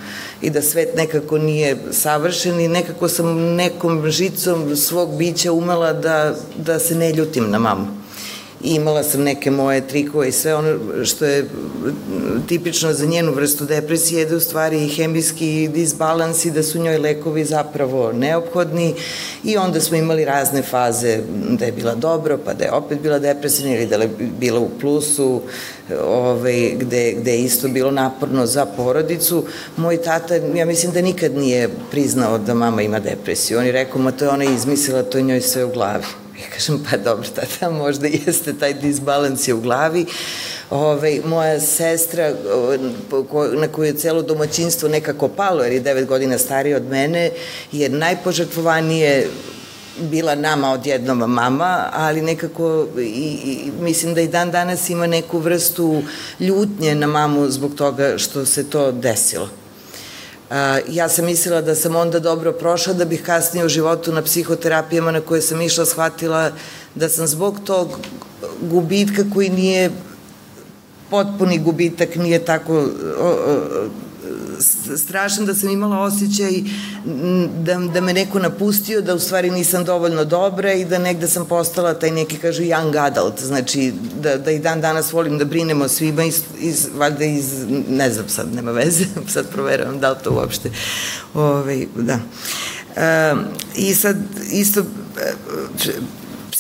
i 0.41 0.49
da 0.49 0.61
svet 0.61 0.95
nekako 0.95 1.37
nije 1.37 1.77
savršen 1.91 2.59
i 2.59 2.67
nekako 2.67 3.07
sam 3.07 3.55
nekom 3.55 4.11
žicom 4.11 4.75
svog 4.75 5.17
bića 5.17 5.51
umela 5.51 5.93
da, 5.93 6.35
da 6.57 6.79
se 6.79 6.95
ne 6.95 7.13
ljutim 7.13 7.49
na 7.49 7.59
mamu 7.59 8.00
imala 8.63 9.03
sam 9.03 9.23
neke 9.23 9.51
moje 9.51 9.87
trikove 9.87 10.29
i 10.29 10.31
sve 10.31 10.55
ono 10.55 11.05
što 11.05 11.25
je 11.25 11.45
tipično 12.47 12.93
za 12.93 13.05
njenu 13.05 13.31
vrstu 13.31 13.65
depresije 13.65 14.25
da 14.25 14.35
u 14.35 14.39
stvari 14.39 14.87
hemijski 14.87 15.69
disbalans 15.73 16.45
i 16.45 16.51
da 16.51 16.63
su 16.63 16.79
njoj 16.79 16.97
lekovi 16.97 17.45
zapravo 17.45 18.11
neophodni 18.11 18.93
i 19.43 19.57
onda 19.57 19.81
smo 19.81 19.97
imali 19.97 20.25
razne 20.25 20.61
faze 20.61 21.19
da 21.49 21.65
je 21.65 21.71
bila 21.71 21.95
dobro 21.95 22.37
pa 22.45 22.53
da 22.53 22.63
je 22.63 22.71
opet 22.71 23.01
bila 23.01 23.19
depresivna 23.19 23.75
ili 23.75 23.85
da 23.85 23.95
je 23.95 24.09
bila 24.39 24.59
u 24.59 24.69
plusu 24.81 25.41
ovaj, 25.99 26.71
gde, 26.79 27.13
gde 27.13 27.31
je 27.31 27.43
isto 27.43 27.67
bilo 27.67 27.91
naporno 27.91 28.45
za 28.45 28.65
porodicu. 28.65 29.45
Moj 29.77 30.01
tata, 30.01 30.35
ja 30.35 30.65
mislim 30.65 30.91
da 30.91 31.01
nikad 31.01 31.35
nije 31.35 31.69
priznao 31.91 32.37
da 32.37 32.53
mama 32.53 32.81
ima 32.81 32.99
depresiju. 32.99 33.59
On 33.59 33.65
je 33.65 33.71
rekao, 33.71 34.01
ma 34.01 34.11
to 34.11 34.25
je 34.25 34.29
ona 34.29 34.43
izmislila, 34.43 35.03
to 35.03 35.17
je 35.17 35.23
njoj 35.23 35.41
sve 35.41 35.65
u 35.65 35.71
glavi. 35.73 36.05
Ja 36.41 36.49
kažem, 36.53 36.85
pa 36.89 36.97
dobro, 36.97 37.27
tata, 37.35 37.69
možda 37.69 38.07
jeste 38.25 38.53
taj 38.53 38.73
disbalans 38.73 39.47
je 39.47 39.53
u 39.53 39.61
glavi. 39.61 40.05
Ove, 40.69 40.85
ovaj, 40.85 41.21
moja 41.25 41.59
sestra, 41.59 42.33
na 43.53 43.67
koju 43.67 43.85
je 43.85 43.93
celo 43.93 44.21
domaćinstvo 44.21 44.89
nekako 44.89 45.27
palo, 45.27 45.63
jer 45.63 45.73
je 45.73 45.79
devet 45.79 46.07
godina 46.07 46.37
starija 46.37 46.77
od 46.77 46.85
mene, 46.89 47.31
je 47.71 47.89
najpožrtvovanije 47.89 49.27
bila 49.99 50.35
nama 50.35 50.71
odjednom 50.71 51.17
mama, 51.17 51.89
ali 51.93 52.21
nekako 52.21 52.87
i, 52.97 53.01
i, 53.01 53.71
mislim 53.79 54.13
da 54.13 54.21
i 54.21 54.27
dan 54.27 54.51
danas 54.51 54.89
ima 54.89 55.07
neku 55.07 55.39
vrstu 55.39 56.03
ljutnje 56.39 56.95
na 56.95 57.07
mamu 57.07 57.49
zbog 57.49 57.75
toga 57.75 58.17
što 58.17 58.45
se 58.45 58.69
to 58.69 58.91
desilo 58.91 59.60
ja 60.87 61.09
sam 61.09 61.25
mislila 61.25 61.61
da 61.61 61.75
sam 61.75 61.95
onda 61.95 62.19
dobro 62.19 62.51
prošla, 62.51 62.93
da 62.93 63.05
bih 63.05 63.23
kasnije 63.23 63.65
u 63.65 63.69
životu 63.69 64.11
na 64.11 64.21
psihoterapijama 64.21 65.11
na 65.11 65.21
koje 65.21 65.41
sam 65.41 65.61
išla 65.61 65.85
shvatila 65.85 66.51
da 66.95 67.09
sam 67.09 67.27
zbog 67.27 67.59
tog 67.65 67.99
gubitka 68.61 69.23
koji 69.33 69.49
nije 69.49 69.91
potpuni 71.09 71.59
gubitak, 71.59 72.15
nije 72.15 72.45
tako 72.45 72.87
strašan 74.97 75.45
da 75.45 75.55
sam 75.55 75.69
imala 75.69 75.99
osjećaj 75.99 76.51
da, 77.59 77.75
da 77.93 78.01
me 78.01 78.13
neko 78.13 78.39
napustio, 78.39 79.01
da 79.01 79.15
u 79.15 79.19
stvari 79.19 79.51
nisam 79.51 79.83
dovoljno 79.83 80.25
dobra 80.25 80.73
i 80.73 80.85
da 80.85 80.97
negde 80.97 81.27
sam 81.27 81.45
postala 81.45 81.93
taj 81.93 82.11
neki, 82.11 82.37
kažu, 82.37 82.63
young 82.63 83.05
adult, 83.05 83.39
znači 83.39 83.93
da, 84.21 84.37
da 84.37 84.51
i 84.51 84.59
dan 84.59 84.81
danas 84.81 85.13
volim 85.13 85.37
da 85.37 85.45
brinemo 85.45 85.87
svima 85.87 86.23
iz, 86.23 86.41
iz 86.59 86.87
valjda 86.95 87.25
iz, 87.25 87.65
ne 87.89 88.11
znam 88.11 88.29
sad, 88.29 88.55
nema 88.55 88.71
veze, 88.71 89.05
sad 89.33 89.49
proveravam 89.51 89.99
da 89.99 90.09
li 90.09 90.17
to 90.23 90.31
uopšte, 90.31 90.71
ove, 91.33 91.45
ovaj, 91.45 91.87
da. 91.95 92.19
E, 92.95 93.35
I 93.75 93.95
sad 93.95 94.17
isto 94.51 94.83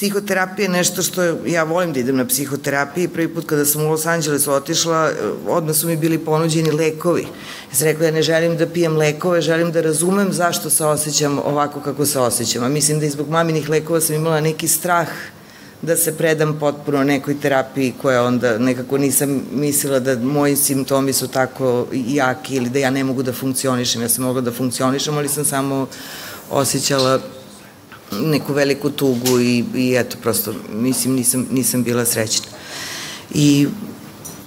psihoterapija 0.01 0.65
je 0.65 0.69
nešto 0.69 1.01
što 1.01 1.23
ja 1.45 1.63
volim 1.63 1.93
da 1.93 1.99
idem 1.99 2.17
na 2.17 2.25
psihoterapiju. 2.25 3.09
Prvi 3.09 3.27
put 3.27 3.45
kada 3.45 3.65
sam 3.65 3.85
u 3.85 3.89
Los 3.89 4.05
Angeles 4.05 4.47
otišla, 4.47 5.11
odmah 5.47 5.75
su 5.75 5.87
mi 5.87 5.97
bili 5.97 6.17
ponuđeni 6.17 6.71
lekovi. 6.71 7.21
Ja 7.71 7.75
sam 7.75 7.85
rekla, 7.87 8.05
ja 8.05 8.11
ne 8.11 8.21
želim 8.21 8.57
da 8.57 8.67
pijem 8.67 8.97
lekove, 8.97 9.41
želim 9.41 9.71
da 9.71 9.81
razumem 9.81 10.33
zašto 10.33 10.69
se 10.69 10.85
osjećam 10.85 11.39
ovako 11.39 11.79
kako 11.79 12.05
se 12.05 12.19
osjećam. 12.19 12.63
A 12.63 12.69
mislim 12.69 12.99
da 12.99 13.05
i 13.05 13.09
zbog 13.09 13.29
maminih 13.29 13.69
lekova 13.69 14.01
sam 14.01 14.15
imala 14.15 14.41
neki 14.41 14.67
strah 14.67 15.07
da 15.81 15.97
se 15.97 16.17
predam 16.17 16.57
potpuno 16.59 17.03
nekoj 17.03 17.39
terapiji 17.39 17.93
koja 18.01 18.23
onda 18.23 18.57
nekako 18.57 18.97
nisam 18.97 19.41
mislila 19.51 19.99
da 19.99 20.15
moji 20.15 20.55
simptomi 20.55 21.13
su 21.13 21.27
tako 21.27 21.87
jaki 21.91 22.55
ili 22.55 22.69
da 22.69 22.79
ja 22.79 22.89
ne 22.89 23.03
mogu 23.03 23.23
da 23.23 23.33
funkcionišem. 23.33 24.01
Ja 24.01 24.09
sam 24.09 24.23
mogla 24.23 24.41
da 24.41 24.51
funkcionišem, 24.51 25.17
ali 25.17 25.29
sam 25.29 25.45
samo 25.45 25.87
osjećala 26.49 27.19
neku 28.11 28.53
veliku 28.53 28.89
tugu 28.89 29.39
i, 29.39 29.63
i 29.75 29.95
eto, 29.97 30.17
prosto, 30.21 30.53
mislim, 30.73 31.15
nisam, 31.15 31.47
nisam 31.51 31.83
bila 31.83 32.05
srećna. 32.05 32.47
I 33.33 33.67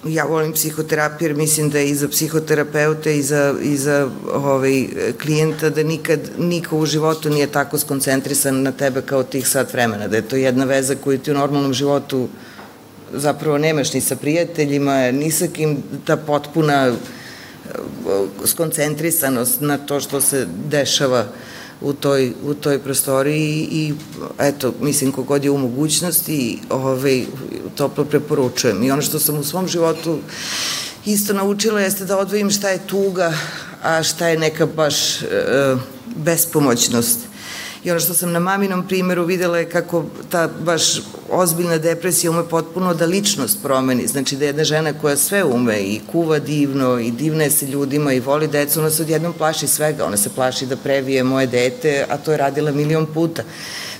ja 0.07 0.25
volim 0.25 0.53
psihoterapiju 0.53 1.29
jer 1.29 1.37
mislim 1.37 1.71
da 1.71 1.79
je 1.79 1.89
i 1.89 1.95
za 1.95 2.09
psihoterapeute 2.09 3.19
i 3.19 3.23
za, 3.23 3.55
i 3.63 3.77
za 3.77 4.11
ovaj, 4.33 4.87
klijenta 5.23 5.71
da 5.71 5.83
nikad 5.83 6.21
niko 6.39 6.79
u 6.79 6.87
životu 6.87 7.31
nije 7.31 7.47
tako 7.47 7.79
skoncentrisan 7.79 8.63
na 8.63 8.73
tebe 8.73 9.03
kao 9.03 9.23
tih 9.23 9.49
sat 9.49 9.73
vremena, 9.73 10.09
da 10.09 10.17
je 10.17 10.29
to 10.29 10.37
jedna 10.37 10.65
veza 10.65 10.95
koju 11.05 11.19
ti 11.19 11.31
u 11.31 11.35
normalnom 11.35 11.73
životu 11.73 12.29
zapravo 13.13 13.59
nemaš 13.59 13.93
ni 13.93 14.01
sa 14.01 14.17
prijateljima, 14.17 15.11
ni 15.11 15.31
sa 15.31 15.47
kim 15.47 15.83
ta 16.05 16.17
potpuna 16.17 16.93
uh, 16.93 18.29
skoncentrisanost 18.45 19.61
na 19.61 19.79
to 19.79 20.01
što 20.01 20.21
se 20.21 20.47
dešava 20.71 21.27
u 21.81 21.93
toj, 21.93 22.33
u 22.45 22.55
toj 22.55 22.79
prostoriji 22.79 23.69
i 23.71 23.95
eto, 24.39 24.75
mislim 24.81 25.13
kogod 25.13 25.45
je 25.45 25.51
u 25.51 25.59
mogućnosti 25.59 26.59
ovaj, 26.71 27.25
toplo 27.75 28.05
preporučujem. 28.05 28.83
I 28.83 28.91
ono 28.91 29.03
što 29.03 29.19
sam 29.19 29.39
u 29.39 29.45
svom 29.45 29.69
životu 29.69 30.19
isto 31.07 31.33
naučila 31.33 31.81
jeste 31.81 32.05
da 32.05 32.19
odvojim 32.19 32.51
šta 32.51 32.69
je 32.69 32.87
tuga, 32.87 33.33
a 33.83 34.03
šta 34.03 34.29
je 34.29 34.39
neka 34.39 34.67
baš 34.67 35.23
e, 35.23 35.27
bespomoćnost 36.17 37.19
I 37.85 37.91
ono 37.91 38.01
što 38.01 38.15
sam 38.15 38.33
na 38.33 38.39
maminom 38.39 38.87
primjeru 38.89 39.25
videla 39.25 39.59
je 39.59 39.71
kako 39.71 40.05
ta 40.31 40.49
baš 40.61 41.03
ozbiljna 41.31 41.79
depresija 41.79 42.31
ume 42.31 42.49
potpuno 42.49 42.95
da 42.95 43.05
ličnost 43.07 43.59
promeni. 43.63 44.07
Znači 44.07 44.37
da 44.37 44.45
jedna 44.45 44.65
žena 44.65 44.93
koja 44.93 45.17
sve 45.17 45.45
ume 45.45 45.79
i 45.81 46.01
kuva 46.13 46.39
divno 46.39 46.99
i 46.99 47.11
divne 47.11 47.51
se 47.51 47.67
ljudima 47.67 48.13
i 48.13 48.21
voli 48.21 48.49
decu, 48.49 48.81
ona 48.81 48.91
se 48.91 49.03
odjednom 49.03 49.33
plaši 49.33 49.67
svega. 49.67 50.05
Ona 50.05 50.17
se 50.17 50.31
plaši 50.31 50.67
da 50.67 50.77
previje 50.77 51.25
moje 51.25 51.47
dete, 51.47 52.07
a 52.09 52.17
to 52.17 52.33
je 52.33 52.39
radila 52.39 52.73
milion 52.73 53.07
puta. 53.07 53.43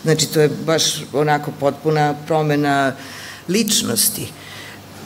Znači 0.03 0.33
to 0.33 0.41
je 0.41 0.51
baš 0.67 1.05
onako 1.13 1.51
potpuna 1.61 2.15
promena 2.27 2.93
ličnosti. 3.49 4.33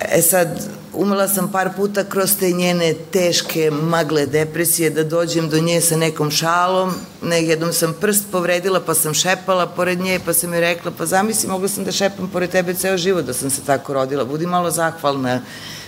E 0.01 0.23
sad, 0.23 0.49
umela 0.95 1.29
sam 1.29 1.53
par 1.53 1.71
puta 1.77 2.05
kroz 2.05 2.37
te 2.37 2.53
njene 2.53 2.95
teške 3.11 3.71
magle 3.71 4.27
depresije 4.27 4.91
da 4.91 5.05
dođem 5.05 5.49
do 5.49 5.61
nje 5.61 5.81
sa 5.81 5.97
nekom 5.97 6.31
šalom. 6.31 6.95
Ne, 7.23 7.43
jednom 7.43 7.73
sam 7.73 7.95
prst 8.01 8.25
povredila 8.33 8.81
pa 8.81 8.95
sam 8.95 9.15
šepala 9.15 9.67
pored 9.67 10.01
nje 10.01 10.21
pa 10.25 10.33
sam 10.33 10.51
mi 10.51 10.61
rekla 10.61 10.93
pa 10.99 11.07
zamisli 11.07 11.49
mogla 11.49 11.69
sam 11.69 11.85
da 11.85 11.93
šepam 11.93 12.31
pored 12.33 12.51
tebe 12.51 12.75
ceo 12.75 12.97
život 12.97 13.25
da 13.25 13.33
sam 13.33 13.51
se 13.51 13.61
tako 13.67 13.93
rodila. 13.93 14.25
Budi 14.25 14.47
malo 14.47 14.71
zahvalna 14.71 15.43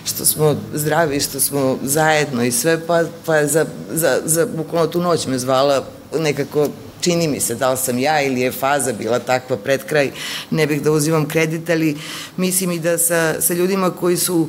što 0.04 0.24
smo 0.24 0.56
zdravi, 0.74 1.20
što 1.20 1.40
smo 1.40 1.78
zajedno 1.82 2.44
i 2.44 2.52
sve 2.52 2.86
pa, 2.86 3.04
pa 3.26 3.46
za, 3.46 3.66
za, 3.92 4.18
za 4.24 4.46
bukvalno 4.56 4.86
tu 4.86 5.00
noć 5.00 5.26
me 5.26 5.38
zvala 5.38 5.84
nekako 6.18 6.68
čini 7.00 7.28
mi 7.28 7.40
se 7.40 7.54
da 7.54 7.70
li 7.70 7.76
sam 7.76 7.98
ja 7.98 8.22
ili 8.22 8.40
je 8.40 8.52
faza 8.52 8.92
bila 8.92 9.18
takva 9.18 9.56
pred 9.56 9.84
kraj, 9.84 10.10
ne 10.50 10.66
bih 10.66 10.82
da 10.82 10.92
uzimam 10.92 11.28
kredit, 11.28 11.70
ali 11.70 11.96
mislim 12.36 12.72
i 12.72 12.78
da 12.78 12.98
sa, 12.98 13.40
sa 13.40 13.54
ljudima 13.54 13.90
koji 13.90 14.16
su 14.16 14.48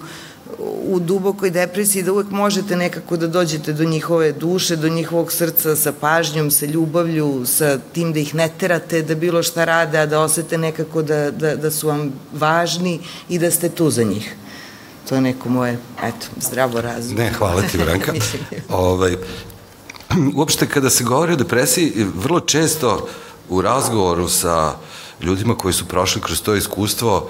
u 0.84 1.00
dubokoj 1.00 1.50
depresiji 1.50 2.04
da 2.04 2.14
uvek 2.14 2.30
možete 2.30 2.76
nekako 2.76 3.18
da 3.18 3.28
dođete 3.28 3.74
do 3.74 3.84
njihove 3.84 4.32
duše, 4.32 4.76
do 4.76 4.90
njihovog 4.90 5.32
srca 5.32 5.76
sa 5.76 5.92
pažnjom, 5.92 6.52
sa 6.52 6.66
ljubavlju, 6.66 7.46
sa 7.46 7.78
tim 7.94 8.14
da 8.14 8.20
ih 8.20 8.36
ne 8.36 8.50
terate, 8.58 9.02
da 9.02 9.16
bilo 9.16 9.44
šta 9.44 9.66
rade, 9.66 9.98
a 9.98 10.06
da 10.06 10.20
osete 10.20 10.58
nekako 10.58 11.02
da, 11.02 11.32
da, 11.32 11.56
da 11.56 11.72
su 11.72 11.88
vam 11.88 12.12
važni 12.34 13.00
i 13.30 13.40
da 13.40 13.52
ste 13.52 13.70
tu 13.70 13.90
za 13.90 14.04
njih. 14.04 14.36
To 15.10 15.16
je 15.16 15.22
neko 15.22 15.50
moje, 15.50 15.78
eto, 16.04 16.28
zdravo 16.42 16.82
razum. 16.82 17.18
Ne, 17.18 17.32
hvala 17.34 17.62
ti, 17.62 17.78
Branka. 17.78 18.14
ovaj, 18.70 19.16
uopšte 20.36 20.68
kada 20.68 20.90
se 20.90 21.04
govori 21.04 21.34
o 21.34 21.36
depresiji, 21.36 22.08
vrlo 22.16 22.40
često 22.40 23.08
u 23.50 23.62
razgovoru 23.62 24.30
sa 24.30 24.76
ljudima 25.22 25.56
koji 25.56 25.74
su 25.74 25.88
prošli 25.88 26.22
kroz 26.22 26.42
to 26.42 26.56
iskustvo, 26.56 27.30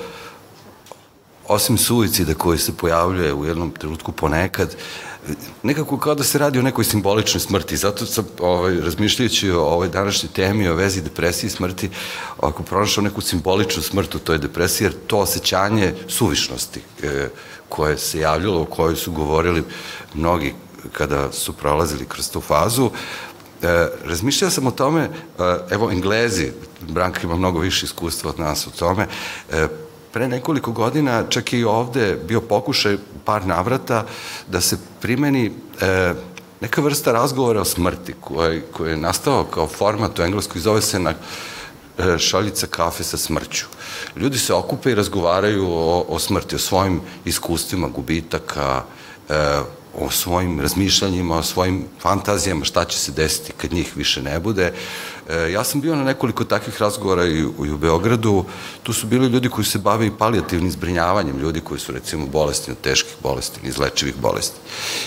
osim 1.47 1.77
suicida 1.77 2.33
koji 2.33 2.57
se 2.57 2.77
pojavljuje 2.77 3.33
u 3.33 3.45
jednom 3.45 3.71
trenutku 3.71 4.11
ponekad, 4.11 4.75
nekako 5.63 5.97
kao 5.97 6.15
da 6.15 6.23
se 6.23 6.37
radi 6.37 6.59
o 6.59 6.61
nekoj 6.61 6.85
simboličnoj 6.85 7.39
smrti. 7.39 7.77
Zato 7.77 8.05
sam, 8.05 8.25
ovaj, 8.39 8.75
razmišljajući 8.81 9.51
o 9.51 9.61
ovoj 9.61 9.89
današnjoj 9.89 10.31
temi, 10.33 10.67
o 10.67 10.75
vezi 10.75 11.01
depresije 11.01 11.47
i 11.47 11.51
smrti, 11.51 11.89
ako 12.39 12.63
pronašao 12.63 13.03
neku 13.03 13.21
simboličnu 13.21 13.83
smrt 13.83 14.15
u 14.15 14.19
toj 14.19 14.37
depresiji, 14.37 14.85
jer 14.85 14.93
to 15.07 15.17
osjećanje 15.17 15.93
suvišnosti 16.07 16.81
e, 17.03 17.29
koje 17.69 17.97
se 17.97 18.19
javljalo, 18.19 18.61
o 18.61 18.65
kojoj 18.65 18.95
su 18.95 19.11
govorili 19.11 19.63
mnogi 20.13 20.53
kada 20.91 21.31
su 21.31 21.53
prolazili 21.53 22.05
kroz 22.05 22.29
tu 22.29 22.41
fazu, 22.41 22.91
E, 23.63 23.87
razmišljao 24.05 24.51
sam 24.51 24.67
o 24.67 24.71
tome, 24.71 25.01
e, 25.01 25.09
evo 25.69 25.91
Englezi, 25.91 26.51
Branka 26.81 27.19
ima 27.23 27.35
mnogo 27.35 27.59
više 27.59 27.85
iskustva 27.85 28.29
od 28.29 28.39
nas 28.39 28.67
u 28.67 28.71
tome, 28.71 29.07
e, 29.51 29.67
pre 30.11 30.27
nekoliko 30.27 30.71
godina 30.71 31.23
čak 31.29 31.53
i 31.53 31.63
ovde 31.63 32.17
bio 32.27 32.41
pokušaj 32.41 32.97
par 33.25 33.45
navrata 33.45 34.05
da 34.47 34.61
se 34.61 34.77
primeni 35.01 35.51
e, 35.81 36.13
neka 36.61 36.81
vrsta 36.81 37.11
razgovora 37.11 37.61
o 37.61 37.65
smrti 37.65 38.13
koji, 38.21 38.61
koji 38.71 38.91
je 38.91 38.97
nastao 38.97 39.43
kao 39.43 39.67
format 39.67 40.19
u 40.19 40.23
engleskoj 40.23 40.61
zove 40.61 40.81
se 40.81 40.99
na 40.99 41.13
e, 41.97 42.17
šaljica 42.17 42.67
kafe 42.67 43.03
sa 43.03 43.17
smrću. 43.17 43.65
Ljudi 44.15 44.37
se 44.37 44.53
okupe 44.53 44.91
i 44.91 44.95
razgovaraju 44.95 45.67
o, 45.67 46.05
o 46.07 46.19
smrti, 46.19 46.55
o 46.55 46.59
svojim 46.59 47.01
iskustvima, 47.25 47.87
gubitaka, 47.87 48.83
e, 49.29 49.61
o 49.99 50.11
svojim 50.11 50.59
razmišljanjima, 50.61 51.37
o 51.37 51.43
svojim 51.43 51.85
fantazijama, 51.99 52.65
šta 52.65 52.85
će 52.85 52.97
se 52.97 53.11
desiti 53.11 53.53
kad 53.57 53.73
njih 53.73 53.97
više 53.97 54.21
ne 54.21 54.39
bude. 54.39 54.73
E, 55.29 55.51
ja 55.51 55.63
sam 55.63 55.81
bio 55.81 55.95
na 55.95 56.03
nekoliko 56.03 56.43
takvih 56.43 56.81
razgovora 56.81 57.25
i 57.25 57.43
u, 57.43 57.65
i 57.65 57.71
u 57.71 57.77
Beogradu, 57.77 58.45
tu 58.83 58.93
su 58.93 59.07
bili 59.07 59.27
ljudi 59.27 59.49
koji 59.49 59.65
se 59.65 59.79
bave 59.79 60.07
i 60.07 60.17
palijativnim 60.19 60.71
zbrinjavanjem, 60.71 61.39
ljudi 61.39 61.61
koji 61.61 61.79
su 61.79 61.91
recimo 61.91 62.25
bolesti 62.25 62.71
od 62.71 62.77
teških 62.81 63.15
bolesti, 63.23 63.59
izlečivih 63.63 64.15
bolesti. 64.15 64.59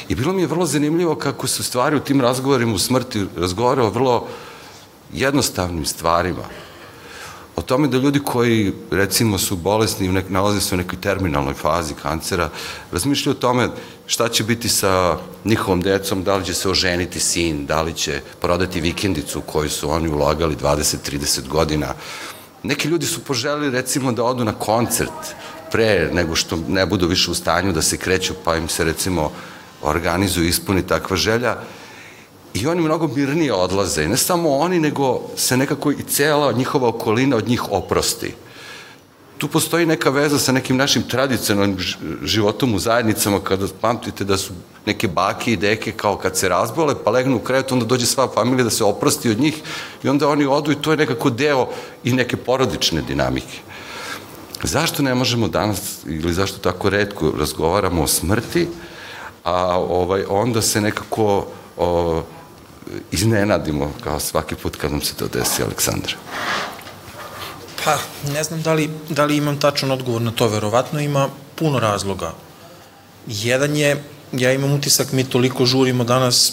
I 0.08 0.14
bilo 0.14 0.32
mi 0.32 0.42
je 0.42 0.46
vrlo 0.46 0.66
zanimljivo 0.66 1.14
kako 1.14 1.46
se 1.46 1.62
stvari 1.62 1.96
u 1.96 2.00
tim 2.00 2.20
razgovorima 2.20 2.74
u 2.74 2.78
smrti 2.78 3.26
razgovara 3.36 3.84
o 3.84 3.90
vrlo 3.90 4.26
jednostavnim 5.12 5.84
stvarima, 5.84 6.44
o 7.56 7.62
tome 7.62 7.88
da 7.88 7.98
ljudi 7.98 8.20
koji 8.20 8.72
recimo 8.90 9.38
su 9.38 9.56
bolesni, 9.56 10.22
nalaze 10.28 10.60
se 10.60 10.74
u 10.74 10.78
nekoj 10.78 11.00
terminalnoj 11.00 11.54
fazi 11.54 11.94
kancera, 12.02 12.50
razmišljaju 12.92 13.36
o 13.36 13.40
tome 13.40 13.68
šta 14.06 14.28
će 14.28 14.44
biti 14.44 14.68
sa 14.68 15.18
njihovom 15.44 15.80
decom, 15.80 16.24
da 16.24 16.36
li 16.36 16.44
će 16.44 16.54
se 16.54 16.68
oženiti 16.68 17.20
sin, 17.20 17.66
da 17.66 17.82
li 17.82 17.94
će 17.94 18.20
prodati 18.40 18.80
vikendicu 18.80 19.40
koju 19.40 19.70
su 19.70 19.90
oni 19.90 20.08
ulagali 20.08 20.56
20-30 20.56 21.48
godina. 21.48 21.94
Neki 22.62 22.88
ljudi 22.88 23.06
su 23.06 23.24
poželili 23.24 23.70
recimo 23.70 24.12
da 24.12 24.24
odu 24.24 24.44
na 24.44 24.52
koncert 24.52 25.34
pre 25.70 26.10
nego 26.12 26.34
što 26.34 26.58
ne 26.68 26.86
budu 26.86 27.06
više 27.06 27.30
u 27.30 27.34
stanju 27.34 27.72
da 27.72 27.82
se 27.82 27.96
kreću, 27.96 28.34
pa 28.44 28.56
im 28.56 28.68
se 28.68 28.84
recimo 28.84 29.30
organizuju, 29.82 30.48
ispuni 30.48 30.86
takva 30.86 31.16
želja 31.16 31.56
i 32.54 32.66
oni 32.66 32.82
mnogo 32.82 33.08
mirnije 33.08 33.52
odlaze. 33.52 34.08
Ne 34.08 34.16
samo 34.16 34.56
oni, 34.56 34.80
nego 34.80 35.20
se 35.36 35.56
nekako 35.56 35.90
i 35.90 36.02
cela 36.08 36.52
njihova 36.52 36.88
okolina 36.88 37.36
od 37.36 37.48
njih 37.48 37.72
oprosti. 37.72 38.34
Tu 39.38 39.48
postoji 39.48 39.86
neka 39.86 40.10
veza 40.10 40.38
sa 40.38 40.52
nekim 40.52 40.76
našim 40.76 41.02
tradicionalnim 41.02 41.78
životom 42.22 42.74
u 42.74 42.78
zajednicama, 42.78 43.40
kada 43.40 43.66
pamtite 43.80 44.24
da 44.24 44.36
su 44.36 44.52
neke 44.86 45.08
bake 45.08 45.52
i 45.52 45.56
deke 45.56 45.92
kao 45.92 46.16
kad 46.16 46.36
se 46.36 46.48
razbole, 46.48 46.94
pa 47.04 47.10
legnu 47.10 47.36
u 47.36 47.40
krevet, 47.40 47.72
onda 47.72 47.84
dođe 47.84 48.06
sva 48.06 48.28
familija 48.34 48.64
da 48.64 48.70
se 48.70 48.84
oprosti 48.84 49.30
od 49.30 49.40
njih 49.40 49.62
i 50.02 50.08
onda 50.08 50.28
oni 50.28 50.46
odu 50.46 50.72
i 50.72 50.82
to 50.82 50.90
je 50.90 50.96
nekako 50.96 51.30
deo 51.30 51.68
i 52.04 52.12
neke 52.12 52.36
porodične 52.36 53.02
dinamike. 53.02 53.58
Zašto 54.62 55.02
ne 55.02 55.14
možemo 55.14 55.48
danas, 55.48 55.98
ili 56.06 56.32
zašto 56.32 56.58
tako 56.58 56.90
redko 56.90 57.32
razgovaramo 57.38 58.02
o 58.02 58.06
smrti, 58.06 58.68
a 59.44 59.78
ovaj, 59.78 60.24
onda 60.28 60.62
se 60.62 60.80
nekako 60.80 61.46
o, 61.76 62.22
iznenadimo 63.10 63.92
kao 64.04 64.20
svaki 64.20 64.54
put 64.54 64.76
kad 64.76 64.90
nam 64.90 65.02
se 65.02 65.14
to 65.14 65.28
desi, 65.28 65.62
Aleksandra? 65.62 66.12
Pa, 67.84 67.98
ne 68.32 68.44
znam 68.44 68.62
da 68.62 68.72
li, 68.72 68.90
da 69.08 69.24
li 69.24 69.36
imam 69.36 69.60
tačan 69.60 69.90
odgovor 69.90 70.22
na 70.22 70.30
to, 70.30 70.48
verovatno 70.48 71.00
ima 71.00 71.28
puno 71.54 71.78
razloga. 71.78 72.32
Jedan 73.26 73.76
je, 73.76 74.02
ja 74.32 74.52
imam 74.52 74.72
utisak, 74.72 75.12
mi 75.12 75.24
toliko 75.24 75.66
žurimo 75.66 76.04
danas 76.04 76.52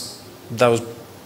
da 0.50 0.78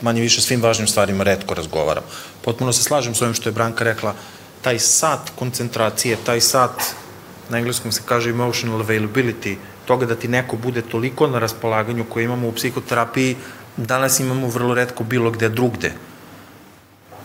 manje 0.01 0.21
više 0.21 0.41
svim 0.41 0.61
važnim 0.61 0.87
stvarima 0.87 1.23
redko 1.23 1.53
razgovaram. 1.53 2.03
Potpuno 2.41 2.73
se 2.73 2.83
slažem 2.83 3.15
s 3.15 3.21
ovim 3.21 3.33
što 3.33 3.49
je 3.49 3.53
Branka 3.53 3.83
rekla, 3.83 4.13
taj 4.61 4.79
sat 4.79 5.31
koncentracije, 5.35 6.17
taj 6.25 6.41
sat, 6.41 6.81
na 7.49 7.57
engleskom 7.57 7.91
se 7.91 8.01
kaže 8.05 8.29
emotional 8.29 8.81
availability, 8.81 9.55
toga 9.85 10.05
da 10.05 10.15
ti 10.15 10.27
neko 10.27 10.57
bude 10.57 10.81
toliko 10.81 11.27
na 11.27 11.39
raspolaganju 11.39 12.05
koje 12.09 12.23
imamo 12.23 12.47
u 12.47 12.51
psihoterapiji, 12.51 13.35
danas 13.77 14.19
imamo 14.19 14.47
vrlo 14.47 14.73
redko 14.73 15.03
bilo 15.03 15.31
gde 15.31 15.49
drugde. 15.49 15.93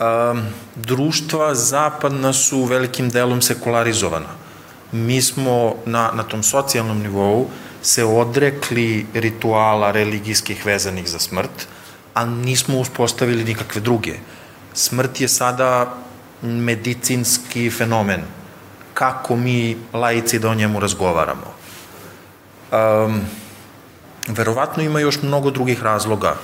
Um, 0.01 0.43
društva 0.77 1.55
zapadna 1.55 2.33
su 2.33 2.65
velikim 2.65 3.11
delom 3.11 3.43
sekularizovana. 3.43 4.29
Mi 4.93 5.23
smo 5.23 5.75
na, 5.87 6.11
na 6.15 6.23
tom 6.23 6.43
socijalnom 6.43 6.99
nivou 6.99 7.47
se 7.83 8.05
odrekli 8.05 9.07
rituala 9.15 9.91
religijskih 9.91 10.67
vezanih 10.67 11.09
za 11.09 11.19
smrt, 11.19 11.67
a 12.15 12.25
nismo 12.25 12.79
uspostavili 12.79 13.45
nikakve 13.45 13.81
druge. 13.81 14.15
Smrt 14.75 15.21
je 15.21 15.29
sada 15.29 15.95
medicinski 16.43 17.71
fenomen. 17.71 18.23
Kako 18.95 19.37
mi, 19.37 19.77
laici, 19.93 20.39
da 20.39 20.51
o 20.51 20.55
njemu 20.55 20.81
razgovaramo? 20.81 21.55
Um, 22.73 23.21
verovatno 24.29 24.83
ima 24.83 25.01
još 25.01 25.23
mnogo 25.23 25.51
drugih 25.51 25.83
razloga. 25.83 26.35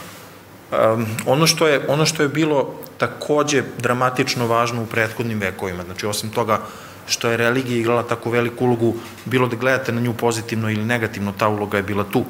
Um, 0.73 1.07
ono, 1.27 1.47
što 1.47 1.67
je, 1.67 1.81
ono 1.89 2.07
što 2.07 2.23
je 2.23 2.29
bilo 2.29 2.75
takođe 2.99 3.63
dramatično 3.79 4.47
važno 4.47 4.83
u 4.83 4.87
prethodnim 4.87 5.39
vekovima, 5.39 5.83
znači 5.83 6.07
osim 6.07 6.31
toga 6.31 6.61
što 7.07 7.31
je 7.31 7.37
religija 7.37 7.79
igrala 7.79 8.03
tako 8.03 8.31
veliku 8.31 8.65
ulogu, 8.65 8.95
bilo 9.25 9.47
da 9.49 9.57
gledate 9.57 9.93
na 9.93 10.01
nju 10.01 10.15
pozitivno 10.15 10.71
ili 10.71 10.85
negativno, 10.85 11.33
ta 11.39 11.49
uloga 11.49 11.77
je 11.77 11.83
bila 11.83 12.05
tu. 12.05 12.25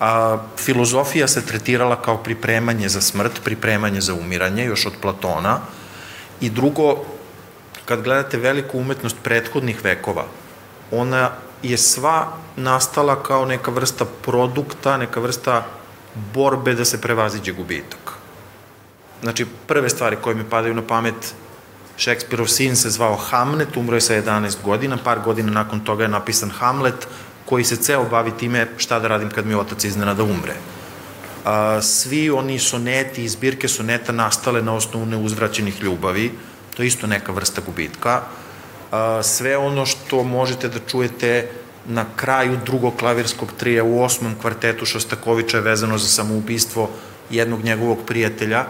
A 0.00 0.38
filozofija 0.56 1.28
se 1.28 1.46
tretirala 1.46 2.02
kao 2.02 2.16
pripremanje 2.16 2.88
za 2.88 3.00
smrt, 3.00 3.40
pripremanje 3.44 4.00
za 4.00 4.14
umiranje, 4.14 4.64
još 4.64 4.86
od 4.86 4.92
Platona. 5.00 5.60
I 6.40 6.50
drugo, 6.50 7.04
kad 7.84 8.02
gledate 8.02 8.38
veliku 8.38 8.78
umetnost 8.78 9.16
prethodnih 9.22 9.84
vekova, 9.84 10.24
ona 10.90 11.30
je 11.70 11.78
sva 11.78 12.32
nastala 12.56 13.22
kao 13.22 13.44
neka 13.44 13.70
vrsta 13.70 14.04
produkta, 14.04 14.96
neka 14.96 15.20
vrsta 15.20 15.66
borbe 16.34 16.74
da 16.74 16.84
se 16.84 17.00
prevaziđe 17.00 17.52
gubitak. 17.52 18.12
Znači, 19.22 19.46
prve 19.66 19.90
stvari 19.90 20.16
koje 20.22 20.34
mi 20.34 20.44
padaju 20.44 20.74
na 20.74 20.82
pamet, 20.82 21.34
Šekspirov 21.96 22.46
sin 22.46 22.76
se 22.76 22.90
zvao 22.90 23.16
Hamlet, 23.16 23.76
umro 23.76 23.96
je 23.96 24.00
sa 24.00 24.14
11 24.14 24.62
godina, 24.64 24.98
par 25.04 25.20
godina 25.24 25.52
nakon 25.52 25.80
toga 25.80 26.04
je 26.04 26.08
napisan 26.08 26.50
Hamlet, 26.50 27.08
koji 27.44 27.64
se 27.64 27.76
ceo 27.76 28.04
bavi 28.04 28.32
time 28.38 28.68
šta 28.76 28.98
da 28.98 29.08
radim 29.08 29.30
kad 29.30 29.46
mi 29.46 29.54
otac 29.54 29.84
iznenada 29.84 30.22
umre. 30.22 30.54
A, 31.44 31.82
svi 31.82 32.30
oni 32.30 32.58
soneti 32.58 33.24
i 33.24 33.28
zbirke 33.28 33.68
soneta 33.68 34.12
nastale 34.12 34.62
na 34.62 34.74
osnovu 34.74 35.06
neuzvraćenih 35.06 35.82
ljubavi, 35.82 36.32
to 36.76 36.82
je 36.82 36.86
isto 36.86 37.06
neka 37.06 37.32
vrsta 37.32 37.62
gubitka. 37.66 38.22
Sve 39.22 39.56
ono 39.56 39.86
što 39.86 40.22
možete 40.22 40.68
da 40.68 40.78
čujete 40.86 41.48
na 41.86 42.04
kraju 42.16 42.58
drugog 42.66 42.96
klavirskog 42.96 43.52
trija 43.58 43.84
u 43.84 44.02
osmom 44.02 44.34
kvartetu 44.40 44.86
Šostakovića 44.86 45.56
je 45.56 45.62
vezano 45.62 45.98
za 45.98 46.08
samoubistvo 46.08 46.90
jednog 47.30 47.64
njegovog 47.64 47.98
prijatelja. 48.06 48.64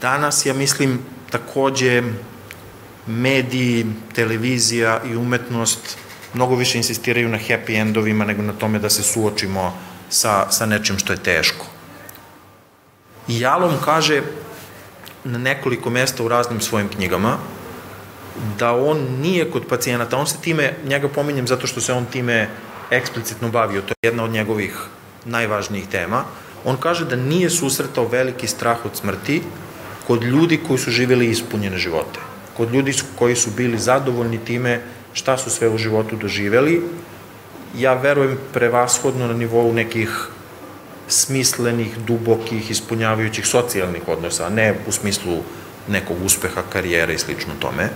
Danas, 0.00 0.46
ja 0.46 0.54
mislim, 0.54 0.98
takođe 1.30 2.02
mediji, 3.06 3.86
televizija 4.14 5.00
i 5.10 5.16
umetnost 5.16 5.98
mnogo 6.34 6.54
više 6.54 6.78
insistiraju 6.78 7.28
na 7.28 7.38
happy 7.38 7.80
endovima 7.80 8.24
nego 8.24 8.42
na 8.42 8.52
tome 8.52 8.78
da 8.78 8.90
se 8.90 9.02
suočimo 9.02 9.74
sa, 10.10 10.50
sa 10.50 10.66
nečim 10.66 10.98
što 10.98 11.12
je 11.12 11.22
teško. 11.22 11.66
I 13.28 13.40
Jalom 13.40 13.74
kaže 13.84 14.22
na 15.24 15.38
nekoliko 15.38 15.90
mesta 15.90 16.22
u 16.24 16.28
raznim 16.28 16.60
svojim 16.60 16.88
knjigama 16.88 17.38
da 18.58 18.72
on 18.72 18.98
nije 19.20 19.50
kod 19.50 19.66
pacijenata, 19.68 20.16
on 20.16 20.26
se 20.26 20.36
time, 20.40 20.74
njega 20.84 21.08
pominjem 21.08 21.46
zato 21.46 21.66
što 21.66 21.80
se 21.80 21.92
on 21.92 22.06
time 22.06 22.48
eksplicitno 22.90 23.48
bavio, 23.48 23.82
to 23.82 23.88
je 23.88 24.08
jedna 24.08 24.24
od 24.24 24.30
njegovih 24.30 24.76
najvažnijih 25.24 25.86
tema, 25.86 26.24
on 26.64 26.76
kaže 26.76 27.04
da 27.04 27.16
nije 27.16 27.50
susretao 27.50 28.08
veliki 28.08 28.46
strah 28.46 28.84
od 28.84 28.96
smrti 28.96 29.42
kod 30.06 30.24
ljudi 30.24 30.60
koji 30.66 30.78
su 30.78 30.90
živjeli 30.90 31.30
ispunjene 31.30 31.78
živote, 31.78 32.20
kod 32.56 32.74
ljudi 32.74 32.94
koji 33.18 33.36
su 33.36 33.50
bili 33.56 33.78
zadovoljni 33.78 34.38
time 34.44 34.80
šta 35.12 35.38
su 35.38 35.50
sve 35.50 35.68
u 35.68 35.78
životu 35.78 36.16
doživeli, 36.16 36.82
ja 37.76 37.94
verujem 37.94 38.38
prevashodno 38.52 39.26
na 39.26 39.34
nivou 39.34 39.72
nekih 39.72 40.28
smislenih, 41.08 41.98
dubokih, 41.98 42.70
ispunjavajućih 42.70 43.46
socijalnih 43.46 44.08
odnosa, 44.08 44.46
a 44.46 44.48
ne 44.48 44.74
u 44.86 44.92
smislu 44.92 45.38
nekog 45.88 46.16
uspeha, 46.24 46.62
karijere 46.72 47.14
i 47.14 47.18
slično 47.18 47.52
tome. 47.60 47.90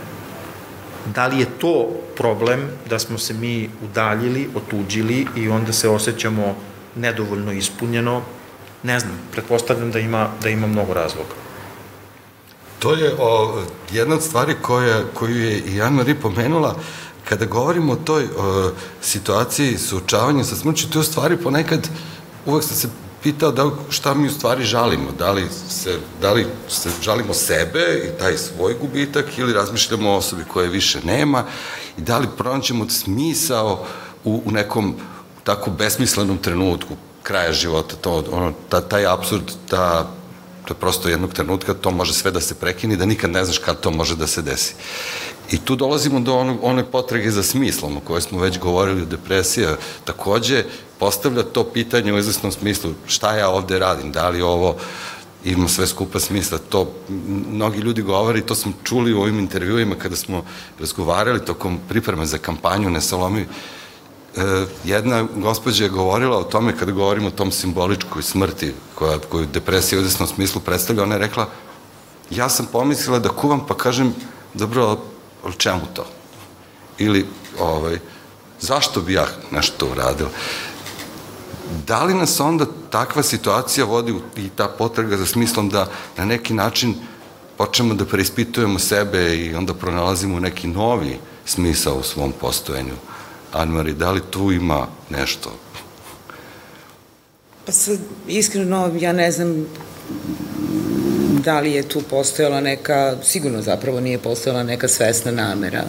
Da 1.06 1.26
li 1.26 1.40
je 1.40 1.46
to 1.58 1.88
problem 2.16 2.68
da 2.88 2.98
smo 2.98 3.18
se 3.18 3.34
mi 3.34 3.70
udaljili, 3.84 4.48
otuđili 4.54 5.26
i 5.36 5.48
onda 5.48 5.72
se 5.72 5.88
osjećamo 5.88 6.56
nedovoljno 6.96 7.52
ispunjeno? 7.52 8.22
Ne 8.82 9.00
znam, 9.00 9.18
pretpostavljam 9.32 9.90
da 9.90 9.98
ima, 9.98 10.28
da 10.42 10.48
ima 10.48 10.66
mnogo 10.66 10.94
razloga. 10.94 11.34
To 12.78 12.94
je 12.94 13.14
o, 13.18 13.62
jedna 13.92 14.14
od 14.14 14.22
stvari 14.22 14.54
koja, 14.62 15.02
koju 15.14 15.36
je 15.36 15.58
i 15.58 15.80
Anna-Marie 15.80 16.20
pomenula, 16.22 16.76
kada 17.24 17.46
govorimo 17.46 17.92
o 17.92 17.96
toj 17.96 18.24
o, 18.24 18.70
situaciji 19.00 19.78
suočavanja 19.78 20.44
sa 20.44 20.56
smrću, 20.56 20.90
to 20.90 20.98
je 20.98 21.00
u 21.00 21.04
stvari 21.04 21.36
ponekad, 21.36 21.88
uvek 22.46 22.64
sam 22.64 22.76
se 22.76 22.88
pitao 23.22 23.52
da 23.52 23.70
šta 23.90 24.14
mi 24.14 24.26
u 24.26 24.30
stvari 24.30 24.64
žalimo, 24.64 25.12
da 25.18 25.32
li 25.32 25.48
se, 25.68 25.98
da 26.20 26.32
li 26.32 26.46
se 26.68 26.90
žalimo 27.02 27.35
sebe 27.35 28.02
i 28.04 28.18
taj 28.18 28.37
svoj 28.38 28.74
gubitak 28.80 29.38
ili 29.38 29.52
razmišljamo 29.52 30.11
o 30.11 30.16
osobi 30.16 30.44
koje 30.48 30.68
više 30.68 31.00
nema? 31.04 31.44
I 31.98 32.00
da 32.00 32.18
li 32.18 32.28
pronaćemo 32.37 32.88
smisao 32.88 33.87
u, 34.24 34.42
u 34.44 34.50
nekom 34.50 34.94
tako 35.44 35.70
besmislenom 35.70 36.38
trenutku 36.38 36.94
kraja 37.22 37.52
života, 37.52 37.96
to, 37.96 38.24
ono, 38.32 38.52
ta, 38.68 38.80
taj 38.80 39.06
absurd, 39.06 39.52
ta 39.68 40.06
to 40.64 40.74
je 40.74 40.78
prosto 40.78 41.08
jednog 41.08 41.32
trenutka, 41.32 41.74
to 41.74 41.90
može 41.90 42.12
sve 42.12 42.30
da 42.30 42.40
se 42.40 42.54
prekini, 42.54 42.96
da 42.96 43.06
nikad 43.06 43.30
ne 43.30 43.44
znaš 43.44 43.58
kad 43.58 43.80
to 43.80 43.90
može 43.90 44.16
da 44.16 44.26
se 44.26 44.42
desi. 44.42 44.74
I 45.50 45.58
tu 45.58 45.76
dolazimo 45.76 46.20
do 46.20 46.35
one, 46.35 46.56
one 46.62 46.85
potrage 46.85 47.30
za 47.30 47.42
smislom 47.42 47.96
o 47.96 48.00
kojoj 48.00 48.20
smo 48.20 48.40
već 48.40 48.58
govorili, 48.58 49.06
depresija. 49.06 49.76
Takođe 50.04 50.64
postavlja 51.02 51.42
to 51.42 51.64
pitanje 51.64 52.12
u 52.12 52.18
izvesnom 52.18 52.52
smislu 52.52 52.92
šta 53.06 53.36
ja 53.36 53.48
ovde 53.48 53.78
radim, 53.78 54.12
da 54.12 54.28
li 54.28 54.42
ovo 54.42 54.76
ima 55.44 55.68
sve 55.68 55.86
skupa 55.86 56.20
smisla. 56.20 56.58
To 56.68 56.92
mnogi 57.48 57.78
ljudi 57.78 58.02
govori, 58.02 58.46
to 58.46 58.54
smo 58.54 58.72
čuli 58.84 59.14
u 59.14 59.20
ovim 59.20 59.38
intervjuima 59.38 59.94
kada 59.94 60.16
smo 60.16 60.44
razgovarali 60.80 61.44
tokom 61.44 61.80
pripreme 61.88 62.26
za 62.26 62.38
kampanju 62.38 62.90
Ne 62.90 63.00
salomi 63.00 63.40
e, 63.40 63.46
jedna 64.84 65.26
gospođa 65.36 65.84
je 65.84 65.90
govorila 65.90 66.38
o 66.38 66.44
tome 66.44 66.76
kada 66.78 66.92
govorimo 66.92 67.28
o 67.28 67.38
tom 67.40 67.50
simboličkoj 67.52 68.22
smrti 68.22 68.72
koja, 68.94 69.18
koju 69.18 69.46
depresija 69.46 69.98
u 69.98 70.02
izvesnom 70.02 70.28
smislu 70.28 70.60
predstavlja, 70.60 71.02
ona 71.02 71.14
je 71.14 71.26
rekla 71.26 71.48
ja 72.30 72.48
sam 72.48 72.66
pomislila 72.72 73.18
da 73.18 73.28
kuvam 73.28 73.66
pa 73.66 73.74
kažem 73.74 74.14
dobro, 74.54 74.98
ali 75.44 75.54
čemu 75.58 75.82
to? 75.94 76.06
Ili, 76.98 77.26
ovaj, 77.58 77.98
zašto 78.60 79.00
bi 79.00 79.12
ja 79.12 79.26
nešto 79.50 79.86
uradila? 79.86 80.30
Da 81.87 82.04
li 82.04 82.14
nas 82.14 82.40
onda 82.40 82.66
takva 82.90 83.22
situacija 83.22 83.85
vodi 83.85 84.14
i 84.37 84.48
ta 84.56 84.68
potraga 84.68 85.16
za 85.16 85.26
smislom 85.26 85.68
da 85.68 85.88
na 86.16 86.24
neki 86.24 86.54
način 86.54 86.94
počnemo 87.58 87.94
da 87.94 88.04
preispitujemo 88.04 88.78
sebe 88.78 89.37
i 89.37 89.54
onda 89.54 89.74
pronalazimo 89.74 90.40
neki 90.40 90.68
novi 90.68 91.18
smisao 91.44 91.94
u 91.94 92.02
svom 92.02 92.32
postojanju? 92.40 92.94
Anmari, 93.52 93.92
da 93.92 94.11
li 94.11 94.20
tu 94.30 94.52
ima 94.52 94.87
nešto? 95.11 95.52
Pa 97.66 97.72
sad, 97.72 97.98
iskreno, 98.28 98.90
ja 99.00 99.12
ne 99.12 99.32
znam 99.32 99.66
da 101.44 101.61
li 101.61 101.72
je 101.72 101.88
tu 101.88 102.02
postojala 102.11 102.61
neka, 102.61 103.16
sigurno 103.22 103.62
zapravo 103.62 104.00
nije 104.00 104.18
postojala 104.18 104.62
neka 104.62 104.88
svesna 104.88 105.30
namera. 105.30 105.85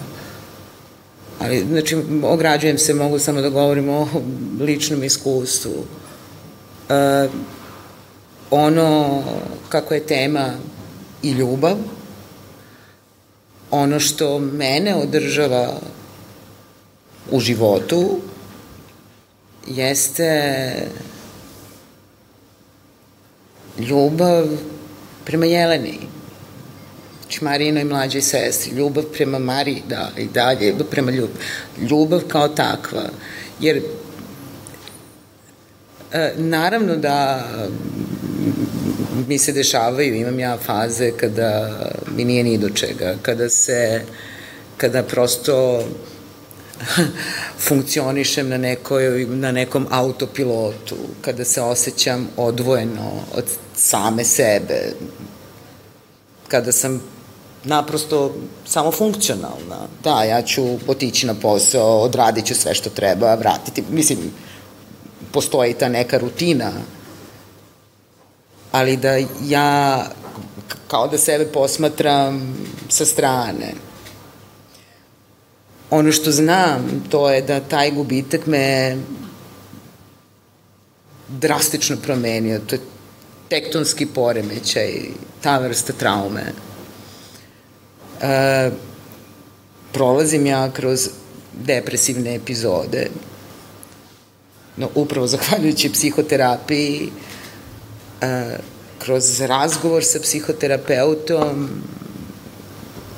Ali, 1.44 1.66
znači, 1.70 1.98
ograđujem 2.24 2.78
se, 2.78 2.94
mogu 2.94 3.20
samo 3.20 3.42
da 3.42 3.50
govorim 3.50 3.90
o 3.90 4.08
ličnom 4.60 5.04
iskustvu. 5.04 5.86
E, 6.90 7.28
ono 8.52 9.24
kako 9.70 9.94
je 9.94 10.06
tema 10.06 10.50
i 11.24 11.32
ljubav, 11.32 11.78
ono 13.72 14.00
što 14.00 14.40
mene 14.40 14.96
održava 14.96 15.80
u 17.32 17.40
životu 17.40 18.20
jeste 19.68 20.74
ljubav 23.80 24.48
prema 25.26 25.46
Jeleni, 25.46 26.00
znači 27.24 27.44
Marinoj 27.44 27.84
mlađoj 27.84 28.22
sestri, 28.22 28.72
ljubav 28.72 29.04
prema 29.04 29.40
Mariji, 29.40 29.84
da, 29.90 30.12
i 30.18 30.26
dalje, 30.26 30.68
ljubav 30.68 30.88
prema 30.88 31.12
ljubav, 31.12 31.36
ljubav 31.90 32.22
kao 32.28 32.48
takva, 32.48 33.10
jer 33.60 33.82
e, 36.12 36.34
naravno 36.38 36.96
da 36.96 37.48
mi 39.28 39.38
se 39.38 39.52
dešavaju, 39.52 40.16
imam 40.16 40.40
ja 40.40 40.58
faze 40.58 41.12
kada 41.12 41.80
mi 42.16 42.26
nije 42.26 42.44
ni 42.44 42.58
do 42.58 42.70
čega, 42.70 43.16
kada 43.22 43.50
se, 43.50 44.02
kada 44.78 45.04
prosto 45.04 45.84
funkcionišem 47.68 48.50
na, 48.50 48.58
nekoj, 48.58 49.26
na 49.26 49.52
nekom 49.52 49.88
autopilotu, 49.90 50.96
kada 51.22 51.46
se 51.46 51.62
osjećam 51.62 52.28
odvojeno 52.38 53.12
od 53.36 53.46
same 53.76 54.24
sebe, 54.24 54.94
kada 56.48 56.72
sam 56.72 57.13
naprosto 57.64 58.36
samo 58.66 58.92
funkcionalna. 58.92 59.88
Da, 60.04 60.24
ja 60.24 60.42
ću 60.42 60.64
otići 60.88 61.28
na 61.28 61.34
posao, 61.34 62.02
odradit 62.02 62.46
ću 62.46 62.56
sve 62.56 62.76
što 62.76 62.90
treba, 62.90 63.36
vratiti. 63.36 63.84
Mislim, 63.90 64.20
postoji 65.32 65.74
ta 65.74 65.90
neka 65.90 66.18
rutina, 66.18 66.72
ali 68.72 68.98
da 68.98 69.18
ja 69.46 70.04
kao 70.88 71.08
da 71.08 71.18
sebe 71.18 71.46
posmatram 71.46 72.58
sa 72.90 73.06
strane 73.06 73.74
ono 75.94 76.12
što 76.12 76.32
znam, 76.32 77.04
to 77.10 77.30
je 77.30 77.42
da 77.42 77.60
taj 77.60 77.92
gubitak 77.92 78.46
me 78.46 78.98
drastično 81.28 81.98
promenio. 81.98 82.60
To 82.68 82.76
je 82.76 82.82
tektonski 83.50 84.06
poremećaj, 84.06 84.94
ta 85.42 85.58
vrsta 85.58 85.94
traume. 85.94 86.44
E, 88.24 88.72
prolazim 89.92 90.46
ja 90.46 90.72
kroz 90.72 91.10
depresivne 91.54 92.36
epizode, 92.36 93.08
no, 94.78 94.90
upravo 94.96 95.28
zahvaljujući 95.28 95.90
psihoterapiji, 95.90 97.10
e, 98.22 98.58
kroz 99.00 99.42
razgovor 99.42 100.04
sa 100.04 100.20
psihoterapeutom, 100.20 101.70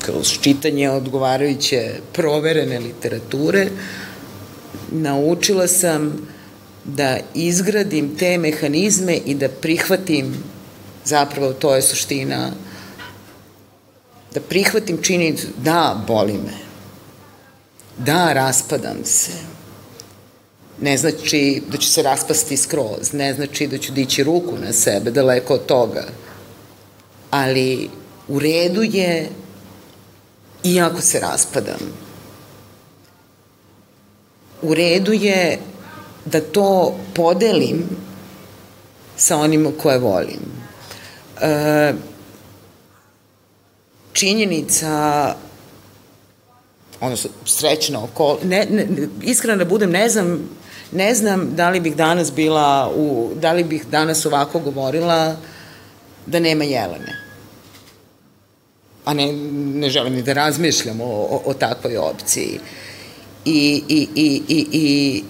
kroz 0.05 0.31
čitanje 0.41 0.89
odgovarajuće 0.89 1.91
proverene 2.13 2.79
literature, 2.79 3.67
naučila 4.91 5.67
sam 5.67 6.27
da 6.85 7.17
izgradim 7.33 8.15
te 8.15 8.37
mehanizme 8.37 9.17
i 9.25 9.35
da 9.35 9.49
prihvatim, 9.49 10.33
zapravo 11.05 11.53
to 11.53 11.75
je 11.75 11.81
suština, 11.81 12.51
da 14.35 14.41
prihvatim 14.41 15.01
činjenicu, 15.01 15.47
da, 15.57 16.03
boli 16.07 16.33
me, 16.33 16.57
da, 17.97 18.33
raspadam 18.33 18.97
se, 19.03 19.31
ne 20.81 20.97
znači 20.97 21.61
da 21.71 21.77
ću 21.77 21.87
se 21.87 22.03
raspasti 22.03 22.57
skroz, 22.57 23.13
ne 23.13 23.33
znači 23.33 23.67
da 23.67 23.77
ću 23.77 23.91
dići 23.91 24.23
ruku 24.23 24.57
na 24.65 24.73
sebe, 24.73 25.11
daleko 25.11 25.53
od 25.53 25.65
toga, 25.65 26.03
ali 27.31 27.89
u 28.27 28.39
redu 28.39 28.83
je 28.83 29.29
iako 30.63 31.01
se 31.01 31.19
raspadam. 31.19 31.79
U 34.61 34.73
redu 34.73 35.13
je 35.13 35.59
da 36.25 36.41
to 36.41 36.97
podelim 37.13 37.89
sa 39.17 39.37
onima 39.37 39.71
koje 39.81 39.99
volim. 39.99 40.41
E, 41.41 41.93
činjenica 44.15 45.35
odnosno 47.01 47.29
srećno 47.45 48.03
okol, 48.03 48.37
ne, 48.43 48.67
ne, 48.69 48.87
iskreno 49.21 49.57
da 49.57 49.65
budem, 49.65 49.91
ne 49.91 50.09
znam, 50.09 50.49
ne 50.91 51.15
znam 51.15 51.55
da 51.55 51.69
li 51.69 51.79
bih 51.79 51.95
danas 51.95 52.31
bila, 52.33 52.91
u, 52.95 53.31
da 53.35 53.53
li 53.53 53.63
bih 53.63 53.85
danas 53.91 54.25
ovako 54.25 54.59
govorila 54.59 55.35
da 56.25 56.39
nema 56.39 56.63
Jelene. 56.63 57.15
A 59.05 59.13
ne, 59.13 59.33
ne 59.53 59.89
želim 59.89 60.13
ni 60.13 60.23
da 60.23 60.33
razmišljam 60.33 61.01
o, 61.01 61.05
o, 61.05 61.41
o 61.45 61.53
takvoj 61.53 61.97
opciji. 61.97 62.59
I, 63.45 63.83
i, 63.87 64.07
i, 64.15 64.41
i, 64.47 64.67
i 64.71 65.23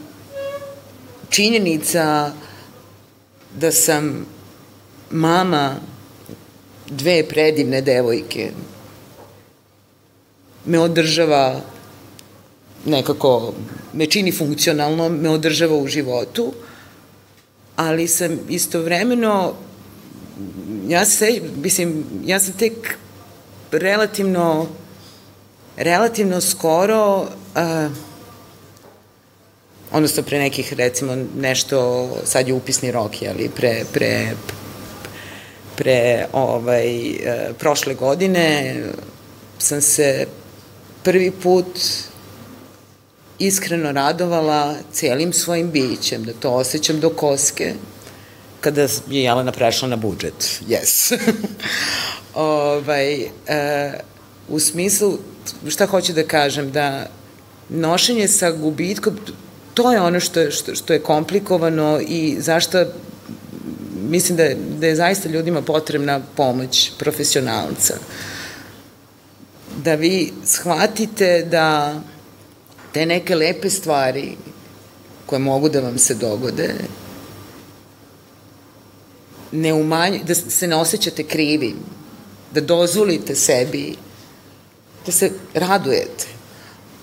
činjenica 1.30 2.32
da 3.56 3.72
sam 3.72 4.26
mama 5.12 5.76
dve 6.90 7.28
predivne 7.28 7.82
devojke 7.82 8.52
me 10.66 10.80
održava 10.80 11.62
nekako, 12.86 13.54
me 13.94 14.06
čini 14.06 14.32
funkcionalno, 14.32 15.10
me 15.10 15.30
održava 15.30 15.76
u 15.76 15.88
životu, 15.88 16.54
ali 17.76 18.08
sam 18.08 18.40
istovremeno, 18.50 19.54
ja 20.88 21.06
se, 21.06 21.42
mislim, 21.64 22.04
ja 22.26 22.40
sam 22.40 22.54
tek 22.54 22.98
relativno, 23.72 24.68
relativno 25.78 26.42
skoro, 26.42 27.22
uh, 27.22 27.92
odnosno 29.92 30.24
pre 30.24 30.40
nekih, 30.40 30.74
recimo, 30.74 31.16
nešto, 31.38 32.10
sad 32.24 32.48
je 32.48 32.54
upisni 32.54 32.92
rok, 32.92 33.22
jeli, 33.22 33.50
pre, 33.56 33.86
pre, 33.94 34.32
pre 35.76 36.28
ovaj, 36.34 37.10
uh, 37.10 37.56
prošle 37.60 37.94
godine 37.94 38.76
sam 39.58 39.82
se 39.82 40.28
prvi 41.06 41.32
put 41.32 41.80
iskreno 43.40 43.92
radovala 43.92 44.76
celim 44.92 45.34
svojim 45.34 45.72
bićem, 45.72 46.24
da 46.24 46.34
to 46.34 46.52
osjećam 46.52 47.00
do 47.00 47.10
koske, 47.10 47.74
kada 48.62 48.82
je 48.82 48.90
Jelena 49.10 49.52
prešla 49.52 49.88
na 49.88 49.96
budžet. 49.96 50.62
Yes. 50.68 51.18
ovaj, 52.34 53.22
e, 53.48 53.94
u 54.50 54.60
smislu, 54.60 55.18
šta 55.70 55.86
hoću 55.86 56.14
da 56.14 56.24
kažem, 56.24 56.72
da 56.72 57.08
nošenje 57.70 58.28
sa 58.28 58.52
gubitkom, 58.52 59.18
to 59.74 59.92
je 59.92 60.02
ono 60.02 60.20
što 60.20 60.52
što, 60.52 60.76
što 60.76 60.94
je 60.94 61.02
komplikovano 61.02 62.00
i 62.08 62.38
zašto 62.40 62.86
mislim 64.10 64.38
da 64.38 64.44
je, 64.44 64.58
da 64.80 64.88
je 64.88 64.96
zaista 64.96 65.30
ljudima 65.30 65.62
potrebna 65.62 66.22
pomoć 66.36 66.92
profesionalca. 66.98 67.94
Da 69.84 69.96
vi 69.96 70.34
shvatite 70.46 71.48
da 71.52 72.02
te 72.92 73.06
neke 73.06 73.36
lepe 73.36 73.70
stvari 73.70 74.38
koje 75.26 75.40
mogu 75.40 75.70
da 75.70 75.80
vam 75.80 75.98
se 75.98 76.14
dogode 76.16 76.74
ne 79.52 79.74
umanju, 79.74 80.20
da 80.24 80.36
se 80.36 80.68
ne 80.68 80.76
osjećate 80.76 81.24
krivim, 81.24 81.76
da 82.52 82.62
dozvolite 82.62 83.36
sebi 83.36 83.96
da 85.06 85.12
se 85.12 85.32
radujete. 85.54 86.28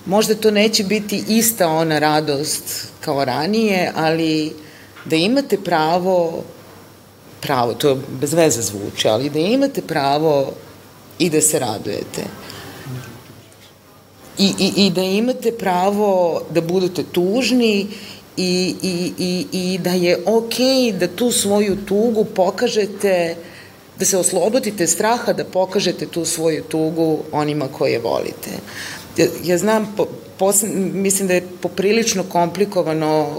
Možda 0.05 0.35
to 0.35 0.51
neće 0.51 0.83
biti 0.83 1.23
ista 1.27 1.67
ona 1.67 1.99
radost 1.99 2.87
kao 3.01 3.25
ranije, 3.25 3.91
ali 3.95 4.53
da 5.05 5.15
imate 5.15 5.57
pravo, 5.57 6.43
pravo, 7.41 7.73
to 7.73 7.99
bez 8.21 8.33
veze 8.33 8.61
zvuče, 8.61 9.09
ali 9.09 9.29
da 9.29 9.39
imate 9.39 9.81
pravo 9.81 10.53
i 11.19 11.29
da 11.29 11.41
se 11.41 11.59
radujete. 11.59 12.23
I, 14.37 14.53
i, 14.59 14.85
i 14.85 14.89
da 14.89 15.01
imate 15.01 15.51
pravo 15.51 16.41
da 16.51 16.61
budete 16.61 17.03
tužni 17.03 17.87
i, 18.37 18.75
i, 18.81 19.11
i, 19.17 19.45
i 19.51 19.77
da 19.77 19.89
je 19.89 20.17
okej 20.25 20.65
okay 20.65 20.97
da 20.97 21.07
tu 21.07 21.31
svoju 21.31 21.77
tugu 21.85 22.25
pokažete 22.25 23.35
uh, 23.37 23.53
da 23.99 24.05
se 24.05 24.17
oslobodite 24.17 24.87
straha 24.87 25.33
da 25.33 25.43
pokažete 25.43 26.05
tu 26.05 26.25
svoju 26.25 26.63
tugu 26.63 27.19
onima 27.31 27.67
koje 27.67 27.99
volite. 27.99 28.49
Ja, 29.17 29.25
ja 29.43 29.57
znam, 29.57 29.93
po, 29.97 30.07
posle, 30.39 30.69
mislim 30.93 31.27
da 31.27 31.33
je 31.33 31.47
poprilično 31.61 32.23
komplikovano 32.23 33.29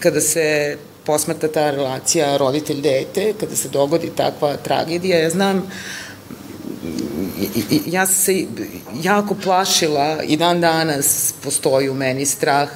kada 0.00 0.20
se 0.20 0.76
posmata 1.04 1.48
ta 1.48 1.70
relacija 1.70 2.36
roditelj-dete, 2.36 3.32
kada 3.40 3.56
se 3.56 3.68
dogodi 3.68 4.10
takva 4.16 4.56
tragedija. 4.56 5.18
Ja 5.18 5.30
znam, 5.30 5.70
ja 7.86 8.06
sam 8.06 8.14
se 8.14 8.44
jako 9.02 9.36
plašila 9.44 10.22
i 10.22 10.36
dan 10.36 10.60
danas 10.60 11.34
postoji 11.44 11.88
u 11.88 11.94
meni 11.94 12.26
strah 12.26 12.68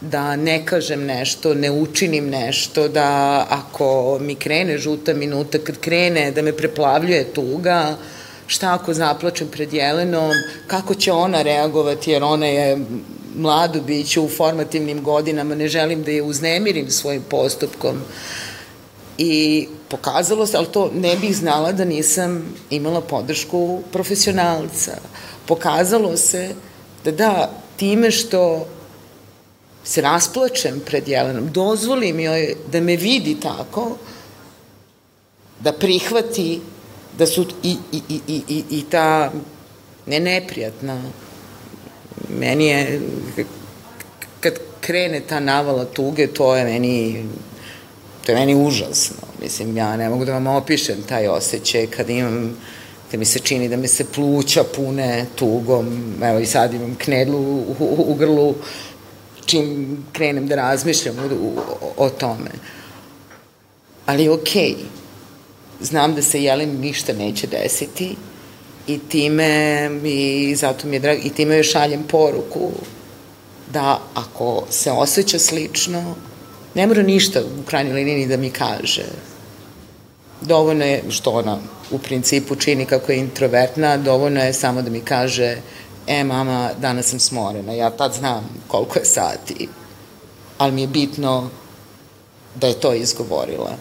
da 0.00 0.36
ne 0.36 0.66
kažem 0.66 1.04
nešto, 1.04 1.54
ne 1.54 1.70
učinim 1.70 2.30
nešto, 2.30 2.88
da 2.88 3.46
ako 3.50 4.18
mi 4.20 4.34
krene 4.34 4.78
žuta 4.78 5.14
minuta, 5.14 5.58
kad 5.58 5.76
krene 5.80 6.30
da 6.30 6.42
me 6.42 6.52
preplavljuje 6.52 7.24
tuga, 7.24 7.96
šta 8.46 8.74
ako 8.74 8.94
zaplačem 8.94 9.48
pred 9.48 9.72
Jelenom, 9.72 10.30
kako 10.66 10.94
će 10.94 11.12
ona 11.12 11.42
reagovati, 11.42 12.10
jer 12.10 12.24
ona 12.24 12.46
je 12.46 12.78
mlado 13.36 13.80
biće 13.80 14.20
u 14.20 14.28
formativnim 14.28 15.02
godinama, 15.02 15.54
ne 15.54 15.68
želim 15.68 16.02
da 16.02 16.10
je 16.10 16.22
uznemirim 16.22 16.90
svojim 16.90 17.22
postupkom. 17.22 18.02
I 19.18 19.68
pokazalo 19.88 20.46
se, 20.46 20.56
ali 20.56 20.66
to 20.66 20.90
ne 20.94 21.16
bih 21.16 21.36
znala 21.36 21.72
da 21.72 21.84
nisam 21.84 22.54
imala 22.70 23.00
podršku 23.00 23.82
profesionalca. 23.92 24.98
Pokazalo 25.46 26.16
se 26.16 26.54
da 27.04 27.10
da, 27.10 27.50
time 27.76 28.10
što 28.10 28.66
se 29.84 30.00
rasplačem 30.00 30.80
pred 30.86 31.08
Jelenom, 31.08 31.52
dozvolim 31.52 32.20
joj 32.20 32.54
da 32.72 32.80
me 32.80 32.96
vidi 32.96 33.36
tako, 33.40 33.96
da 35.60 35.72
prihvati 35.72 36.60
da 37.18 37.26
su 37.26 37.46
i, 37.62 37.76
i, 37.92 38.00
i, 38.08 38.20
i, 38.48 38.64
i 38.70 38.84
ta 38.90 39.32
ne 40.06 40.20
neprijatna 40.20 41.02
meni 42.28 42.66
je 42.66 43.00
kad 44.40 44.54
krene 44.80 45.20
ta 45.20 45.40
navala 45.40 45.84
tuge 45.84 46.26
to 46.26 46.56
je 46.56 46.64
meni 46.64 47.24
to 48.26 48.32
je 48.32 48.38
meni 48.38 48.54
užasno 48.54 49.16
mislim 49.42 49.76
ja 49.76 49.96
ne 49.96 50.08
mogu 50.08 50.24
da 50.24 50.32
vam 50.32 50.46
opišem 50.46 51.02
taj 51.08 51.28
osjećaj 51.28 51.86
kad 51.86 52.10
imam 52.10 52.56
kad 53.10 53.20
mi 53.20 53.26
se 53.26 53.38
čini 53.38 53.68
da 53.68 53.76
me 53.76 53.88
se 53.88 54.04
pluća 54.04 54.64
pune 54.76 55.26
tugom 55.34 56.14
evo 56.22 56.38
i 56.38 56.46
sad 56.46 56.74
imam 56.74 56.94
knedlu 56.94 57.38
u, 57.38 57.76
u, 57.78 58.04
u 58.08 58.14
grlu 58.14 58.54
čim 59.46 59.98
krenem 60.12 60.46
da 60.46 60.54
razmišljam 60.54 61.18
o, 61.18 61.22
o, 61.80 62.06
o 62.06 62.10
tome. 62.10 62.50
Ali 64.06 64.28
okej, 64.28 64.74
okay. 64.74 64.76
znam 65.80 66.14
da 66.14 66.22
se 66.22 66.42
Jelen 66.42 66.80
ništa 66.80 67.12
neće 67.12 67.46
desiti 67.46 68.16
i 68.86 68.98
time 68.98 69.88
mi, 69.88 70.54
zato 70.56 70.88
mi 70.88 70.96
je 70.96 71.00
drag, 71.00 71.18
i 71.24 71.30
time 71.30 71.54
joj 71.54 71.62
šaljem 71.62 72.02
poruku 72.02 72.70
da 73.72 74.00
ako 74.14 74.64
se 74.70 74.90
osjeća 74.90 75.38
slično, 75.38 76.14
ne 76.76 76.86
mora 76.86 77.02
ništa 77.02 77.40
u 77.40 77.62
krajnjoj 77.66 77.94
liniji 77.94 78.26
da 78.26 78.36
mi 78.36 78.50
kaže. 78.50 79.04
Dovoljno 80.40 80.84
je, 80.84 81.02
što 81.08 81.30
ona 81.30 81.58
u 81.90 81.98
principu 81.98 82.56
čini 82.56 82.86
kako 82.86 83.12
je 83.12 83.18
introvertna, 83.18 83.96
dovoljno 83.96 84.40
je 84.40 84.52
samo 84.52 84.82
da 84.82 84.90
mi 84.90 85.00
kaže 85.00 85.56
e 86.06 86.24
mama, 86.24 86.70
danas 86.80 87.06
sam 87.06 87.20
smorena, 87.20 87.72
ja 87.72 87.90
tad 87.90 88.14
znam 88.14 88.48
koliko 88.68 88.98
je 88.98 89.04
sati, 89.04 89.68
ali 90.58 90.72
mi 90.72 90.80
je 90.80 90.86
bitno 90.86 91.50
da 92.54 92.66
je 92.66 92.80
to 92.80 92.94
izgovorila. 92.94 93.72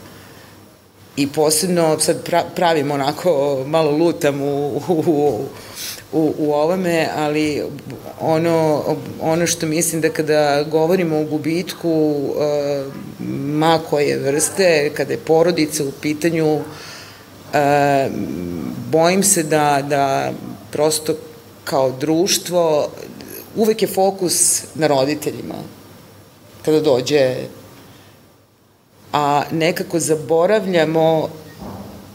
I 1.16 1.28
posebno 1.28 2.00
sad 2.00 2.30
pravim 2.56 2.92
onako, 2.92 3.64
malo 3.68 3.92
lutam 3.92 4.42
u, 4.42 4.82
u, 4.88 5.46
u, 6.12 6.34
u 6.38 6.54
ovome, 6.54 7.10
ali 7.16 7.64
ono, 8.20 8.84
ono 9.22 9.48
što 9.48 9.66
mislim 9.66 10.02
da 10.02 10.10
kada 10.10 10.64
govorimo 10.64 11.20
o 11.20 11.24
gubitku 11.24 11.90
uh, 11.90 12.94
ma 13.30 13.80
koje 13.90 14.18
vrste, 14.18 14.92
kada 14.94 15.14
je 15.14 15.20
porodica 15.20 15.84
u 15.84 15.92
pitanju, 16.02 16.56
uh, 16.56 16.64
bojim 18.92 19.24
se 19.24 19.44
da, 19.44 19.82
da 19.90 20.32
prosto 20.72 21.16
kao 21.64 21.92
društvo 21.92 22.90
uvek 23.56 23.82
je 23.82 23.88
fokus 23.88 24.64
na 24.76 24.88
roditeljima. 24.88 25.56
Kada 26.66 26.80
dođe 26.80 27.36
a 29.16 29.44
nekako 29.52 30.00
zaboravljamo 30.00 31.30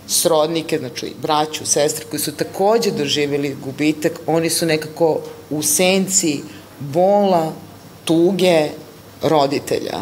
srodnike, 0.06 0.78
znači 0.78 1.12
braću, 1.22 1.66
sestre 1.66 2.04
koji 2.10 2.20
su 2.20 2.32
takođe 2.36 2.90
doživjeli 2.90 3.56
gubitak, 3.64 4.12
oni 4.26 4.50
su 4.50 4.66
nekako 4.66 5.20
u 5.50 5.62
senci 5.62 6.42
bola, 6.78 7.52
tuge 8.04 8.68
roditelja. 9.22 9.98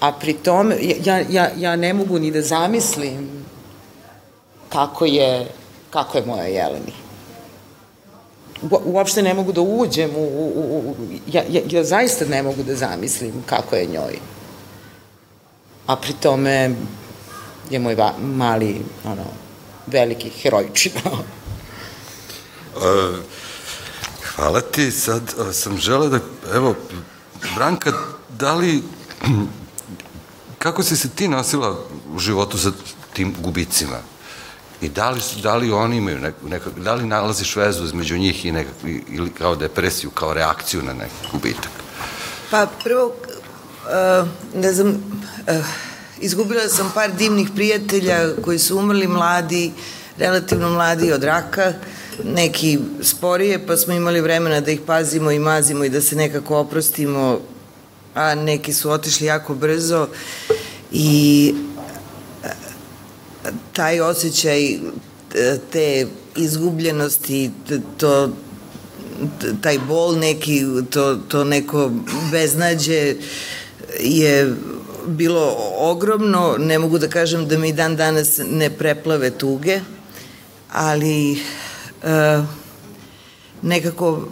A 0.00 0.12
pri 0.12 0.32
tome, 0.32 0.76
ja, 1.04 1.20
ja, 1.30 1.50
ja 1.56 1.76
ne 1.76 1.94
mogu 1.94 2.18
ni 2.18 2.30
da 2.30 2.42
zamislim 2.42 3.44
kako 4.68 5.04
je, 5.04 5.46
kako 5.90 6.18
je 6.18 6.26
moja 6.26 6.46
Jeleni. 6.46 6.92
Uopšte 8.84 9.22
ne 9.22 9.34
mogu 9.34 9.52
da 9.52 9.60
uđem 9.60 10.10
u, 10.16 10.24
u, 10.24 10.50
u 10.56 10.94
ja, 11.32 11.42
ja, 11.50 11.62
ja 11.70 11.84
zaista 11.84 12.24
ne 12.24 12.42
mogu 12.42 12.62
da 12.62 12.74
zamislim 12.74 13.42
kako 13.46 13.76
je 13.76 13.86
njoj. 13.86 14.35
A 15.86 15.96
pri 15.96 16.12
tome 16.12 16.74
je 17.70 17.78
moj 17.78 17.94
va, 17.94 18.12
mali, 18.18 18.82
ono, 19.04 19.24
veliki 19.86 20.30
herojčina. 20.30 21.00
uh, 22.76 23.16
hvala 24.34 24.60
ti, 24.60 24.90
sad 24.90 25.22
uh, 25.38 25.52
sam 25.52 25.78
želeo 25.78 26.08
da, 26.08 26.18
evo, 26.54 26.74
Branka, 27.54 27.92
da 28.38 28.54
li, 28.54 28.82
kako 30.64 30.82
si 30.82 30.96
se 30.96 31.08
ti 31.08 31.28
nosila 31.28 31.78
u 32.14 32.18
životu 32.18 32.58
sa 32.58 32.72
tim 33.12 33.34
gubicima? 33.40 33.98
I 34.80 34.88
da 34.88 35.10
li, 35.10 35.20
da 35.42 35.56
li 35.56 35.72
oni 35.72 35.96
imaju 35.96 36.18
neku, 36.18 36.48
nekak, 36.48 36.78
da 36.78 36.94
li 36.94 37.06
nalaziš 37.06 37.56
vezu 37.56 37.84
između 37.84 38.18
njih 38.18 38.44
i 38.44 38.52
nekak, 38.52 38.74
ili 39.08 39.30
kao 39.30 39.56
depresiju, 39.56 40.10
kao 40.10 40.34
reakciju 40.34 40.82
na 40.82 40.92
neki 40.92 41.14
gubitak? 41.32 41.70
Pa 42.50 42.66
prvo, 42.84 43.14
uh, 43.86 44.28
ne 44.54 44.72
znam, 44.72 44.88
uh, 44.88 45.66
Izgubila 46.20 46.68
sam 46.68 46.90
par 46.94 47.12
divnih 47.12 47.48
prijatelja 47.54 48.28
koji 48.44 48.58
su 48.58 48.78
umrli 48.78 49.08
mladi, 49.08 49.72
relativno 50.18 50.70
mladi 50.70 51.12
od 51.12 51.24
raka, 51.24 51.72
neki 52.24 52.78
sporije, 53.02 53.66
pa 53.66 53.76
smo 53.76 53.94
imali 53.94 54.20
vremena 54.20 54.60
da 54.60 54.70
ih 54.70 54.80
pazimo 54.86 55.30
i 55.30 55.38
mazimo 55.38 55.84
i 55.84 55.88
da 55.88 56.00
se 56.00 56.16
nekako 56.16 56.56
oprostimo, 56.56 57.40
a 58.14 58.34
neki 58.34 58.72
su 58.72 58.90
otišli 58.90 59.26
jako 59.26 59.54
brzo 59.54 60.08
i 60.92 61.54
e, 62.44 62.48
taj 63.72 64.00
osjećaj 64.00 64.78
te 65.72 66.06
izgubljenosti, 66.36 67.50
to 67.96 68.30
taj 69.60 69.78
bol 69.78 70.18
neki, 70.18 70.64
to, 70.90 71.16
to 71.28 71.44
neko 71.44 71.90
beznađe 72.30 73.14
je 74.00 74.54
bilo 75.06 75.56
ogromno, 75.78 76.56
ne 76.58 76.78
mogu 76.78 76.98
da 76.98 77.08
kažem 77.08 77.48
da 77.48 77.58
mi 77.58 77.72
dan 77.72 77.96
danas 77.96 78.40
ne 78.50 78.70
preplave 78.70 79.30
tuge, 79.30 79.80
ali 80.72 81.32
e, 81.32 82.42
nekako 83.62 84.28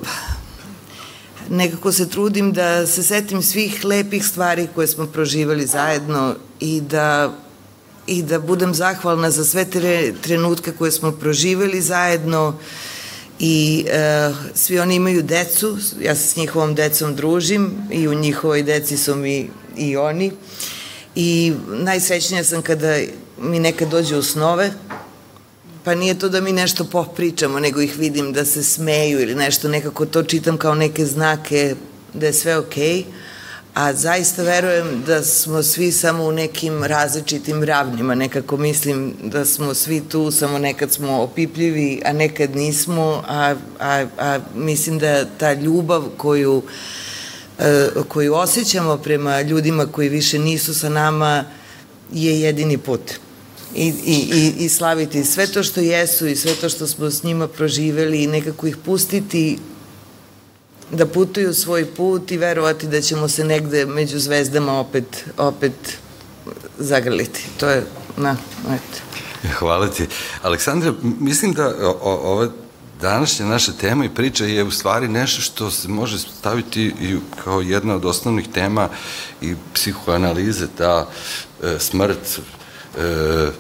nekako 1.51 1.93
se 1.93 2.09
trudim 2.09 2.53
da 2.53 2.87
se 2.87 3.03
setim 3.03 3.43
svih 3.43 3.85
lepih 3.85 4.27
stvari 4.27 4.69
koje 4.75 4.87
smo 4.87 5.07
proživali 5.07 5.67
zajedno 5.67 6.35
i 6.61 6.81
da 6.81 7.33
i 8.07 8.23
da 8.23 8.39
budem 8.39 8.75
zahvalna 8.75 9.31
za 9.31 9.45
sve 9.45 9.65
te 9.65 10.15
trenutke 10.23 10.73
koje 10.73 10.93
smo 10.93 11.13
proživeli 11.13 11.81
zajedno 11.81 12.59
i 13.39 13.85
e, 13.89 14.31
svi 14.55 14.79
oni 14.79 14.95
imaju 14.95 15.23
decu, 15.23 15.79
ja 16.01 16.15
se 16.15 16.27
s 16.27 16.37
njihovom 16.37 16.75
decom 16.75 17.17
družim 17.17 17.71
i 17.91 18.09
u 18.09 18.15
njihovoj 18.15 18.63
deci 18.63 18.97
su 18.97 19.17
mi 19.17 19.51
i 19.77 19.97
oni. 19.97 20.33
I 21.15 21.53
najsrećnija 21.69 22.45
sam 22.45 22.63
kada 22.63 22.99
mi 23.39 23.59
nekad 23.59 23.89
dođe 23.89 24.17
u 24.17 24.23
snove, 24.23 24.73
pa 25.85 25.95
nije 25.95 26.19
to 26.19 26.29
da 26.29 26.41
mi 26.41 26.53
nešto 26.53 26.85
popričamo, 26.85 27.61
nego 27.61 27.81
ih 27.81 27.99
vidim 27.99 28.33
da 28.33 28.45
se 28.45 28.63
smeju 28.63 29.21
ili 29.21 29.35
nešto, 29.35 29.69
nekako 29.69 30.07
to 30.07 30.23
čitam 30.23 30.59
kao 30.59 30.75
neke 30.75 31.07
znake 31.07 31.75
da 32.15 32.27
je 32.27 32.33
sve 32.33 32.59
okej, 32.59 32.85
okay, 32.85 33.05
a 33.75 33.93
zaista 33.93 34.43
verujem 34.43 35.03
da 35.07 35.23
smo 35.23 35.63
svi 35.63 35.93
samo 35.93 36.25
u 36.25 36.33
nekim 36.33 36.85
različitim 36.85 37.65
ravnjima, 37.65 38.15
nekako 38.15 38.57
mislim 38.57 39.15
da 39.23 39.45
smo 39.45 39.75
svi 39.75 40.03
tu, 40.09 40.31
samo 40.31 40.59
nekad 40.59 40.93
smo 40.93 41.23
opipljivi, 41.23 42.03
a 42.05 42.13
nekad 42.13 42.57
nismo, 42.57 43.23
a, 43.29 43.55
a, 43.81 44.07
a 44.19 44.39
mislim 44.55 44.99
da 44.99 45.25
ta 45.39 45.53
ljubav 45.53 46.05
koju 46.17 46.63
E, 47.59 47.89
koju 48.09 48.35
osjećamo 48.35 48.97
prema 48.97 49.41
ljudima 49.41 49.87
koji 49.87 50.09
više 50.09 50.39
nisu 50.39 50.75
sa 50.75 50.89
nama 50.89 51.45
je 52.13 52.41
jedini 52.41 52.79
put. 52.79 53.01
I, 53.75 53.93
i, 54.07 54.15
i, 54.15 54.65
i 54.65 54.69
slaviti 54.69 55.25
sve 55.25 55.47
to 55.47 55.63
što 55.63 55.81
jesu 55.81 56.27
i 56.27 56.37
sve 56.37 56.55
to 56.55 56.69
što 56.69 56.87
smo 56.87 57.11
s 57.11 57.23
njima 57.23 57.49
proživeli 57.49 58.23
i 58.23 58.27
nekako 58.27 58.67
ih 58.67 58.77
pustiti 58.77 59.59
da 60.91 61.07
putuju 61.07 61.55
svoj 61.55 61.87
put 61.87 62.33
i 62.33 62.37
verovati 62.37 62.87
da 62.87 63.01
ćemo 63.01 63.29
se 63.29 63.45
negde 63.45 63.87
među 63.87 64.19
zvezdama 64.19 64.81
opet, 64.81 65.25
opet 65.37 65.99
zagrliti. 66.79 67.47
To 67.61 67.69
je, 67.69 67.87
na, 68.17 68.37
eto. 68.67 69.19
Hvala 69.59 69.89
ti. 69.89 70.07
Aleksandra, 70.43 70.93
mislim 71.21 71.53
da 71.53 71.75
ova 72.03 72.49
današnja 73.01 73.47
naša 73.47 73.73
tema 73.73 74.05
i 74.05 74.15
priča 74.15 74.45
je 74.45 74.65
u 74.65 74.71
stvari 74.71 75.09
nešto 75.09 75.43
što 75.43 75.71
se 75.71 75.89
može 75.89 76.19
staviti 76.19 76.95
i 77.01 77.17
kao 77.45 77.61
jedna 77.61 77.95
od 77.95 78.05
osnovnih 78.05 78.49
tema 78.55 78.89
i 79.41 79.55
psihoanalize, 79.75 80.67
ta 80.79 81.09
e, 81.63 81.79
smrt, 81.79 82.41
e, 82.99 83.51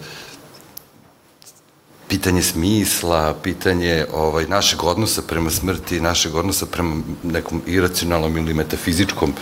pitanje 2.14 2.42
smisla, 2.42 3.34
pitanje 3.42 4.06
ovaj, 4.12 4.46
našeg 4.46 4.84
odnosa 4.84 5.22
prema 5.22 5.50
smrti, 5.50 6.00
našeg 6.00 6.34
odnosa 6.34 6.66
prema 6.66 6.96
nekom 7.22 7.62
iracionalnom 7.66 8.36
ili 8.36 8.54
metafizičkom 8.54 9.34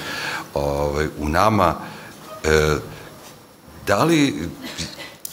ovaj, 0.54 1.06
u 1.18 1.28
nama. 1.28 1.74
E, 2.44 2.76
da 3.86 4.04
li 4.04 4.48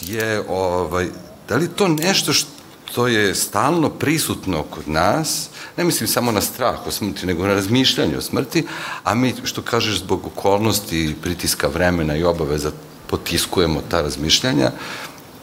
je 0.01 0.43
ovaj, 0.49 1.07
da 1.47 1.55
li 1.55 1.67
to 1.67 1.87
nešto 1.87 2.33
što 2.33 2.49
to 2.95 3.07
je 3.07 3.35
stalno 3.35 3.89
prisutno 3.89 4.63
kod 4.63 4.87
nas, 4.87 5.49
ne 5.77 5.83
mislim 5.83 6.07
samo 6.07 6.31
na 6.31 6.41
strah 6.41 6.87
o 6.87 6.91
smrti, 6.91 7.25
nego 7.25 7.47
na 7.47 7.53
razmišljanje 7.53 8.17
o 8.17 8.21
smrti, 8.21 8.65
a 9.03 9.15
mi, 9.15 9.33
što 9.43 9.61
kažeš, 9.61 9.99
zbog 9.99 10.25
okolnosti, 10.25 11.15
pritiska 11.21 11.67
vremena 11.67 12.15
i 12.15 12.23
obaveza 12.23 12.71
potiskujemo 13.07 13.81
ta 13.89 14.01
razmišljanja. 14.01 14.71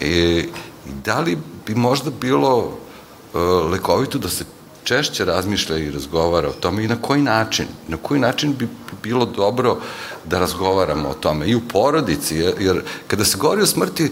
E, 0.01 0.45
da 1.05 1.21
li 1.21 1.39
bi 1.67 1.75
možda 1.75 2.11
bilo 2.11 2.79
e, 3.35 3.39
lekovito 3.39 4.19
da 4.19 4.29
se 4.29 4.45
češće 4.85 5.25
razmišlja 5.25 5.79
i 5.79 5.91
razgovara 5.91 6.49
o 6.49 6.53
tome 6.61 6.85
i 6.85 6.89
na 6.89 6.97
koji 7.03 7.23
način? 7.23 7.67
Na 7.89 7.97
koji 7.97 8.21
način 8.21 8.55
bi 8.55 8.69
bilo 9.03 9.27
dobro 9.27 9.79
da 10.25 10.39
razgovaramo 10.39 11.09
o 11.09 11.15
tome 11.15 11.47
i 11.47 11.55
u 11.55 11.61
porodici, 11.69 12.37
jer, 12.37 12.55
jer 12.61 12.83
kada 13.07 13.25
se 13.25 13.39
govori 13.39 13.63
o 13.63 13.67
smrti, 13.67 14.11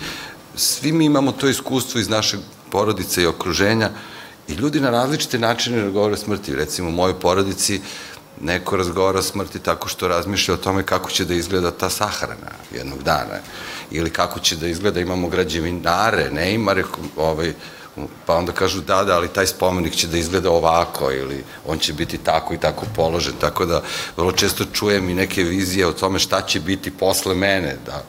svi 0.56 0.92
mi 0.92 1.04
imamo 1.04 1.32
to 1.32 1.48
iskustvo 1.48 2.00
iz 2.00 2.08
našeg 2.08 2.40
porodice 2.70 3.22
i 3.22 3.26
okruženja 3.26 3.90
i 4.48 4.52
ljudi 4.52 4.80
na 4.80 4.90
različite 4.90 5.38
načine 5.38 5.82
razgovara 5.82 6.14
o 6.14 6.16
smrti. 6.16 6.54
Recimo, 6.54 6.88
u 6.88 6.92
mojoj 6.92 7.20
porodici 7.20 7.80
neko 8.40 8.76
razgovara 8.76 9.18
o 9.18 9.22
smrti 9.22 9.58
tako 9.58 9.88
što 9.88 10.08
razmišlja 10.08 10.54
o 10.54 10.56
tome 10.56 10.82
kako 10.82 11.10
će 11.10 11.24
da 11.24 11.34
izgleda 11.34 11.70
ta 11.70 11.90
sahrana 11.90 12.50
jednog 12.72 13.02
dana 13.02 13.38
ili 13.94 14.10
kako 14.10 14.40
će 14.40 14.56
da 14.56 14.66
izgleda, 14.66 15.00
imamo 15.00 15.28
građevinare, 15.28 16.30
neimare 16.30 16.84
ovaj, 17.16 17.52
Pa 18.26 18.34
onda 18.34 18.52
kažu 18.52 18.80
da, 18.80 19.04
da, 19.04 19.16
ali 19.16 19.28
taj 19.28 19.46
spomenik 19.46 19.94
će 19.94 20.08
da 20.08 20.18
izgleda 20.18 20.50
ovako 20.50 21.12
ili 21.12 21.44
on 21.66 21.78
će 21.78 21.92
biti 21.92 22.18
tako 22.18 22.54
i 22.54 22.58
tako 22.58 22.86
položen, 22.96 23.32
tako 23.40 23.66
da 23.66 23.82
vrlo 24.16 24.32
često 24.32 24.64
čujem 24.72 25.10
i 25.10 25.14
neke 25.14 25.42
vizije 25.42 25.86
o 25.86 25.92
tome 25.92 26.18
šta 26.18 26.40
će 26.42 26.60
biti 26.60 26.90
posle 26.90 27.34
mene, 27.34 27.76
da, 27.86 28.02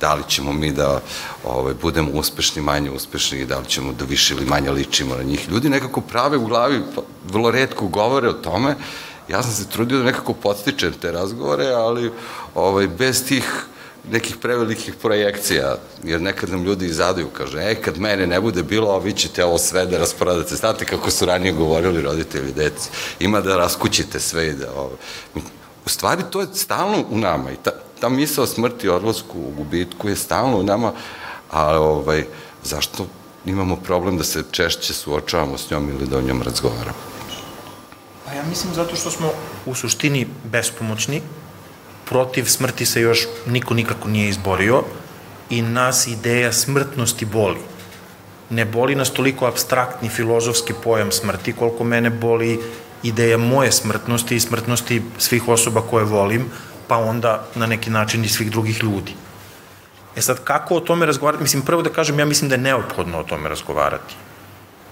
da 0.00 0.14
li 0.14 0.22
ćemo 0.28 0.52
mi 0.52 0.72
da 0.72 1.00
ovaj, 1.44 1.74
budemo 1.82 2.10
uspešni, 2.12 2.62
manje 2.62 2.90
uspešni 2.90 3.38
i 3.38 3.46
da 3.46 3.58
li 3.58 3.66
ćemo 3.66 3.92
da 3.92 4.04
više 4.04 4.34
ili 4.34 4.46
manje 4.46 4.70
ličimo 4.70 5.16
na 5.16 5.22
njih. 5.22 5.48
Ljudi 5.48 5.68
nekako 5.68 6.00
prave 6.00 6.36
u 6.36 6.46
glavi, 6.46 6.80
pa, 6.94 7.02
vrlo 7.24 7.50
redko 7.50 7.86
govore 7.86 8.28
o 8.28 8.32
tome, 8.32 8.76
ja 9.28 9.42
sam 9.42 9.52
se 9.52 9.68
trudio 9.68 9.98
da 9.98 10.04
nekako 10.04 10.32
podstičem 10.32 10.92
te 10.92 11.12
razgovore, 11.12 11.66
ali 11.66 12.12
ovaj, 12.54 12.88
bez 12.88 13.26
tih 13.26 13.66
nekih 14.10 14.36
prevelikih 14.36 14.94
projekcija, 14.94 15.76
jer 16.04 16.20
nekad 16.20 16.50
nam 16.50 16.64
ljudi 16.64 16.86
izadaju, 16.86 17.28
kaže, 17.28 17.58
e, 17.58 17.74
kad 17.74 17.98
mene 17.98 18.26
ne 18.26 18.40
bude 18.40 18.62
bilo, 18.62 18.90
a 18.90 18.98
vi 18.98 19.12
ćete 19.12 19.44
ovo 19.44 19.58
sve 19.58 19.86
da 19.86 19.98
rasporadate. 19.98 20.54
Znate 20.54 20.84
kako 20.84 21.10
su 21.10 21.26
ranije 21.26 21.52
govorili 21.52 22.02
roditelji 22.02 22.52
deci, 22.52 22.90
ima 23.20 23.40
da 23.40 23.56
raskućite 23.56 24.20
sve 24.20 24.48
i 24.48 24.52
da, 24.52 24.72
ovo. 24.76 24.96
U 25.86 25.88
stvari, 25.88 26.22
to 26.30 26.40
je 26.40 26.46
stalno 26.54 27.04
u 27.10 27.18
nama 27.18 27.50
i 27.50 27.56
ta, 27.62 27.70
ta 28.00 28.08
misa 28.08 28.42
o 28.42 28.46
smrti, 28.46 28.88
odlasku, 28.88 29.38
u 29.38 29.50
gubitku 29.56 30.08
je 30.08 30.16
stalno 30.16 30.58
u 30.58 30.62
nama, 30.62 30.92
a 31.50 31.78
ovaj, 31.80 32.24
zašto 32.64 33.06
imamo 33.46 33.76
problem 33.76 34.18
da 34.18 34.24
se 34.24 34.42
češće 34.50 34.94
suočavamo 34.94 35.58
s 35.58 35.70
njom 35.70 35.88
ili 35.90 36.06
da 36.06 36.18
o 36.18 36.22
njom 36.22 36.42
razgovaramo? 36.42 36.98
Pa 38.24 38.32
ja 38.32 38.42
mislim 38.48 38.74
zato 38.74 38.96
što 38.96 39.10
smo 39.10 39.30
u 39.66 39.74
suštini 39.74 40.26
bespomoćni, 40.44 41.22
protiv 42.04 42.44
smrti 42.44 42.86
se 42.86 43.00
još 43.00 43.26
niko 43.46 43.74
nikako 43.74 44.08
nije 44.08 44.28
izborio 44.28 44.82
i 45.50 45.62
nas 45.62 46.06
ideja 46.06 46.52
smrtnosti 46.52 47.24
boli. 47.24 47.58
Ne 48.50 48.64
boli 48.64 48.94
nas 48.94 49.10
toliko 49.10 49.46
abstraktni 49.46 50.08
filozofski 50.08 50.72
pojam 50.84 51.12
smrti, 51.12 51.52
koliko 51.52 51.84
mene 51.84 52.10
boli 52.10 52.60
ideja 53.02 53.38
moje 53.38 53.72
smrtnosti 53.72 54.36
i 54.36 54.40
smrtnosti 54.40 55.02
svih 55.18 55.48
osoba 55.48 55.80
koje 55.80 56.04
volim, 56.04 56.50
pa 56.88 56.96
onda 56.96 57.46
na 57.54 57.66
neki 57.66 57.90
način 57.90 58.24
i 58.24 58.28
svih 58.28 58.50
drugih 58.50 58.82
ljudi. 58.82 59.12
E 60.16 60.20
sad, 60.22 60.44
kako 60.44 60.76
o 60.76 60.80
tome 60.80 61.06
razgovarati? 61.06 61.42
Mislim, 61.42 61.62
prvo 61.62 61.82
da 61.82 61.90
kažem, 61.90 62.18
ja 62.18 62.24
mislim 62.24 62.48
da 62.48 62.54
je 62.54 62.62
neophodno 62.62 63.18
o 63.18 63.22
tome 63.22 63.48
razgovarati. 63.48 64.14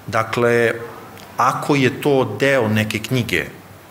Dakle, 0.06 0.72
ako 1.36 1.74
je 1.74 2.00
to 2.00 2.36
deo 2.40 2.68
neke 2.68 2.98
knjige, 2.98 3.44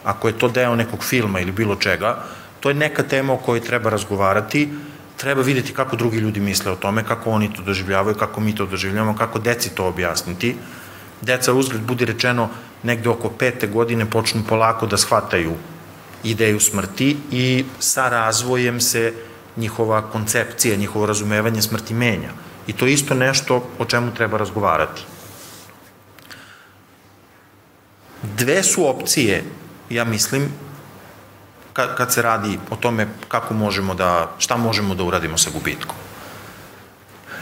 ako 0.04 0.28
je 0.28 0.38
to 0.38 0.48
deo 0.48 0.76
nekog 0.76 1.04
filma 1.04 1.40
ili 1.40 1.52
bilo 1.52 1.76
čega, 1.76 2.24
to 2.62 2.70
je 2.70 2.76
neka 2.78 3.04
tema 3.04 3.34
o 3.34 3.38
kojoj 3.38 3.64
treba 3.66 3.90
razgovarati, 3.90 4.70
treba 5.18 5.42
videti 5.42 5.74
kako 5.74 5.96
drugi 5.96 6.18
ljudi 6.18 6.40
misle 6.40 6.72
o 6.72 6.76
tome, 6.76 7.04
kako 7.04 7.32
oni 7.32 7.54
to 7.54 7.62
doživljavaju, 7.62 8.16
kako 8.16 8.40
mi 8.42 8.56
to 8.56 8.66
doživljavamo, 8.66 9.18
kako 9.18 9.40
deci 9.40 9.76
to 9.76 9.86
objasniti. 9.86 10.56
Deca, 11.22 11.54
uzgled, 11.54 11.82
budi 11.82 12.06
rečeno, 12.06 12.50
negde 12.84 13.10
oko 13.10 13.30
pete 13.30 13.68
godine 13.68 14.06
počnu 14.06 14.44
polako 14.50 14.88
da 14.88 14.98
shvataju 14.98 15.54
ideju 16.24 16.60
smrti 16.60 17.18
i 17.32 17.66
sa 17.80 18.10
razvojem 18.10 18.82
se 18.82 19.14
njihova 19.58 20.02
koncepcija, 20.02 20.78
njihovo 20.78 21.06
razumevanje 21.06 21.62
smrti 21.62 21.94
menja. 21.94 22.30
I 22.68 22.74
to 22.74 22.86
je 22.86 22.94
isto 22.94 23.14
nešto 23.14 23.64
o 23.80 23.86
čemu 23.86 24.14
treba 24.14 24.38
razgovarati. 24.38 25.02
Dve 28.38 28.64
su 28.64 28.88
opcije, 28.88 29.44
ja 29.90 30.06
mislim, 30.06 30.50
kad, 31.74 31.96
kad 31.98 32.14
se 32.14 32.22
radi 32.22 32.60
o 32.70 32.76
tome 32.76 33.08
kako 33.28 33.54
možemo 33.54 33.94
da, 33.94 34.32
šta 34.38 34.58
možemo 34.58 34.96
da 34.96 35.04
uradimo 35.04 35.38
sa 35.38 35.50
gubitkom. 35.50 35.96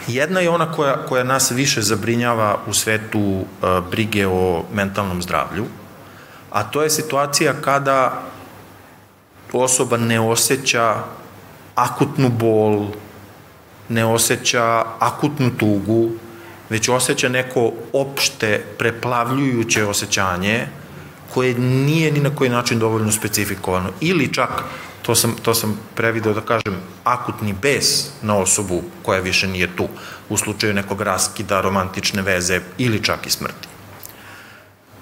Jedna 0.06 0.40
je 0.40 0.50
ona 0.50 0.72
koja, 0.72 0.96
koja 1.06 1.24
nas 1.24 1.50
više 1.50 1.82
zabrinjava 1.82 2.58
u 2.66 2.74
svetu 2.74 3.20
uh, 3.20 3.44
brige 3.90 4.26
o 4.26 4.64
mentalnom 4.72 5.22
zdravlju, 5.22 5.64
a 6.50 6.62
to 6.62 6.82
je 6.82 6.90
situacija 6.90 7.54
kada 7.62 8.22
osoba 9.52 9.96
ne 9.96 10.20
osjeća 10.20 10.94
akutnu 11.74 12.28
bol, 12.28 12.86
ne 13.88 14.04
osjeća 14.04 14.84
akutnu 14.98 15.50
tugu, 15.58 16.10
već 16.70 16.88
osjeća 16.88 17.28
neko 17.28 17.72
opšte 17.92 18.64
preplavljujuće 18.78 19.84
osjećanje 19.84 20.66
koje 21.34 21.54
nije 21.58 22.12
ni 22.12 22.20
na 22.20 22.34
koji 22.34 22.50
način 22.50 22.78
dovoljno 22.78 23.12
specifikovano 23.12 23.90
ili 24.00 24.32
čak 24.34 24.64
to 25.02 25.14
sam, 25.14 25.34
to 25.42 25.54
sam 25.54 25.78
prevideo 25.94 26.34
da 26.34 26.40
kažem, 26.40 26.76
akutni 27.04 27.54
bes 27.62 28.10
na 28.22 28.36
osobu 28.36 28.82
koja 29.02 29.20
više 29.20 29.48
nije 29.48 29.76
tu, 29.76 29.88
u 30.28 30.36
slučaju 30.36 30.74
nekog 30.74 31.00
raskida, 31.00 31.60
romantične 31.60 32.22
veze 32.22 32.60
ili 32.78 33.02
čak 33.02 33.26
i 33.26 33.30
smrti. 33.30 33.68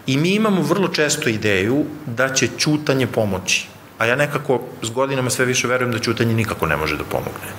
I 0.06 0.16
mi 0.16 0.30
imamo 0.34 0.62
vrlo 0.62 0.88
često 0.88 1.28
ideju 1.28 1.84
da 2.06 2.34
će 2.34 2.48
čutanje 2.58 3.06
pomoći, 3.06 3.66
a 3.98 4.06
ja 4.06 4.16
nekako 4.16 4.60
s 4.82 4.90
godinama 4.90 5.30
sve 5.30 5.44
više 5.44 5.68
verujem 5.68 5.92
da 5.92 5.98
čutanje 5.98 6.34
nikako 6.34 6.66
ne 6.66 6.76
može 6.76 6.96
da 6.96 7.04
pomogne. 7.04 7.52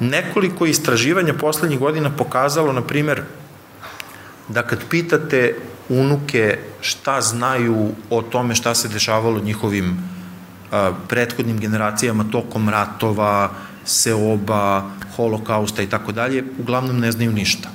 Nekoliko 0.00 0.66
istraživanja 0.66 1.34
poslednjih 1.34 1.78
godina 1.78 2.10
pokazalo, 2.10 2.72
na 2.72 2.82
primer, 2.82 3.22
da 4.48 4.62
kad 4.62 4.84
pitate 4.90 5.56
unuke 5.88 6.58
šta 6.80 7.20
znaju 7.20 7.90
o 8.10 8.22
tome 8.22 8.54
šta 8.54 8.74
se 8.74 8.88
dešavalo 8.88 9.40
njihovim 9.40 9.96
a, 10.72 10.92
prethodnim 11.08 11.58
generacijama 11.58 12.24
tokom 12.32 12.68
ratova, 12.68 13.50
seoba, 13.84 14.90
holokausta 15.16 15.82
i 15.82 15.86
tako 15.86 16.12
dalje, 16.12 16.44
uglavnom 16.58 16.98
ne 16.98 17.12
znaju 17.12 17.32
ništa. 17.32 17.68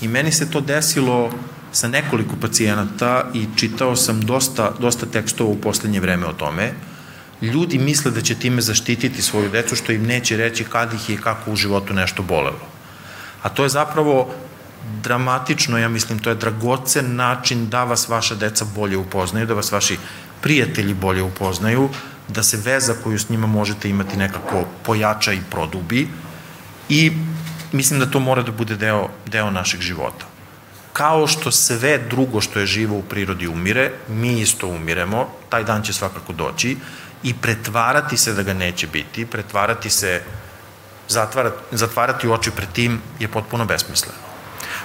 I 0.00 0.08
meni 0.08 0.32
se 0.32 0.50
to 0.50 0.60
desilo 0.60 1.30
sa 1.72 1.88
nekoliko 1.88 2.36
pacijenata 2.40 3.24
i 3.34 3.46
čitao 3.56 3.96
sam 3.96 4.20
dosta, 4.20 4.72
dosta 4.80 5.06
tekstova 5.06 5.50
u 5.50 5.60
poslednje 5.60 6.00
vreme 6.00 6.26
o 6.26 6.32
tome. 6.32 6.72
Ljudi 7.42 7.78
misle 7.78 8.10
da 8.10 8.20
će 8.20 8.34
time 8.34 8.62
zaštititi 8.62 9.22
svoju 9.22 9.50
decu, 9.50 9.76
što 9.76 9.92
im 9.92 10.06
neće 10.06 10.36
reći 10.36 10.64
kad 10.64 10.94
ih 10.94 11.10
je 11.10 11.16
kako 11.16 11.52
u 11.52 11.56
životu 11.56 11.94
nešto 11.94 12.22
bolelo. 12.22 12.66
A 13.42 13.48
to 13.48 13.62
je 13.62 13.68
zapravo 13.68 14.34
dramatično, 15.02 15.78
ja 15.78 15.88
mislim, 15.88 16.18
to 16.18 16.30
je 16.30 16.36
dragocen 16.36 17.16
način 17.16 17.68
da 17.68 17.84
vas 17.84 18.08
vaša 18.08 18.34
deca 18.34 18.64
bolje 18.74 18.96
upoznaju, 18.96 19.46
da 19.46 19.54
vas 19.54 19.72
vaši 19.72 19.98
prijatelji 20.40 20.94
bolje 20.94 21.22
upoznaju, 21.22 21.88
da 22.28 22.42
se 22.42 22.56
veza 22.56 22.94
koju 23.04 23.18
s 23.18 23.28
njima 23.28 23.46
možete 23.46 23.90
imati 23.90 24.16
nekako 24.16 24.64
pojača 24.82 25.32
i 25.32 25.40
produbi 25.50 26.08
i 26.88 27.12
mislim 27.72 28.00
da 28.00 28.10
to 28.10 28.20
mora 28.20 28.42
da 28.42 28.52
bude 28.52 28.76
deo, 28.76 29.08
deo 29.26 29.50
našeg 29.50 29.80
života. 29.80 30.26
Kao 30.92 31.26
što 31.26 31.50
sve 31.50 31.98
drugo 31.98 32.40
što 32.40 32.60
je 32.60 32.66
živo 32.66 32.98
u 32.98 33.02
prirodi 33.02 33.46
umire, 33.46 33.90
mi 34.08 34.40
isto 34.40 34.68
umiremo, 34.68 35.28
taj 35.48 35.64
dan 35.64 35.82
će 35.82 35.92
svakako 35.92 36.32
doći 36.32 36.76
i 37.22 37.34
pretvarati 37.34 38.16
se 38.16 38.34
da 38.34 38.42
ga 38.42 38.54
neće 38.54 38.86
biti, 38.86 39.26
pretvarati 39.26 39.90
se, 39.90 40.22
zatvarati, 41.08 41.56
zatvarati 41.70 42.28
oči 42.28 42.50
pred 42.50 42.68
tim 42.72 43.00
je 43.18 43.28
potpuno 43.28 43.64
besmisleno. 43.64 44.27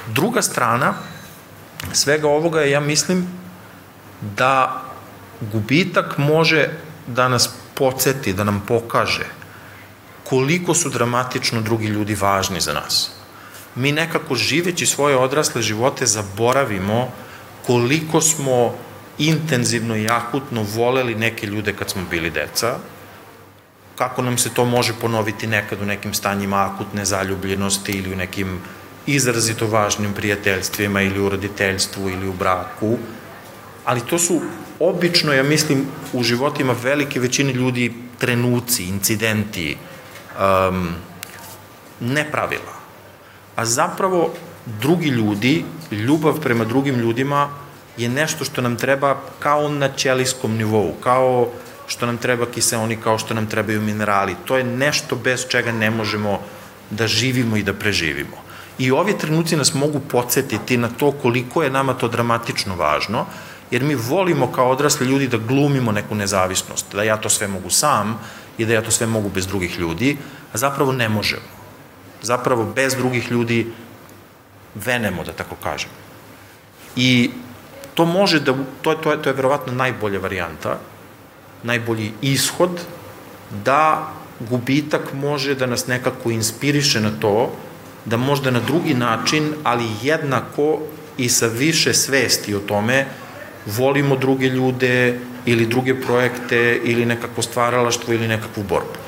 Druga 0.07 0.41
strana 0.41 0.93
svega 1.93 2.27
ovoga 2.27 2.61
je, 2.61 2.71
ja 2.71 2.79
mislim, 2.79 3.27
da 4.21 4.81
gubitak 5.41 6.17
može 6.17 6.69
da 7.07 7.27
nas 7.27 7.49
podsjeti, 7.75 8.33
da 8.33 8.43
nam 8.43 8.63
pokaže 8.67 9.25
koliko 10.23 10.73
su 10.73 10.89
dramatično 10.89 11.61
drugi 11.61 11.87
ljudi 11.87 12.15
važni 12.15 12.61
za 12.61 12.73
nas. 12.73 13.11
Mi 13.75 13.91
nekako 13.91 14.35
živeći 14.35 14.85
svoje 14.85 15.17
odrasle 15.17 15.61
živote 15.61 16.05
zaboravimo 16.05 17.11
koliko 17.65 18.21
smo 18.21 18.73
intenzivno 19.17 19.95
i 19.95 20.07
akutno 20.09 20.65
voleli 20.75 21.15
neke 21.15 21.47
ljude 21.47 21.73
kad 21.73 21.89
smo 21.89 22.01
bili 22.09 22.29
deca, 22.29 22.77
kako 23.95 24.21
nam 24.21 24.37
se 24.37 24.49
to 24.49 24.65
može 24.65 24.93
ponoviti 25.01 25.47
nekad 25.47 25.81
u 25.81 25.85
nekim 25.85 26.13
stanjima 26.13 26.71
akutne 26.73 27.05
zaljubljenosti 27.05 27.91
ili 27.91 28.13
u 28.13 28.15
nekim 28.15 28.61
izrazito 29.05 29.67
važnim 29.67 30.13
prijateljstvima 30.13 31.01
ili 31.01 31.19
u 31.19 31.29
roditeljstvu 31.29 32.09
ili 32.09 32.27
u 32.27 32.33
braku, 32.33 32.97
ali 33.85 34.01
to 34.01 34.19
su 34.19 34.41
obično, 34.79 35.33
ja 35.33 35.43
mislim, 35.43 35.85
u 36.13 36.23
životima 36.23 36.75
velike 36.83 37.19
većine 37.19 37.53
ljudi 37.53 37.93
trenuci, 38.19 38.83
incidenti, 38.83 39.77
um, 40.39 40.87
nepravila. 41.99 42.73
A 43.55 43.65
zapravo 43.65 44.33
drugi 44.81 45.09
ljudi, 45.09 45.65
ljubav 45.91 46.39
prema 46.39 46.65
drugim 46.65 46.95
ljudima 46.95 47.49
je 47.97 48.09
nešto 48.09 48.45
što 48.45 48.61
nam 48.61 48.75
treba 48.75 49.19
kao 49.39 49.69
na 49.69 49.89
ćelijskom 49.95 50.57
nivou, 50.57 50.93
kao 51.03 51.49
što 51.87 52.05
nam 52.05 52.17
treba 52.17 52.45
kiseoni, 52.45 52.97
kao 52.97 53.17
što 53.17 53.33
nam 53.33 53.47
trebaju 53.47 53.81
minerali. 53.81 54.35
To 54.45 54.57
je 54.57 54.63
nešto 54.63 55.15
bez 55.15 55.45
čega 55.47 55.71
ne 55.71 55.91
možemo 55.91 56.39
da 56.89 57.07
živimo 57.07 57.57
i 57.57 57.63
da 57.63 57.73
preživimo. 57.73 58.42
I 58.77 58.91
ovi 58.91 59.17
trenuci 59.17 59.55
nas 59.55 59.73
mogu 59.73 59.99
podsjetiti 59.99 60.77
na 60.77 60.89
to 60.89 61.11
koliko 61.11 61.63
je 61.63 61.69
nama 61.69 61.93
to 61.93 62.07
dramatično 62.07 62.75
važno, 62.75 63.25
jer 63.71 63.83
mi 63.83 63.95
volimo 63.95 64.51
kao 64.51 64.69
odrasli 64.69 65.07
ljudi 65.07 65.27
da 65.27 65.37
glumimo 65.37 65.91
neku 65.91 66.15
nezavisnost, 66.15 66.85
da 66.93 67.03
ja 67.03 67.17
to 67.17 67.29
sve 67.29 67.47
mogu 67.47 67.69
sam 67.69 68.19
i 68.57 68.65
da 68.65 68.73
ja 68.73 68.81
to 68.81 68.91
sve 68.91 69.07
mogu 69.07 69.29
bez 69.29 69.47
drugih 69.47 69.79
ljudi, 69.79 70.17
a 70.53 70.57
zapravo 70.57 70.91
ne 70.91 71.09
možemo. 71.09 71.49
Zapravo 72.21 72.63
bez 72.75 72.95
drugih 72.95 73.31
ljudi 73.31 73.67
venemo, 74.75 75.23
da 75.23 75.33
tako 75.33 75.55
kažem. 75.63 75.89
I 76.95 77.31
to 77.93 78.05
može 78.05 78.39
da, 78.39 78.53
to 78.81 78.91
je, 78.91 79.01
to 79.01 79.11
je, 79.11 79.21
to 79.21 79.29
je 79.29 79.33
verovatno 79.33 79.73
najbolja 79.73 80.19
varijanta, 80.19 80.77
najbolji 81.63 82.11
ishod, 82.21 82.81
da 83.65 84.11
gubitak 84.39 85.13
može 85.13 85.55
da 85.55 85.65
nas 85.65 85.87
nekako 85.87 86.31
inspiriše 86.31 87.01
na 87.01 87.11
to, 87.19 87.51
da 88.05 88.17
možda 88.17 88.51
na 88.51 88.59
drugi 88.59 88.93
način, 88.93 89.53
ali 89.63 89.85
jednako 90.01 90.79
i 91.17 91.29
sa 91.29 91.47
više 91.47 91.93
svesti 91.93 92.55
o 92.55 92.59
tome, 92.59 93.05
volimo 93.65 94.15
druge 94.15 94.47
ljude 94.49 95.19
ili 95.45 95.65
druge 95.65 96.01
projekte 96.01 96.81
ili 96.83 97.05
nekakvo 97.05 97.43
stvaralaštvo 97.43 98.13
ili 98.13 98.27
nekakvu 98.27 98.63
borbu. 98.63 98.99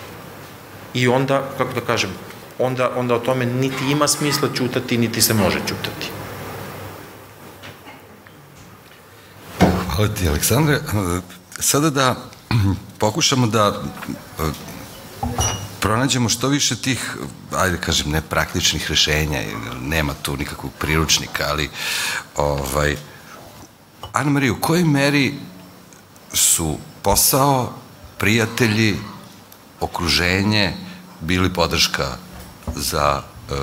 I 0.94 1.08
onda, 1.08 1.50
kako 1.58 1.74
da 1.74 1.82
kažem, 1.82 2.10
onda, 2.60 2.92
onda 2.96 3.16
o 3.16 3.20
tome 3.20 3.46
niti 3.46 3.92
ima 3.92 4.08
smisla 4.08 4.50
ćutati, 4.54 4.98
niti 4.98 5.22
se 5.22 5.34
može 5.34 5.60
ćutati. 5.60 6.10
Hvala 9.96 10.14
ti, 10.14 10.28
Aleksandre. 10.30 10.80
Sada 11.60 11.90
da 11.90 12.16
pokušamo 12.98 13.48
da 13.48 13.84
pronađemo 15.86 16.30
što 16.30 16.48
više 16.48 16.76
tih, 16.76 17.18
ajde 17.52 17.78
kažem, 17.78 18.10
nepraktičnih 18.12 18.90
rešenja, 18.90 19.42
nema 19.82 20.14
tu 20.22 20.38
nikakvog 20.38 20.72
priručnika, 20.80 21.46
ali 21.48 21.70
ovaj, 22.36 22.98
Ana 24.14 24.30
Marija, 24.30 24.54
u 24.54 24.60
kojoj 24.62 24.84
meri 24.84 25.34
su 26.34 26.78
posao, 27.02 27.74
prijatelji, 28.18 28.98
okruženje 29.80 30.74
bili 31.22 31.54
podrška 31.54 32.18
za 32.76 33.22
uh, 33.22 33.56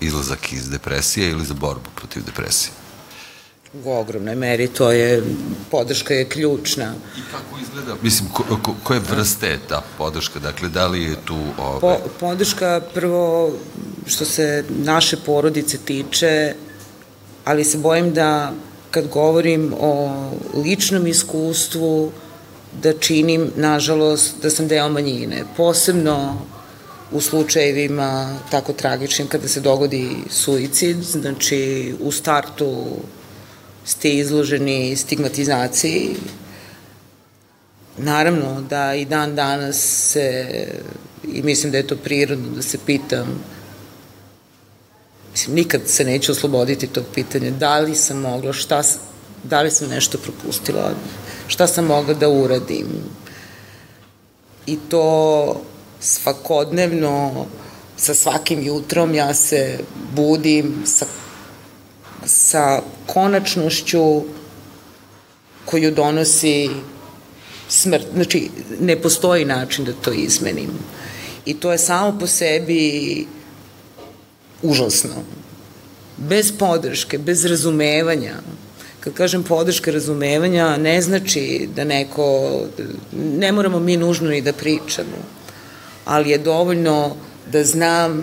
izlazak 0.00 0.52
iz 0.52 0.70
depresije 0.70 1.30
ili 1.30 1.44
za 1.44 1.54
borbu 1.54 1.90
protiv 1.94 2.24
depresije? 2.24 2.83
U 3.82 3.90
ogromnoj 3.90 4.34
meri 4.34 4.68
to 4.68 4.92
je, 4.92 5.22
podrška 5.70 6.14
je 6.14 6.28
ključna. 6.28 6.94
I 7.18 7.20
kako 7.30 7.58
izgleda, 7.62 7.96
mislim, 8.02 8.28
ko, 8.32 8.44
ko, 8.62 8.74
koje 8.82 9.00
vrste 9.00 9.46
je 9.46 9.58
ta 9.68 9.82
podrška? 9.98 10.38
Dakle, 10.38 10.68
da 10.68 10.86
li 10.86 11.02
je 11.02 11.16
tu... 11.24 11.38
Ove... 11.58 11.80
Po, 11.80 11.96
podrška 12.20 12.80
prvo 12.94 13.52
što 14.06 14.24
se 14.24 14.64
naše 14.68 15.16
porodice 15.16 15.78
tiče, 15.78 16.54
ali 17.44 17.64
se 17.64 17.78
bojim 17.78 18.12
da 18.12 18.52
kad 18.90 19.08
govorim 19.08 19.74
o 19.80 20.12
ličnom 20.64 21.06
iskustvu, 21.06 22.12
da 22.82 22.92
činim, 22.98 23.50
nažalost, 23.56 24.34
da 24.42 24.50
sam 24.50 24.68
deo 24.68 24.88
manjine. 24.88 25.44
Posebno 25.56 26.38
u 27.12 27.20
slučajevima 27.20 28.38
tako 28.50 28.72
tragičnim 28.72 29.28
kada 29.28 29.48
se 29.48 29.60
dogodi 29.60 30.16
suicid, 30.30 31.02
znači 31.02 31.94
u 32.00 32.12
startu 32.12 32.86
ste 33.84 34.10
izloženi 34.10 34.96
stigmatizaciji. 34.96 36.16
Naravno 37.98 38.60
da 38.60 38.94
i 38.94 39.04
dan 39.04 39.34
danas 39.34 39.76
se, 40.12 40.46
i 41.32 41.42
mislim 41.42 41.72
da 41.72 41.78
je 41.78 41.86
to 41.86 41.96
prirodno 41.96 42.48
da 42.56 42.62
se 42.62 42.78
pitam, 42.86 43.44
mislim, 45.32 45.54
nikad 45.54 45.80
se 45.86 46.04
neću 46.04 46.32
osloboditi 46.32 46.86
tog 46.86 47.04
pitanja, 47.14 47.50
da 47.50 47.78
li 47.78 47.94
sam 47.94 48.18
mogla, 48.18 48.52
šta, 48.52 48.82
da 49.42 49.62
li 49.62 49.70
sam 49.70 49.88
nešto 49.88 50.18
propustila, 50.18 50.90
šta 51.46 51.66
sam 51.66 51.84
mogla 51.84 52.14
da 52.14 52.28
uradim. 52.28 52.86
I 54.66 54.78
to 54.88 55.60
svakodnevno, 56.00 57.46
sa 57.96 58.14
svakim 58.14 58.62
jutrom 58.62 59.14
ja 59.14 59.34
se 59.34 59.78
budim 60.14 60.82
sa 60.86 61.06
sa 62.26 62.80
konačnošću 63.06 64.22
koju 65.64 65.90
donosi 65.90 66.70
smrt. 67.68 68.06
Znači, 68.14 68.50
ne 68.80 68.96
postoji 69.02 69.44
način 69.44 69.84
da 69.84 69.92
to 69.92 70.12
izmenim. 70.12 70.70
I 71.46 71.54
to 71.54 71.72
je 71.72 71.78
samo 71.78 72.18
po 72.20 72.26
sebi 72.26 73.26
užasno. 74.62 75.14
Bez 76.16 76.52
podrške, 76.58 77.18
bez 77.18 77.44
razumevanja. 77.44 78.34
Kad 79.00 79.14
kažem 79.14 79.42
podrška 79.42 79.90
razumevanja, 79.90 80.76
ne 80.76 81.02
znači 81.02 81.68
da 81.76 81.84
neko, 81.84 82.60
ne 83.12 83.52
moramo 83.52 83.80
mi 83.80 83.96
nužno 83.96 84.30
ni 84.30 84.40
da 84.40 84.52
pričamo, 84.52 85.18
ali 86.04 86.30
je 86.30 86.38
dovoljno 86.38 87.16
da 87.52 87.64
znam 87.64 88.22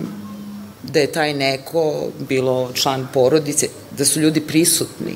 da 0.84 1.00
je 1.00 1.12
taj 1.12 1.34
neko, 1.34 2.10
bilo 2.30 2.72
član 2.74 3.08
porodice, 3.14 3.68
da 3.98 4.06
su 4.06 4.20
ljudi 4.20 4.42
prisutni. 4.42 5.16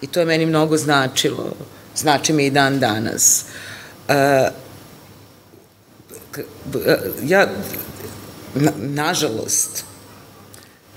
I 0.00 0.06
to 0.06 0.20
je 0.20 0.26
meni 0.26 0.46
mnogo 0.46 0.76
značilo. 0.76 1.52
Znači 1.96 2.32
mi 2.32 2.46
i 2.46 2.50
dan 2.50 2.80
danas. 2.80 3.44
Uh, 4.08 4.14
ja, 7.22 7.48
na, 8.54 8.72
nažalost, 8.76 9.84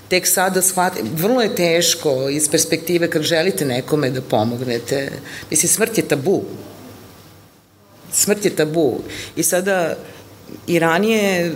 tek 0.08 0.26
sada 0.26 0.62
shvatim, 0.62 1.10
vrlo 1.16 1.42
je 1.42 1.54
teško 1.54 2.28
iz 2.28 2.48
perspektive 2.48 3.10
kad 3.10 3.22
želite 3.22 3.64
nekome 3.64 4.10
da 4.10 4.20
pomognete. 4.20 5.12
Mislim, 5.50 5.68
smrt 5.68 5.98
je 5.98 6.08
tabu. 6.08 6.42
Smrt 8.12 8.44
je 8.44 8.56
tabu. 8.56 9.00
I 9.36 9.42
sada 9.42 9.96
i 10.66 10.78
ranije, 10.78 11.52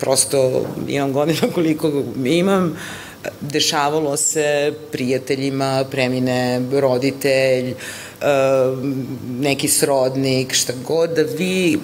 prosto 0.00 0.66
imam 0.88 1.12
godina 1.12 1.40
koliko 1.54 2.02
imam, 2.24 2.76
dešavalo 3.40 4.16
se 4.16 4.72
prijateljima, 4.92 5.84
premine 5.90 6.62
roditelj, 6.72 7.74
neki 9.38 9.68
srodnik, 9.68 10.52
šta 10.52 10.72
god, 10.86 11.10
da 11.10 11.22
vi, 11.22 11.78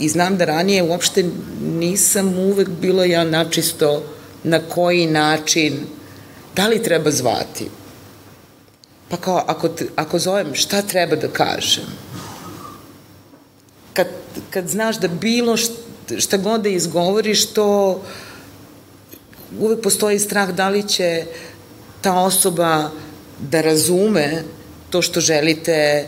i 0.00 0.08
znam 0.08 0.36
da 0.36 0.44
ranije 0.44 0.82
uopšte 0.82 1.24
nisam 1.78 2.38
uvek 2.38 2.68
bila 2.68 3.04
ja 3.04 3.24
načisto 3.24 4.02
na 4.44 4.60
koji 4.68 5.06
način, 5.06 5.74
da 6.56 6.68
li 6.68 6.82
treba 6.82 7.10
zvati? 7.10 7.68
Pa 9.08 9.16
kao, 9.16 9.44
ako, 9.46 9.68
ako 9.96 10.18
zovem, 10.18 10.54
šta 10.54 10.82
treba 10.82 11.16
da 11.16 11.28
kažem? 11.28 11.84
Kad, 13.96 14.06
kad 14.50 14.68
znaš 14.68 15.00
da 15.00 15.08
bilo 15.08 15.56
šta, 15.56 15.72
šta 16.18 16.36
god 16.36 16.62
da 16.62 16.68
izgovoriš, 16.68 17.46
to 17.46 18.02
uvek 19.58 19.82
postoji 19.82 20.18
strah 20.18 20.50
da 20.50 20.68
li 20.68 20.88
će 20.88 21.24
ta 22.00 22.14
osoba 22.20 22.90
da 23.38 23.60
razume 23.60 24.42
to 24.90 25.02
što 25.02 25.20
želite 25.20 26.06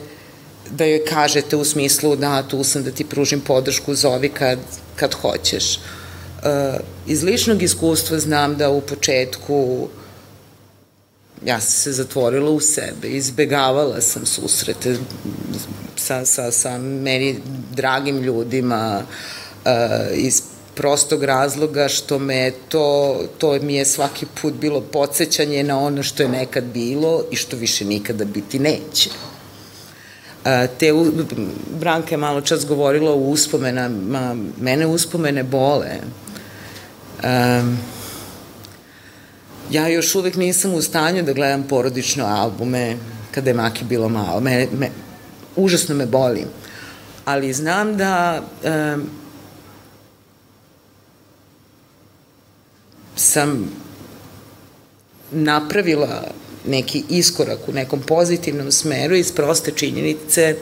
da 0.71 0.85
joj 0.85 1.05
kažete 1.05 1.57
u 1.57 1.65
smislu 1.65 2.17
da 2.17 2.43
tu 2.43 2.65
sam 2.65 2.85
da 2.85 2.91
ti 2.91 3.05
pružim 3.05 3.41
podršku, 3.41 3.95
zovi 3.95 4.29
kad, 4.29 4.59
kad 4.97 5.15
hoćeš. 5.15 5.77
Uh, 5.77 6.81
iz 7.07 7.23
ličnog 7.23 7.63
iskustva 7.63 8.19
znam 8.19 8.57
da 8.57 8.71
u 8.71 8.81
početku 8.81 9.89
ja 11.45 11.61
sam 11.61 11.71
se 11.71 11.93
zatvorila 11.93 12.51
u 12.51 12.61
sebe, 12.61 13.09
izbegavala 13.09 14.01
sam 14.01 14.27
susrete 14.27 14.97
sa, 15.97 16.25
sa, 16.25 16.51
sa 16.51 16.79
meni 16.79 17.41
dragim 17.73 18.23
ljudima 18.23 19.03
uh, 19.65 19.71
iz 20.15 20.43
prostog 20.75 21.25
razloga 21.25 21.89
što 21.89 22.19
me 22.19 22.53
to, 22.69 23.17
to 23.39 23.59
mi 23.63 23.75
je 23.75 23.85
svaki 23.85 24.27
put 24.43 24.55
bilo 24.55 24.81
podsjećanje 24.81 25.63
na 25.63 25.79
ono 25.79 26.03
što 26.03 26.23
je 26.23 26.29
nekad 26.29 26.65
bilo 26.65 27.25
i 27.31 27.37
što 27.37 27.57
više 27.57 27.85
nikada 27.85 28.25
biti 28.25 28.59
neće. 28.59 29.11
Uh, 29.11 30.51
te, 30.79 30.93
Branka 31.81 32.11
je 32.11 32.17
malo 32.17 32.41
čas 32.41 32.67
govorila 32.67 33.11
o 33.11 33.17
uspomenama, 33.17 34.37
mene 34.61 34.87
uspomene 34.87 35.43
bole. 35.43 35.91
Um, 37.25 37.79
ja 39.71 39.89
još 39.89 40.15
uvek 40.15 40.37
nisam 40.37 40.75
u 40.75 40.83
stanju 40.83 41.23
da 41.23 41.33
gledam 41.33 41.63
porodično 41.63 42.27
albume 42.27 42.97
kada 43.31 43.51
je 43.51 43.55
Maki 43.55 43.85
bilo 43.85 44.09
malo. 44.09 44.41
Me, 44.41 44.67
me, 44.79 44.91
užasno 45.57 45.95
me 45.95 46.07
boli. 46.07 46.45
Ali 47.25 47.53
znam 47.53 47.97
da 47.97 48.43
um, 48.65 49.07
sam 53.17 53.71
napravila 55.31 56.25
neki 56.67 57.05
iskorak 57.09 57.59
u 57.69 57.73
nekom 57.73 58.01
pozitivnom 58.01 58.73
smeru 58.73 59.15
iz 59.15 59.33
proste 59.33 59.71
činjenice 59.71 60.57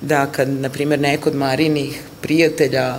da 0.00 0.26
kad, 0.26 0.48
na 0.48 0.68
primjer, 0.68 1.00
neko 1.00 1.30
od 1.30 1.36
Marinih 1.36 2.02
prijatelja 2.20 2.96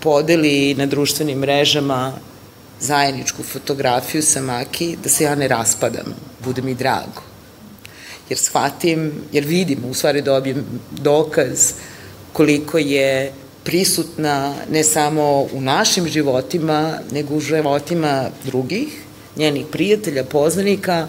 podeli 0.00 0.74
na 0.74 0.86
društvenim 0.86 1.38
mrežama 1.38 2.12
zajedničku 2.80 3.42
fotografiju 3.42 4.22
sa 4.22 4.40
Maki, 4.40 4.96
da 5.02 5.08
se 5.08 5.24
ja 5.24 5.34
ne 5.34 5.48
raspadam, 5.48 6.14
bude 6.44 6.62
mi 6.62 6.74
drago. 6.74 7.22
Jer 8.28 8.38
shvatim, 8.38 9.12
jer 9.32 9.44
vidim, 9.44 9.84
u 9.84 9.94
stvari 9.94 10.22
dobijem 10.22 10.64
dokaz 10.90 11.72
koliko 12.32 12.78
je 12.78 13.32
prisutna 13.64 14.54
ne 14.70 14.84
samo 14.84 15.46
u 15.52 15.60
našim 15.60 16.08
životima, 16.08 16.98
nego 17.12 17.34
u 17.34 17.40
životima 17.40 18.30
drugih, 18.44 18.88
njenih 19.36 19.66
prijatelja, 19.72 20.24
poznanika 20.24 21.08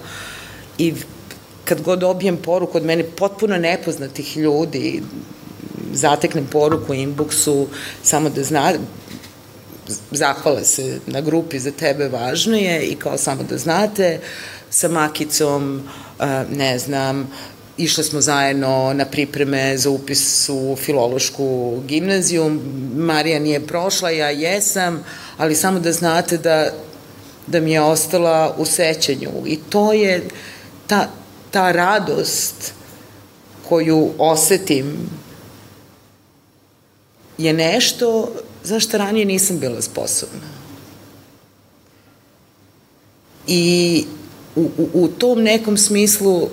i 0.78 0.94
kad 1.66 1.82
god 1.82 2.00
dobijem 2.00 2.38
poruku 2.38 2.78
od 2.78 2.86
mene 2.86 3.04
potpuno 3.04 3.58
nepoznatih 3.58 4.38
ljudi, 4.38 5.02
zateknem 5.94 6.48
poruku 6.52 6.92
u 6.92 6.96
inboxu, 6.96 7.66
samo 8.04 8.30
da 8.30 8.44
zna, 8.44 8.74
zahvale 10.12 10.64
se 10.64 11.00
na 11.08 11.22
grupi 11.22 11.60
za 11.60 11.72
tebe 11.72 12.08
važno 12.08 12.58
je 12.58 12.82
i 12.82 12.96
kao 12.96 13.18
samo 13.18 13.44
da 13.44 13.58
znate, 13.58 14.20
sa 14.70 14.88
Makicom, 14.88 15.84
ne 16.50 16.80
znam, 16.80 17.32
išli 17.78 18.04
smo 18.04 18.22
zajedno 18.22 18.94
na 18.94 19.06
pripreme 19.06 19.78
za 19.78 19.90
upis 19.90 20.50
u 20.50 20.76
filološku 20.76 21.80
gimnaziju, 21.88 22.62
Marija 22.96 23.40
nije 23.40 23.68
prošla, 23.68 24.10
ja 24.10 24.30
jesam, 24.30 25.04
ali 25.38 25.56
samo 25.56 25.80
da 25.80 25.92
znate 25.92 26.38
da, 26.38 26.72
da 27.48 27.60
mi 27.60 27.72
je 27.72 27.82
ostala 27.82 28.56
u 28.58 28.66
sećanju. 28.66 29.32
I 29.46 29.60
to 29.70 29.94
je 29.94 30.24
ta, 30.88 31.10
ta 31.52 31.72
radost 31.72 32.74
koju 33.70 34.10
osetim 34.18 35.10
je 37.38 37.54
nešto 37.54 38.32
za 38.66 38.80
što 38.80 38.98
ranije 38.98 39.26
nisam 39.26 39.60
bila 39.60 39.82
sposobna. 39.82 40.48
I 43.48 44.06
u, 44.56 44.62
u, 44.78 44.90
u 44.94 45.08
tom 45.08 45.44
nekom 45.44 45.78
smislu 45.78 46.50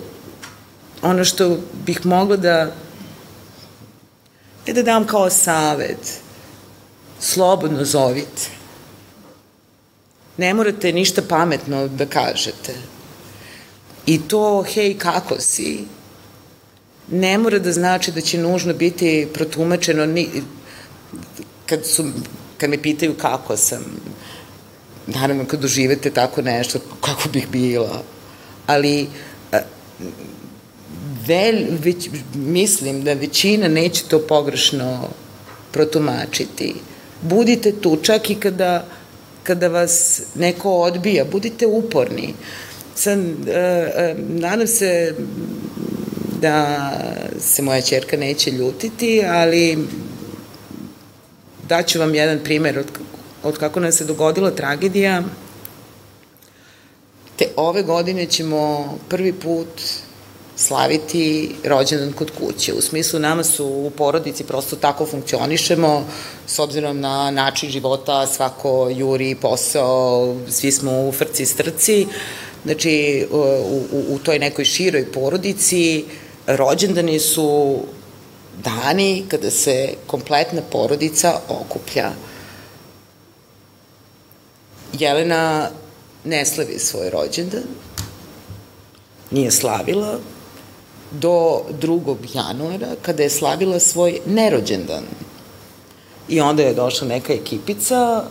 ono 1.03 1.25
što 1.25 1.59
bih 1.87 2.07
mogla 2.07 2.37
da 2.37 2.73
ne 4.67 4.73
da 4.73 4.83
dam 4.83 5.07
kao 5.07 5.31
savet, 5.31 6.21
slobodno 7.21 7.85
zovite. 7.85 8.49
Ne 10.37 10.55
morate 10.55 10.93
ništa 10.93 11.23
pametno 11.29 11.89
da 11.89 12.07
kažete. 12.07 12.75
I 14.07 14.21
to, 14.29 14.65
hej, 14.75 14.99
kako 14.99 15.41
si, 15.41 15.85
ne 17.11 17.39
mora 17.39 17.59
da 17.59 17.73
znači 17.73 18.13
da 18.13 18.21
će 18.21 18.39
nužno 18.39 18.75
biti 18.75 19.29
protumačeno 19.35 20.07
ni, 20.07 20.29
kad, 21.73 21.87
su, 21.87 22.05
kad 22.59 22.71
me 22.71 22.83
pitaju 22.83 23.15
kako 23.15 23.57
sam, 23.57 23.85
naravno 25.07 25.45
kad 25.45 25.61
doživete 25.61 26.11
tako 26.11 26.43
nešto, 26.43 26.79
kako 27.01 27.29
bih 27.29 27.49
bila, 27.49 28.03
ali 28.67 29.09
vel, 31.27 31.65
već, 31.85 32.09
mislim 32.35 33.05
da 33.05 33.13
većina 33.13 33.69
neće 33.69 34.05
to 34.09 34.19
pogrešno 34.19 35.09
protumačiti. 35.71 36.75
Budite 37.23 37.73
tu, 37.73 37.97
čak 38.03 38.31
i 38.31 38.35
kada, 38.35 38.87
kada 39.43 39.69
vas 39.69 40.23
neko 40.35 40.71
odbija, 40.71 41.25
budite 41.25 41.67
uporni. 41.67 42.35
E, 43.07 43.11
e, 43.11 44.15
nadam 44.29 44.67
se 44.67 45.15
da 46.41 46.91
se 47.41 47.63
moja 47.63 47.81
čerka 47.81 48.17
neće 48.17 48.51
ljutiti, 48.51 49.23
ali 49.27 49.79
daću 51.69 51.99
vam 51.99 52.15
jedan 52.15 52.39
primer 52.45 52.79
od, 52.79 52.87
od 53.43 53.59
kako 53.59 53.81
nam 53.81 53.93
se 53.93 54.05
dogodila 54.05 54.51
tragedija. 54.51 55.23
Te 57.37 57.49
ove 57.57 57.83
godine 57.83 58.27
ćemo 58.27 58.95
prvi 59.09 59.33
put 59.33 59.69
slaviti 60.57 61.55
rođendan 61.65 62.13
kod 62.13 62.31
kuće. 62.31 62.73
U 62.73 62.81
smislu 62.81 63.21
nama 63.21 63.45
su 63.45 63.67
u 63.67 63.91
porodici 63.91 64.45
prosto 64.45 64.77
tako 64.77 65.07
funkcionišemo, 65.07 66.07
s 66.47 66.59
obzirom 66.59 67.01
na 67.01 67.31
način 67.31 67.71
života, 67.71 68.27
svako 68.27 68.89
juri 68.91 69.35
posao, 69.35 70.37
svi 70.49 70.73
smo 70.73 71.09
u 71.09 71.13
frci 71.13 71.47
strci. 71.47 72.07
Znači, 72.65 73.27
u, 73.31 73.37
u, 73.37 74.15
u 74.15 74.19
toj 74.19 74.39
nekoj 74.39 74.65
široj 74.65 75.13
porodici 75.13 76.05
rođendani 76.47 77.19
su 77.19 77.79
dani 78.65 79.25
kada 79.29 79.51
se 79.51 79.95
kompletna 80.07 80.63
porodica 80.73 81.41
okuplja. 81.49 82.13
Jelena 84.93 85.71
ne 86.25 86.45
slavi 86.47 86.79
svoj 86.79 87.11
rođendan, 87.11 87.63
nije 89.31 89.51
slavila, 89.51 90.19
do 91.11 91.63
2. 91.81 92.17
januara, 92.35 92.89
kada 93.03 93.23
je 93.23 93.31
slavila 93.31 93.81
svoj 93.81 94.21
nerođendan. 94.27 95.05
I 96.29 96.41
onda 96.41 96.63
je 96.63 96.75
došla 96.75 97.09
neka 97.09 97.33
ekipica, 97.33 98.25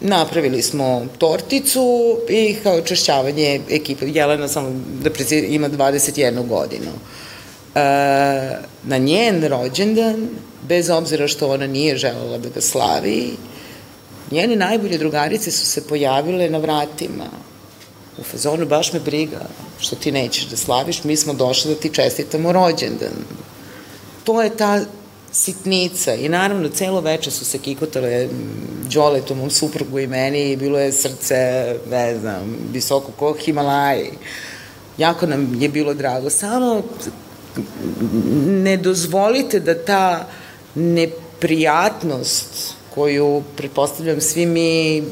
napravili 0.00 0.62
smo 0.62 1.06
torticu 1.18 2.18
i 2.28 2.56
kao 2.62 2.80
češćavanje 2.80 3.60
ekipe. 3.70 4.06
Jelena 4.08 4.48
samo 4.48 4.72
da 5.02 5.10
preci, 5.10 5.38
ima 5.38 5.68
21 5.68 6.48
godinu. 6.48 6.90
E, 6.90 7.25
na 8.84 8.98
njen 8.98 9.44
rođendan, 9.48 10.28
bez 10.68 10.90
obzira 10.90 11.28
što 11.28 11.48
ona 11.48 11.66
nije 11.66 11.96
želela 11.96 12.38
da 12.38 12.48
ga 12.48 12.60
slavi, 12.60 13.36
njene 14.30 14.56
najbolje 14.56 14.98
drugarice 14.98 15.50
su 15.50 15.66
se 15.66 15.88
pojavile 15.88 16.50
na 16.50 16.58
vratima 16.58 17.24
u 18.18 18.22
fazonu 18.22 18.66
baš 18.66 18.92
me 18.92 19.00
briga 19.00 19.46
što 19.78 19.96
ti 19.96 20.12
nećeš 20.12 20.46
da 20.46 20.56
slaviš, 20.56 21.04
mi 21.04 21.16
smo 21.16 21.34
došli 21.34 21.74
da 21.74 21.80
ti 21.80 21.90
čestitamo 21.94 22.52
rođendan. 22.52 23.14
To 24.24 24.42
je 24.42 24.56
ta 24.56 24.80
sitnica 25.32 26.14
i 26.14 26.28
naravno 26.28 26.68
celo 26.68 27.00
veče 27.00 27.30
su 27.30 27.44
se 27.44 27.58
kikotale 27.58 28.28
Đoletu, 28.92 29.34
mom 29.34 29.50
suprugu 29.50 29.98
i 29.98 30.06
meni 30.06 30.50
i 30.50 30.56
bilo 30.56 30.78
je 30.78 30.92
srce, 30.92 31.74
ne 31.90 32.18
znam, 32.18 32.56
visoko 32.72 33.12
ko 33.12 33.32
Himalaji. 33.32 34.10
Jako 34.98 35.26
nam 35.26 35.62
je 35.62 35.68
bilo 35.68 35.94
drago. 35.94 36.30
Samo 36.30 36.82
ne 38.46 38.76
dozvolite 38.76 39.60
da 39.60 39.84
ta 39.84 40.26
neprijatnost 40.74 42.74
koju 42.94 43.42
pretpostavljam 43.56 44.20
svi 44.20 44.46
mi 44.46 45.02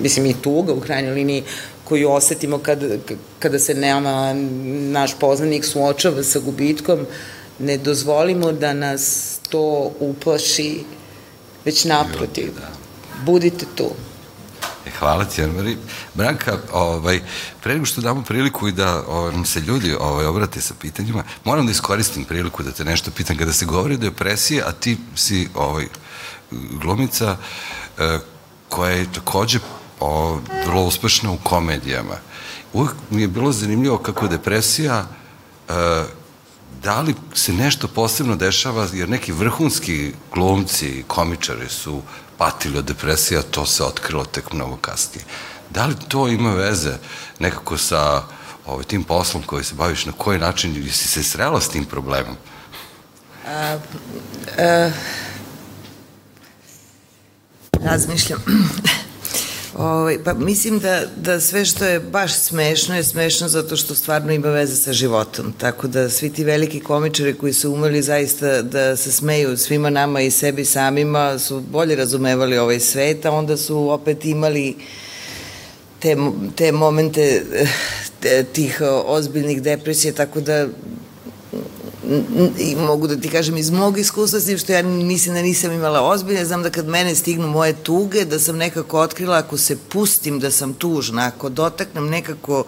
mislim 0.00 0.26
i 0.26 0.34
tuga 0.42 0.72
u 0.72 0.80
krajnjoj 0.80 1.14
liniji 1.14 1.42
koju 1.84 2.10
osetimo 2.10 2.58
kada, 2.58 2.86
kada 3.38 3.58
se 3.58 3.74
nema 3.74 4.34
naš 4.92 5.14
poznanik 5.20 5.64
suočava 5.64 6.22
sa 6.22 6.38
gubitkom, 6.38 7.06
ne 7.58 7.76
dozvolimo 7.76 8.52
da 8.52 8.72
nas 8.72 9.36
to 9.48 9.92
uplaši, 10.00 10.84
već 11.64 11.84
naprotiv. 11.84 12.54
Da. 12.54 12.70
Budite 13.26 13.66
tu. 13.74 13.90
E, 14.86 14.90
hvala 14.98 15.24
ti, 15.24 15.42
Anmari. 15.42 15.76
Branka, 16.14 16.58
ovaj, 16.72 17.20
pre 17.62 17.74
nego 17.74 17.86
što 17.86 18.00
damo 18.00 18.22
priliku 18.22 18.68
i 18.68 18.72
da 18.72 19.02
ovaj, 19.08 19.32
nam 19.32 19.44
se 19.44 19.60
ljudi 19.60 19.94
ovaj, 20.00 20.26
obrate 20.26 20.60
sa 20.60 20.74
pitanjima, 20.80 21.24
moram 21.44 21.66
da 21.66 21.72
iskoristim 21.72 22.24
priliku 22.24 22.62
da 22.62 22.72
te 22.72 22.84
nešto 22.84 23.10
pitam. 23.10 23.36
Kada 23.36 23.52
se 23.52 23.66
govori 23.66 23.94
o 23.94 23.98
depresiji, 23.98 24.62
a 24.62 24.72
ti 24.72 24.98
si 25.14 25.48
ovaj, 25.54 25.86
glumica 26.50 27.36
eh, 27.98 28.18
koja 28.68 28.90
je 28.90 29.12
takođe 29.12 29.58
o, 30.00 30.40
vrlo 30.66 30.84
uspešna 30.84 31.30
u 31.30 31.38
komedijama. 31.42 32.16
Uvijek 32.72 32.94
mi 33.10 33.22
je 33.22 33.28
bilo 33.28 33.52
zanimljivo 33.52 33.98
kako 33.98 34.28
depresija 34.28 35.06
e, 35.68 35.72
da 36.82 37.00
li 37.00 37.14
se 37.34 37.52
nešto 37.52 37.88
posebno 37.88 38.36
dešava, 38.36 38.86
jer 38.92 39.08
neki 39.08 39.32
vrhunski 39.32 40.12
glumci, 40.34 41.04
komičari 41.06 41.68
su 41.68 42.02
patili 42.38 42.78
od 42.78 42.84
depresija, 42.84 43.42
to 43.42 43.66
se 43.66 43.84
otkrilo 43.84 44.24
tek 44.24 44.52
mnogo 44.52 44.76
kasnije. 44.76 45.24
Da 45.70 45.86
li 45.86 45.94
to 46.08 46.28
ima 46.28 46.54
veze 46.54 46.92
nekako 47.38 47.78
sa 47.78 48.22
ovaj, 48.66 48.84
tim 48.84 49.04
poslom 49.04 49.42
koji 49.42 49.64
se 49.64 49.74
baviš, 49.74 50.06
na 50.06 50.12
koji 50.12 50.38
način 50.38 50.88
si 50.92 51.08
se 51.08 51.22
srela 51.22 51.60
s 51.60 51.68
tim 51.68 51.84
problemom? 51.84 52.36
A, 53.48 53.78
a, 54.58 54.90
razmišljam. 57.84 58.42
Ovaj, 59.78 60.18
pa 60.24 60.34
mislim 60.34 60.78
da, 60.78 61.02
da 61.16 61.40
sve 61.40 61.64
što 61.64 61.84
je 61.84 62.00
baš 62.00 62.34
smešno 62.34 62.96
je 62.96 63.04
smešno 63.04 63.48
zato 63.48 63.76
što 63.76 63.94
stvarno 63.94 64.32
ima 64.32 64.48
veze 64.48 64.76
sa 64.76 64.92
životom. 64.92 65.52
Tako 65.58 65.88
da 65.88 66.10
svi 66.10 66.30
ti 66.30 66.44
veliki 66.44 66.80
komičari 66.80 67.34
koji 67.34 67.52
su 67.52 67.72
umeli 67.72 68.02
zaista 68.02 68.62
da 68.62 68.96
se 68.96 69.12
smeju 69.12 69.56
svima 69.56 69.90
nama 69.90 70.20
i 70.20 70.30
sebi 70.30 70.64
samima 70.64 71.38
su 71.38 71.60
bolje 71.60 71.96
razumevali 71.96 72.58
ovaj 72.58 72.80
svet, 72.80 73.26
a 73.26 73.30
onda 73.30 73.56
su 73.56 73.90
opet 73.90 74.24
imali 74.24 74.76
te, 75.98 76.16
te 76.56 76.72
momente 76.72 77.42
te, 78.20 78.44
tih 78.44 78.80
ozbiljnih 79.06 79.62
depresija, 79.62 80.14
tako 80.14 80.40
da 80.40 80.66
i 82.58 82.76
mogu 82.76 83.06
da 83.06 83.16
ti 83.16 83.28
kažem 83.28 83.56
iz 83.56 83.70
mog 83.70 83.98
iskustva 83.98 84.40
s 84.40 84.44
tim 84.44 84.58
što 84.58 84.72
ja 84.72 84.82
mislim 84.82 85.34
da 85.34 85.42
nisam 85.42 85.72
imala 85.72 86.00
ozbiljne, 86.00 86.44
znam 86.44 86.62
da 86.62 86.70
kad 86.70 86.88
mene 86.88 87.14
stignu 87.14 87.48
moje 87.48 87.72
tuge, 87.72 88.24
da 88.24 88.38
sam 88.38 88.56
nekako 88.56 89.00
otkrila 89.00 89.36
ako 89.36 89.58
se 89.58 89.76
pustim 89.88 90.40
da 90.40 90.50
sam 90.50 90.74
tužna, 90.74 91.26
ako 91.26 91.48
dotaknem 91.48 92.08
nekako 92.08 92.64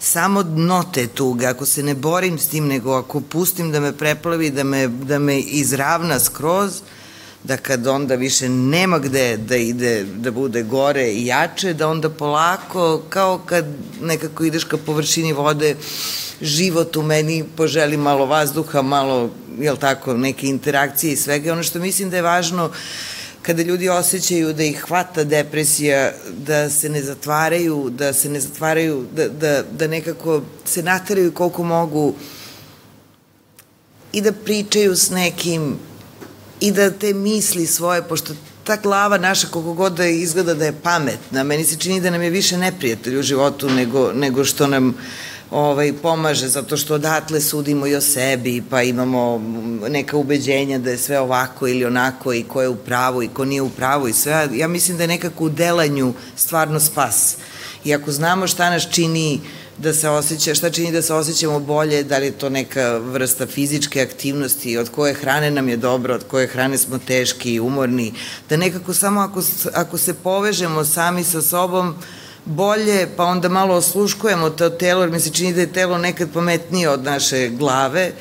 samo 0.00 0.42
dno 0.42 0.84
te 0.94 1.06
tuge, 1.06 1.46
ako 1.46 1.66
se 1.66 1.82
ne 1.82 1.94
borim 1.94 2.38
s 2.38 2.48
tim, 2.48 2.66
nego 2.66 2.92
ako 2.92 3.20
pustim 3.20 3.72
da 3.72 3.80
me 3.80 3.92
preplavi, 3.92 4.50
da 4.50 4.64
me, 4.64 4.88
da 4.88 5.18
me 5.18 5.40
izravna 5.40 6.20
skroz, 6.20 6.80
da 7.46 7.56
kad 7.56 7.86
onda 7.86 8.14
više 8.14 8.48
nema 8.48 8.98
gde 8.98 9.36
da 9.36 9.56
ide, 9.56 10.04
da 10.04 10.30
bude 10.30 10.62
gore 10.62 11.12
i 11.12 11.26
jače, 11.26 11.74
da 11.74 11.88
onda 11.88 12.10
polako, 12.10 13.02
kao 13.08 13.38
kad 13.46 13.64
nekako 14.00 14.44
ideš 14.44 14.64
ka 14.64 14.76
površini 14.76 15.32
vode, 15.32 15.76
život 16.40 16.96
u 16.96 17.02
meni 17.02 17.44
poželi 17.56 17.96
malo 17.96 18.26
vazduha, 18.26 18.82
malo, 18.82 19.30
jel 19.58 19.76
tako, 19.76 20.14
neke 20.14 20.46
interakcije 20.46 21.12
i 21.12 21.16
svega. 21.16 21.52
Ono 21.52 21.62
što 21.62 21.78
mislim 21.78 22.10
da 22.10 22.16
je 22.16 22.22
važno 22.22 22.70
kada 23.42 23.62
ljudi 23.62 23.88
osjećaju 23.88 24.52
da 24.52 24.62
ih 24.62 24.80
hvata 24.80 25.24
depresija, 25.24 26.12
da 26.46 26.70
se 26.70 26.88
ne 26.88 27.02
zatvaraju, 27.02 27.90
da 27.90 28.12
se 28.12 28.28
ne 28.28 28.40
zatvaraju, 28.40 29.06
da, 29.16 29.28
da, 29.28 29.62
da 29.62 29.86
nekako 29.86 30.42
se 30.64 30.82
nataraju 30.82 31.32
koliko 31.32 31.62
mogu 31.62 32.14
i 34.12 34.20
da 34.20 34.32
pričaju 34.32 34.96
s 34.96 35.10
nekim 35.10 35.76
i 36.60 36.72
da 36.72 36.90
te 36.90 37.14
misli 37.14 37.66
svoje, 37.66 38.02
pošto 38.02 38.34
ta 38.64 38.76
glava 38.76 39.18
naša 39.18 39.48
koliko 39.48 39.72
god 39.72 39.92
da 39.92 40.06
izgleda 40.06 40.54
da 40.54 40.64
je 40.64 40.80
pametna, 40.82 41.42
meni 41.42 41.64
se 41.64 41.76
čini 41.76 42.00
da 42.00 42.10
nam 42.10 42.22
je 42.22 42.30
više 42.30 42.58
neprijatelj 42.58 43.18
u 43.18 43.22
životu 43.22 43.70
nego, 43.70 44.12
nego 44.12 44.44
što 44.44 44.66
nam 44.66 44.94
ovaj, 45.50 45.92
pomaže, 46.02 46.48
zato 46.48 46.76
što 46.76 46.94
odatle 46.94 47.40
sudimo 47.40 47.86
i 47.86 47.94
o 47.94 48.00
sebi, 48.00 48.62
pa 48.70 48.82
imamo 48.82 49.42
neka 49.88 50.16
ubeđenja 50.16 50.78
da 50.78 50.90
je 50.90 50.98
sve 50.98 51.20
ovako 51.20 51.68
ili 51.68 51.84
onako 51.84 52.32
i 52.32 52.42
ko 52.42 52.62
je 52.62 52.68
u 52.68 52.76
pravu 52.76 53.22
i 53.22 53.28
ko 53.28 53.44
nije 53.44 53.62
u 53.62 53.70
pravu 53.70 54.08
i 54.08 54.12
sve. 54.12 54.48
Ja 54.52 54.68
mislim 54.68 54.96
da 54.96 55.02
je 55.02 55.08
nekako 55.08 55.44
u 55.44 55.48
delanju 55.48 56.14
stvarno 56.36 56.80
spas. 56.80 57.36
I 57.84 57.94
ako 57.94 58.12
znamo 58.12 58.46
šta 58.46 58.70
nas 58.70 58.88
čini 58.90 59.40
da 59.78 59.94
se 59.94 60.08
osjeća, 60.08 60.54
šta 60.54 60.70
čini 60.70 60.92
da 60.92 61.02
se 61.02 61.14
osjećamo 61.14 61.60
bolje, 61.60 62.02
da 62.02 62.18
li 62.18 62.26
je 62.26 62.32
to 62.32 62.48
neka 62.48 62.98
vrsta 62.98 63.46
fizičke 63.46 64.02
aktivnosti, 64.02 64.78
od 64.78 64.90
koje 64.90 65.14
hrane 65.14 65.50
nam 65.50 65.68
je 65.68 65.76
dobro, 65.76 66.14
od 66.14 66.24
koje 66.24 66.46
hrane 66.46 66.78
smo 66.78 66.98
teški 66.98 67.54
i 67.54 67.60
umorni, 67.60 68.12
da 68.48 68.56
nekako 68.56 68.94
samo 68.94 69.20
ako, 69.20 69.42
ako 69.74 69.98
se 69.98 70.14
povežemo 70.14 70.84
sami 70.84 71.24
sa 71.24 71.42
sobom, 71.42 71.94
bolje, 72.44 73.08
pa 73.16 73.24
onda 73.24 73.48
malo 73.48 73.74
osluškujemo 73.74 74.50
to 74.50 74.70
telo, 74.70 75.00
jer 75.00 75.10
mi 75.10 75.20
se 75.20 75.30
čini 75.30 75.52
da 75.52 75.60
je 75.60 75.72
telo 75.72 75.98
nekad 75.98 76.32
pametnije 76.32 76.90
od 76.90 77.04
naše 77.04 77.48
glave, 77.48 78.12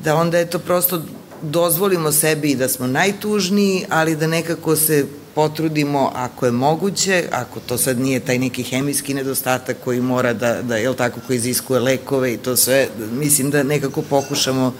da 0.00 0.16
onda 0.16 0.38
je 0.38 0.50
to 0.50 0.58
prosto 0.58 1.02
dozvolimo 1.42 2.12
sebi 2.12 2.54
da 2.54 2.68
smo 2.68 2.86
najtužniji, 2.86 3.86
ali 3.88 4.16
da 4.16 4.26
nekako 4.26 4.76
se 4.76 5.06
potrudimo 5.34 6.10
ako 6.14 6.46
je 6.46 6.52
moguće, 6.52 7.24
ako 7.32 7.60
to 7.60 7.78
sad 7.78 8.00
nije 8.00 8.20
taj 8.20 8.38
neki 8.38 8.62
hemijski 8.62 9.14
nedostatak 9.14 9.76
koji 9.84 10.00
mora 10.00 10.32
da, 10.32 10.62
da 10.62 10.76
je 10.76 10.96
tako, 10.96 11.20
koji 11.26 11.36
iziskuje 11.36 11.80
lekove 11.80 12.34
i 12.34 12.36
to 12.36 12.56
sve, 12.56 12.88
mislim 13.12 13.50
da 13.50 13.62
nekako 13.62 14.02
pokušamo 14.02 14.74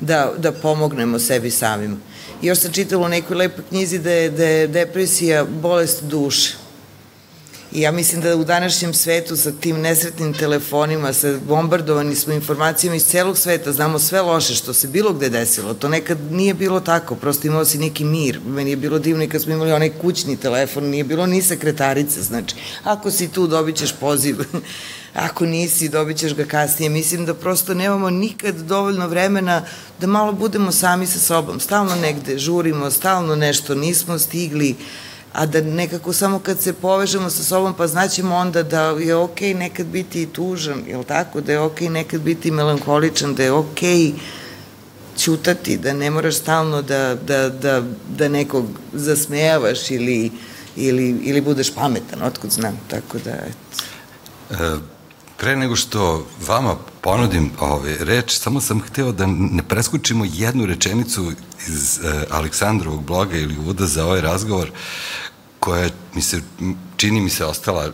da, 0.00 0.32
da 0.38 0.52
pomognemo 0.52 1.18
sebi 1.18 1.50
samim. 1.50 2.02
Još 2.42 2.58
sam 2.58 2.72
čitala 2.72 3.06
u 3.06 3.08
nekoj 3.08 3.36
lepoj 3.36 3.64
knjizi 3.68 3.98
da 3.98 4.10
je, 4.10 4.30
da 4.30 4.44
je 4.44 4.66
depresija 4.66 5.44
bolest 5.44 6.04
duše 6.04 6.69
I 7.72 7.80
ja 7.80 7.92
mislim 7.92 8.20
da 8.20 8.36
u 8.36 8.44
današnjem 8.44 8.94
svetu 8.94 9.36
sa 9.36 9.52
tim 9.52 9.80
nesretnim 9.80 10.34
telefonima, 10.34 11.12
sa 11.12 11.38
bombardovani 11.48 12.14
smo 12.14 12.32
informacijama 12.32 12.96
iz 12.96 13.04
celog 13.04 13.38
sveta, 13.38 13.72
znamo 13.72 13.98
sve 13.98 14.20
loše 14.20 14.54
što 14.54 14.72
se 14.72 14.88
bilo 14.88 15.12
gde 15.12 15.28
desilo. 15.28 15.74
To 15.74 15.88
nekad 15.88 16.18
nije 16.30 16.54
bilo 16.54 16.80
tako, 16.80 17.14
prosto 17.14 17.46
imao 17.46 17.64
si 17.64 17.78
neki 17.78 18.04
mir. 18.04 18.40
Meni 18.46 18.70
je 18.70 18.76
bilo 18.76 18.98
divno 18.98 19.24
i 19.24 19.28
kad 19.28 19.42
smo 19.42 19.52
imali 19.52 19.72
onaj 19.72 19.90
kućni 20.00 20.36
telefon, 20.36 20.84
nije 20.84 21.04
bilo 21.04 21.26
ni 21.26 21.42
sekretarice, 21.42 22.22
znači, 22.22 22.54
ako 22.84 23.10
si 23.10 23.28
tu 23.28 23.46
dobit 23.46 23.76
ćeš 23.76 23.92
poziv, 24.00 24.36
ako 25.28 25.46
nisi 25.46 25.88
dobit 25.88 26.16
ćeš 26.16 26.34
ga 26.34 26.44
kasnije. 26.44 26.90
Mislim 26.90 27.26
da 27.26 27.34
prosto 27.34 27.74
nemamo 27.74 28.10
nikad 28.10 28.54
dovoljno 28.54 29.08
vremena 29.08 29.62
da 30.00 30.06
malo 30.06 30.32
budemo 30.32 30.72
sami 30.72 31.06
sa 31.06 31.18
sobom. 31.18 31.60
Stalno 31.60 31.94
negde 31.94 32.38
žurimo, 32.38 32.90
stalno 32.90 33.36
nešto 33.36 33.74
nismo 33.74 34.18
stigli, 34.18 34.76
a 35.32 35.46
da 35.46 35.60
nekako 35.60 36.12
samo 36.12 36.38
kad 36.38 36.60
se 36.60 36.72
povežemo 36.72 37.30
sa 37.30 37.44
sobom 37.44 37.74
pa 37.74 37.86
znaćemo 37.86 38.36
onda 38.36 38.62
da 38.62 38.82
je 38.82 39.14
okej 39.14 39.54
nekad 39.54 39.86
biti 39.86 40.26
tužan, 40.26 40.82
je 40.86 40.96
li 40.96 41.04
tako, 41.04 41.40
da 41.40 41.52
je 41.52 41.60
okej 41.60 41.88
nekad 41.88 42.20
biti 42.20 42.50
melankoličan, 42.50 43.34
da 43.34 43.42
je 43.42 43.52
okej 43.52 44.12
ćutati, 45.16 45.78
da 45.78 45.92
ne 45.92 46.10
moraš 46.10 46.36
stalno 46.36 46.82
da, 46.82 47.14
da, 47.14 47.48
da, 47.48 47.82
da 48.08 48.28
nekog 48.28 48.66
zasmejavaš 48.92 49.90
ili, 49.90 50.30
ili, 50.76 51.08
ili 51.22 51.40
budeš 51.40 51.74
pametan, 51.74 52.22
otkud 52.22 52.50
znam, 52.50 52.80
tako 52.88 53.18
da, 53.18 53.30
eto. 53.30 53.84
E, 54.50 54.78
pre 55.36 55.56
nego 55.56 55.76
što 55.76 56.26
vama 56.46 56.76
ponudim 57.00 57.50
ove 57.60 57.96
reč, 58.00 58.32
samo 58.32 58.60
sam 58.60 58.80
hteo 58.80 59.12
da 59.12 59.26
ne 59.26 59.62
preskučimo 59.68 60.26
jednu 60.32 60.66
rečenicu 60.66 61.32
iz 61.68 61.98
e, 61.98 62.24
Aleksandrovog 62.30 63.04
bloga 63.04 63.36
ili 63.36 63.58
uvoda 63.58 63.86
za 63.86 64.04
ovaj 64.06 64.20
razgovor, 64.20 64.70
koja 65.60 65.88
mi 66.14 66.22
se, 66.22 66.42
čini 66.96 67.20
mi 67.20 67.30
se, 67.30 67.44
ostala 67.44 67.92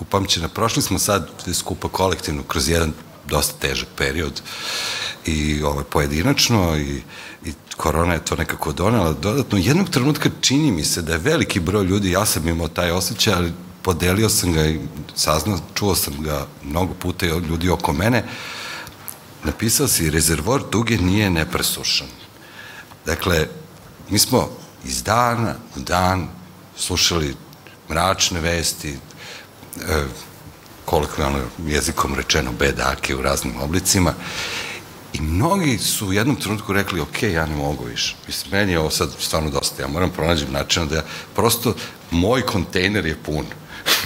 upamćena. 0.00 0.48
Prošli 0.48 0.82
smo 0.82 0.98
sad 0.98 1.28
skupa 1.54 1.88
kolektivno 1.88 2.42
kroz 2.42 2.68
jedan 2.68 2.92
dosta 3.28 3.54
težak 3.58 3.88
period 3.96 4.42
i 5.26 5.62
ovaj, 5.62 5.84
pojedinačno 5.84 6.76
i, 6.76 7.02
i 7.44 7.52
korona 7.76 8.14
je 8.14 8.24
to 8.24 8.36
nekako 8.36 8.72
donela 8.72 9.12
dodatno. 9.12 9.58
Jednog 9.58 9.90
trenutka 9.90 10.30
čini 10.40 10.70
mi 10.70 10.84
se 10.84 11.02
da 11.02 11.12
je 11.12 11.18
veliki 11.18 11.60
broj 11.60 11.84
ljudi, 11.84 12.10
ja 12.10 12.26
sam 12.26 12.48
imao 12.48 12.68
taj 12.68 12.90
osjećaj, 12.90 13.34
ali 13.34 13.52
podelio 13.82 14.28
sam 14.28 14.52
ga 14.52 14.66
i 14.66 14.80
saznao, 15.14 15.58
čuo 15.74 15.94
sam 15.94 16.22
ga 16.22 16.46
mnogo 16.64 16.94
puta 16.94 17.26
i 17.26 17.30
od 17.30 17.46
ljudi 17.46 17.68
oko 17.70 17.92
mene, 17.92 18.24
napisao 19.44 19.88
si 19.88 20.10
rezervor 20.10 20.62
tuge 20.70 20.98
nije 20.98 21.30
nepresušan. 21.30 22.06
Dakle, 23.06 23.46
mi 24.10 24.18
smo 24.18 24.48
iz 24.84 25.02
dana 25.02 25.54
u 25.76 25.80
dan 25.80 26.28
slušali 26.76 27.36
mračne 27.90 28.40
vesti, 28.40 28.90
e, 28.92 30.04
kolokvijalno 30.84 31.38
jezikom 31.66 32.14
rečeno 32.14 32.52
bedake 32.52 33.16
u 33.16 33.22
raznim 33.22 33.60
oblicima 33.60 34.14
i 35.12 35.20
mnogi 35.20 35.78
su 35.78 36.08
u 36.08 36.12
jednom 36.12 36.36
trenutku 36.36 36.72
rekli 36.72 37.00
ok, 37.00 37.22
ja 37.22 37.46
ne 37.46 37.56
mogu 37.56 37.84
više. 37.84 38.16
Mislim, 38.26 38.52
meni 38.52 38.72
je 38.72 38.78
ovo 38.78 38.90
sad 38.90 39.10
stvarno 39.18 39.50
dosta, 39.50 39.82
ja 39.82 39.88
moram 39.88 40.10
pronađem 40.10 40.52
način 40.52 40.88
da 40.88 40.96
ja, 40.96 41.02
prosto 41.34 41.74
moj 42.10 42.42
kontejner 42.42 43.06
je 43.06 43.22
pun 43.22 43.46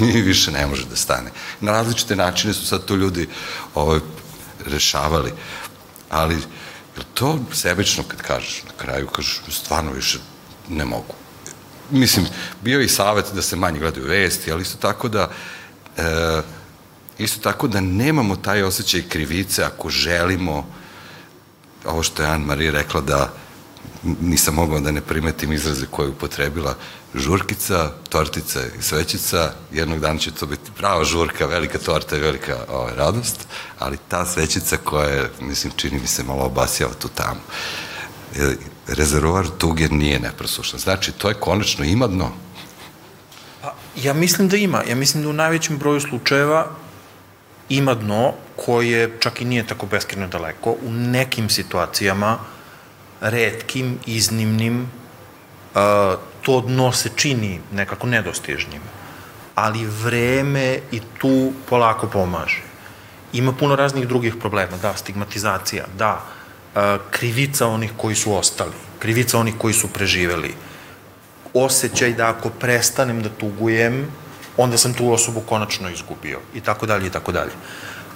i 0.15 0.23
više 0.23 0.53
ne 0.53 0.67
može 0.67 0.85
da 0.85 0.97
stane. 0.97 1.31
Na 1.61 1.73
različite 1.73 2.17
načine 2.17 2.55
su 2.55 2.67
sad 2.67 2.85
to 2.85 2.95
ljudi 2.95 3.29
ovaj, 3.75 4.01
rešavali, 4.67 5.33
ali 6.11 6.37
to 7.15 7.39
sebično 7.53 8.05
kad 8.09 8.23
kažeš 8.23 8.63
na 8.63 8.73
kraju, 8.77 9.07
kažeš 9.07 9.41
stvarno 9.49 9.93
više 9.93 10.19
ne 10.69 10.85
mogu. 10.85 11.15
Mislim, 11.91 12.27
bio 12.63 12.81
i 12.81 12.89
savet 12.89 13.25
da 13.35 13.43
se 13.43 13.57
manje 13.57 13.79
gledaju 13.79 14.07
vesti, 14.07 14.53
ali 14.53 14.63
isto 14.63 14.79
tako 14.79 15.09
da 15.09 15.31
e, 15.97 16.43
isto 17.19 17.41
tako 17.41 17.69
da 17.69 17.81
nemamo 17.81 18.37
taj 18.37 18.63
osjećaj 18.63 19.03
krivice 19.09 19.65
ako 19.65 19.91
želimo 19.91 20.67
ovo 21.85 22.03
što 22.03 22.23
je 22.23 22.29
Anne 22.29 22.47
Marie 22.47 22.71
rekla 22.71 23.01
da 23.01 23.33
nisam 24.03 24.55
mogao 24.55 24.81
da 24.81 24.91
ne 24.91 25.01
primetim 25.01 25.53
izraze 25.53 25.87
koje 25.91 26.07
je 26.07 26.11
upotrebila 26.11 26.75
žurkica, 27.15 27.91
tortica 28.09 28.61
i 28.79 28.83
svećica, 28.83 29.53
jednog 29.73 30.01
dana 30.01 30.19
će 30.19 30.31
to 30.31 30.47
biti 30.47 30.71
prava 30.77 31.05
žurka, 31.05 31.47
velika 31.47 31.79
torta 31.79 32.17
i 32.17 32.21
velika 32.21 32.57
ovaj, 32.69 32.95
radost, 32.97 33.47
ali 33.79 33.99
ta 34.09 34.27
svećica 34.27 34.77
koja 34.77 35.09
je, 35.09 35.31
mislim, 35.41 35.73
čini 35.77 36.01
mi 36.01 36.07
se 36.07 36.25
malo 36.25 36.45
obasjava 36.45 36.93
tu 36.93 37.09
tamo 37.09 37.41
rezervoar 38.89 39.47
tuge 39.59 39.89
nije 39.89 40.21
nepresušan. 40.21 40.81
Znači, 40.81 41.13
to 41.13 41.29
je 41.29 41.35
konačno 41.35 41.85
ima 41.85 42.07
dno. 42.07 42.33
Pa, 43.63 43.75
ja 43.97 44.15
mislim 44.15 44.49
da 44.49 44.57
ima. 44.57 44.83
Ja 44.89 44.97
mislim 44.97 45.23
da 45.23 45.29
u 45.29 45.33
najvećem 45.33 45.79
broju 45.79 46.01
slučajeva 46.01 46.67
ima 47.69 47.95
dno 47.95 48.33
koje 48.57 49.17
čak 49.21 49.41
i 49.41 49.45
nije 49.45 49.67
tako 49.67 49.87
beskreno 49.87 50.27
daleko. 50.27 50.71
U 50.71 50.93
nekim 50.93 51.51
situacijama, 51.51 52.39
redkim, 53.21 53.99
iznimnim, 54.07 54.91
to 56.43 56.61
dno 56.61 56.93
se 56.93 57.11
čini 57.17 57.61
nekako 57.73 58.07
nedostižnim. 58.07 58.83
Ali 59.55 59.87
vreme 59.87 60.79
i 60.93 61.01
tu 61.19 61.53
polako 61.69 62.07
pomaže. 62.07 62.63
Ima 63.33 63.53
puno 63.53 63.77
raznih 63.77 64.09
drugih 64.09 64.35
problema, 64.41 64.77
da, 64.77 64.97
stigmatizacija, 64.97 65.85
da, 65.99 66.25
krivica 67.11 67.67
onih 67.67 67.93
koji 67.97 68.15
su 68.15 68.35
ostali, 68.35 68.73
krivica 68.99 69.39
onih 69.39 69.55
koji 69.59 69.75
su 69.75 69.89
preživeli, 69.89 70.55
osjećaj 71.55 72.13
da 72.13 72.31
ako 72.31 72.51
prestanem 72.51 73.23
da 73.23 73.29
tugujem, 73.29 74.07
onda 74.57 74.79
sam 74.79 74.95
tu 74.95 75.13
osobu 75.13 75.41
konačno 75.41 75.91
izgubio 75.91 76.41
i 76.55 76.61
tako 76.61 76.87
dalje 76.87 77.07
i 77.07 77.11
tako 77.11 77.33
dalje. 77.33 77.53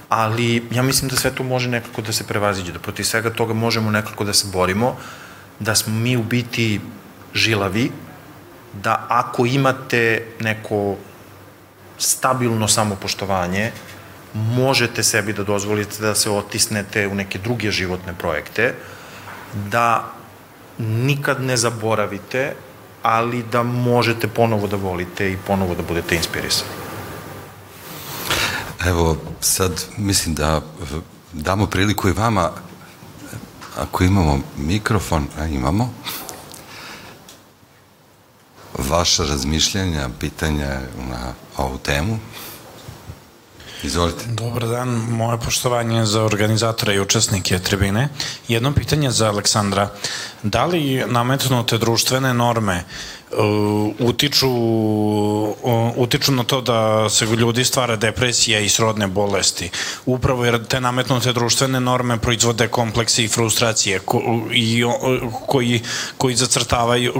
Ali 0.08 0.62
ja 0.70 0.82
mislim 0.82 1.08
da 1.08 1.16
sve 1.16 1.30
to 1.30 1.42
može 1.42 1.68
nekako 1.68 2.02
da 2.02 2.12
se 2.12 2.26
prevaziđe, 2.26 2.72
da 2.72 2.78
protiv 2.78 3.04
svega 3.04 3.30
toga 3.30 3.54
možemo 3.54 3.90
nekako 3.90 4.24
da 4.24 4.32
se 4.32 4.46
borimo, 4.52 4.96
da 5.60 5.74
smo 5.74 5.94
mi 5.94 6.16
u 6.16 6.22
biti 6.22 6.80
žilavi, 7.34 7.90
da 8.82 9.06
ako 9.08 9.46
imate 9.46 10.26
neko 10.40 10.96
stabilno 11.98 12.68
samopoštovanje, 12.68 13.72
možete 14.34 15.02
sebi 15.02 15.32
da 15.32 15.44
dozvolite 15.44 16.02
da 16.02 16.14
se 16.14 16.30
otisnete 16.30 17.06
u 17.08 17.14
neke 17.14 17.38
druge 17.38 17.70
životne 17.70 18.14
projekte, 18.18 18.74
da 19.70 20.04
nikad 20.78 21.40
ne 21.40 21.56
zaboravite, 21.56 22.54
ali 23.02 23.42
da 23.52 23.62
možete 23.62 24.28
ponovo 24.28 24.66
da 24.66 24.76
volite 24.76 25.32
i 25.32 25.36
ponovo 25.46 25.74
da 25.74 25.82
budete 25.82 26.16
inspirisani. 26.16 26.70
Evo, 28.86 29.16
sad 29.40 29.84
mislim 29.96 30.34
da 30.34 30.62
damo 31.32 31.66
priliku 31.66 32.08
i 32.08 32.12
vama, 32.12 32.50
ako 33.76 34.04
imamo 34.04 34.40
mikrofon, 34.56 35.26
a 35.38 35.46
imamo, 35.46 35.94
vaša 38.88 39.24
razmišljanja, 39.24 40.08
pitanja 40.20 40.80
na 41.10 41.32
ovu 41.56 41.78
temu. 41.78 42.18
Izvolite. 43.82 44.24
Dobar 44.26 44.68
dan, 44.68 44.88
moje 44.88 45.38
poštovanje 45.40 46.06
za 46.06 46.22
organizatore 46.22 46.94
i 46.94 47.00
učesnike 47.00 47.58
tribine. 47.58 48.08
Jedno 48.48 48.72
pitanje 48.72 49.10
za 49.10 49.28
Aleksandra. 49.28 49.90
Da 50.42 50.64
li 50.64 51.04
nametnute 51.06 51.78
društvene 51.78 52.34
norme 52.34 52.84
utiču, 53.98 54.48
uh, 54.48 55.96
utiču 55.96 56.32
na 56.32 56.44
to 56.44 56.60
da 56.60 57.08
se 57.08 57.26
ljudi 57.26 57.64
stvara 57.64 57.96
depresija 57.96 58.60
i 58.60 58.68
srodne 58.68 59.06
bolesti. 59.06 59.70
Upravo 60.06 60.44
jer 60.44 60.64
te 60.66 60.80
nametnute 60.80 61.32
društvene 61.32 61.80
norme 61.80 62.18
proizvode 62.18 62.68
kompleksi 62.68 63.24
i 63.24 63.28
frustracije 63.28 63.98
ko, 63.98 64.22
i, 64.52 64.84
koji, 65.46 65.80
koji 66.18 66.36
zacrtavaju, 66.36 67.12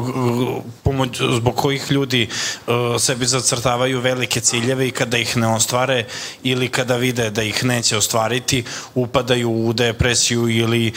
pomoć, 0.82 1.20
zbog 1.36 1.56
kojih 1.56 1.90
ljudi 1.90 2.28
uh, 2.66 2.74
sebi 2.98 3.26
zacrtavaju 3.26 4.00
velike 4.00 4.40
ciljeve 4.40 4.88
i 4.88 4.90
kada 4.90 5.18
ih 5.18 5.36
ne 5.36 5.48
ostvare 5.48 6.04
ili 6.42 6.68
kada 6.68 6.96
vide 6.96 7.30
da 7.30 7.42
ih 7.42 7.64
neće 7.64 7.96
ostvariti, 7.96 8.64
upadaju 8.94 9.50
u 9.50 9.72
depresiju 9.72 10.48
ili, 10.48 10.92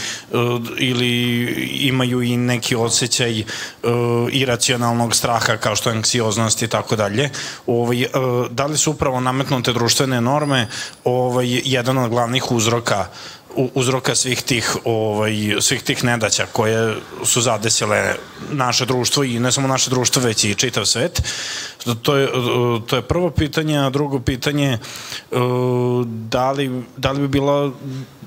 ili 0.78 1.44
imaju 1.82 2.22
i 2.22 2.38
neki 2.38 2.76
osjećaj 2.76 3.44
iracionalnog 4.32 5.07
određenog 5.08 5.16
straha 5.16 5.58
kao 5.58 5.76
što 5.76 5.90
je 5.90 5.96
anksioznost 5.96 6.62
i 6.62 6.68
tako 6.68 6.96
dalje. 6.96 7.30
Ovaj, 7.68 8.02
e, 8.02 8.10
da 8.52 8.66
li 8.66 8.78
su 8.78 8.92
upravo 8.92 9.20
nametnute 9.20 9.74
društvene 9.74 10.22
norme 10.22 10.68
ovaj, 11.04 11.62
jedan 11.66 11.98
od 11.98 12.10
glavnih 12.10 12.52
uzroka 12.52 13.08
uzroka 13.74 14.16
svih 14.16 14.42
tih 14.42 14.78
ovaj 14.86 15.58
svih 15.62 15.82
tih 15.82 16.04
nedaća 16.04 16.46
koje 16.52 16.96
su 17.26 17.42
zadesile 17.42 18.16
naše 18.52 18.86
društvo 18.86 19.24
i 19.24 19.40
ne 19.40 19.52
samo 19.52 19.68
naše 19.68 19.90
društvo 19.90 20.22
već 20.22 20.44
i 20.44 20.56
čitav 20.56 20.86
svet. 20.86 21.22
To 22.02 22.18
je 22.18 22.28
to 22.88 22.96
je 22.96 23.02
prvo 23.02 23.30
pitanje, 23.30 23.80
a 23.80 23.90
drugo 23.90 24.20
pitanje 24.20 24.74
e, 24.74 24.80
da 26.30 26.52
li 26.52 26.84
da 26.98 27.12
li 27.12 27.20
bi 27.20 27.28
bilo 27.28 27.74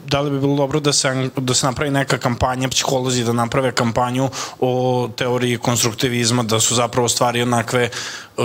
da 0.07 0.21
li 0.21 0.31
bi 0.31 0.41
bilo 0.41 0.57
dobro 0.57 0.81
da 0.81 0.93
se, 0.93 1.31
da 1.37 1.55
se 1.55 1.67
napravi 1.67 1.91
neka 1.91 2.19
kampanja, 2.19 2.69
psiholozi 2.69 3.25
da 3.25 3.33
naprave 3.33 3.73
kampanju 3.73 4.29
o 4.61 5.09
teoriji 5.17 5.59
konstruktivizma, 5.59 6.43
da 6.43 6.61
su 6.61 6.75
zapravo 6.75 7.09
stvari 7.09 7.43
onakve, 7.43 7.91
uh, 8.37 8.45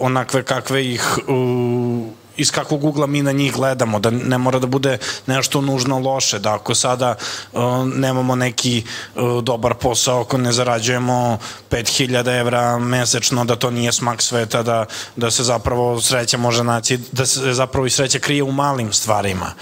onakve 0.00 0.42
kakve 0.42 0.84
ih 0.86 1.18
uh, 1.28 2.06
iz 2.38 2.50
kakvog 2.50 2.84
ugla 2.84 3.06
mi 3.06 3.22
na 3.22 3.32
njih 3.32 3.52
gledamo, 3.52 3.98
da 3.98 4.10
ne 4.10 4.38
mora 4.38 4.58
da 4.58 4.66
bude 4.66 4.98
nešto 5.26 5.60
nužno 5.60 5.98
loše, 5.98 6.38
da 6.38 6.54
ako 6.54 6.74
sada 6.74 7.14
uh, 7.52 7.62
nemamo 7.94 8.34
neki 8.34 8.82
uh, 9.14 9.42
dobar 9.42 9.74
posao, 9.74 10.20
ako 10.20 10.38
ne 10.38 10.52
zarađujemo 10.52 11.38
5000 11.70 12.40
evra 12.40 12.78
mesečno, 12.78 13.44
da 13.44 13.56
to 13.56 13.70
nije 13.70 13.92
smak 13.92 14.22
sveta, 14.22 14.62
da, 14.62 14.84
da 15.16 15.30
se 15.30 15.44
zapravo 15.44 16.00
sreća 16.00 16.38
može 16.38 16.64
naći, 16.64 16.98
da 17.12 17.26
se 17.26 17.52
zapravo 17.52 17.86
i 17.86 17.90
sreća 17.90 18.18
krije 18.18 18.42
u 18.42 18.52
malim 18.52 18.92
stvarima. 18.92 19.52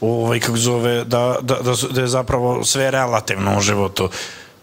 Ovaj, 0.00 0.40
kako 0.40 0.56
zove, 0.56 1.04
da, 1.04 1.36
da, 1.42 1.54
da, 1.54 1.74
da 1.90 2.00
je 2.00 2.08
zapravo 2.08 2.64
sve 2.64 2.90
relativno 2.90 3.58
u 3.58 3.60
životu, 3.60 4.08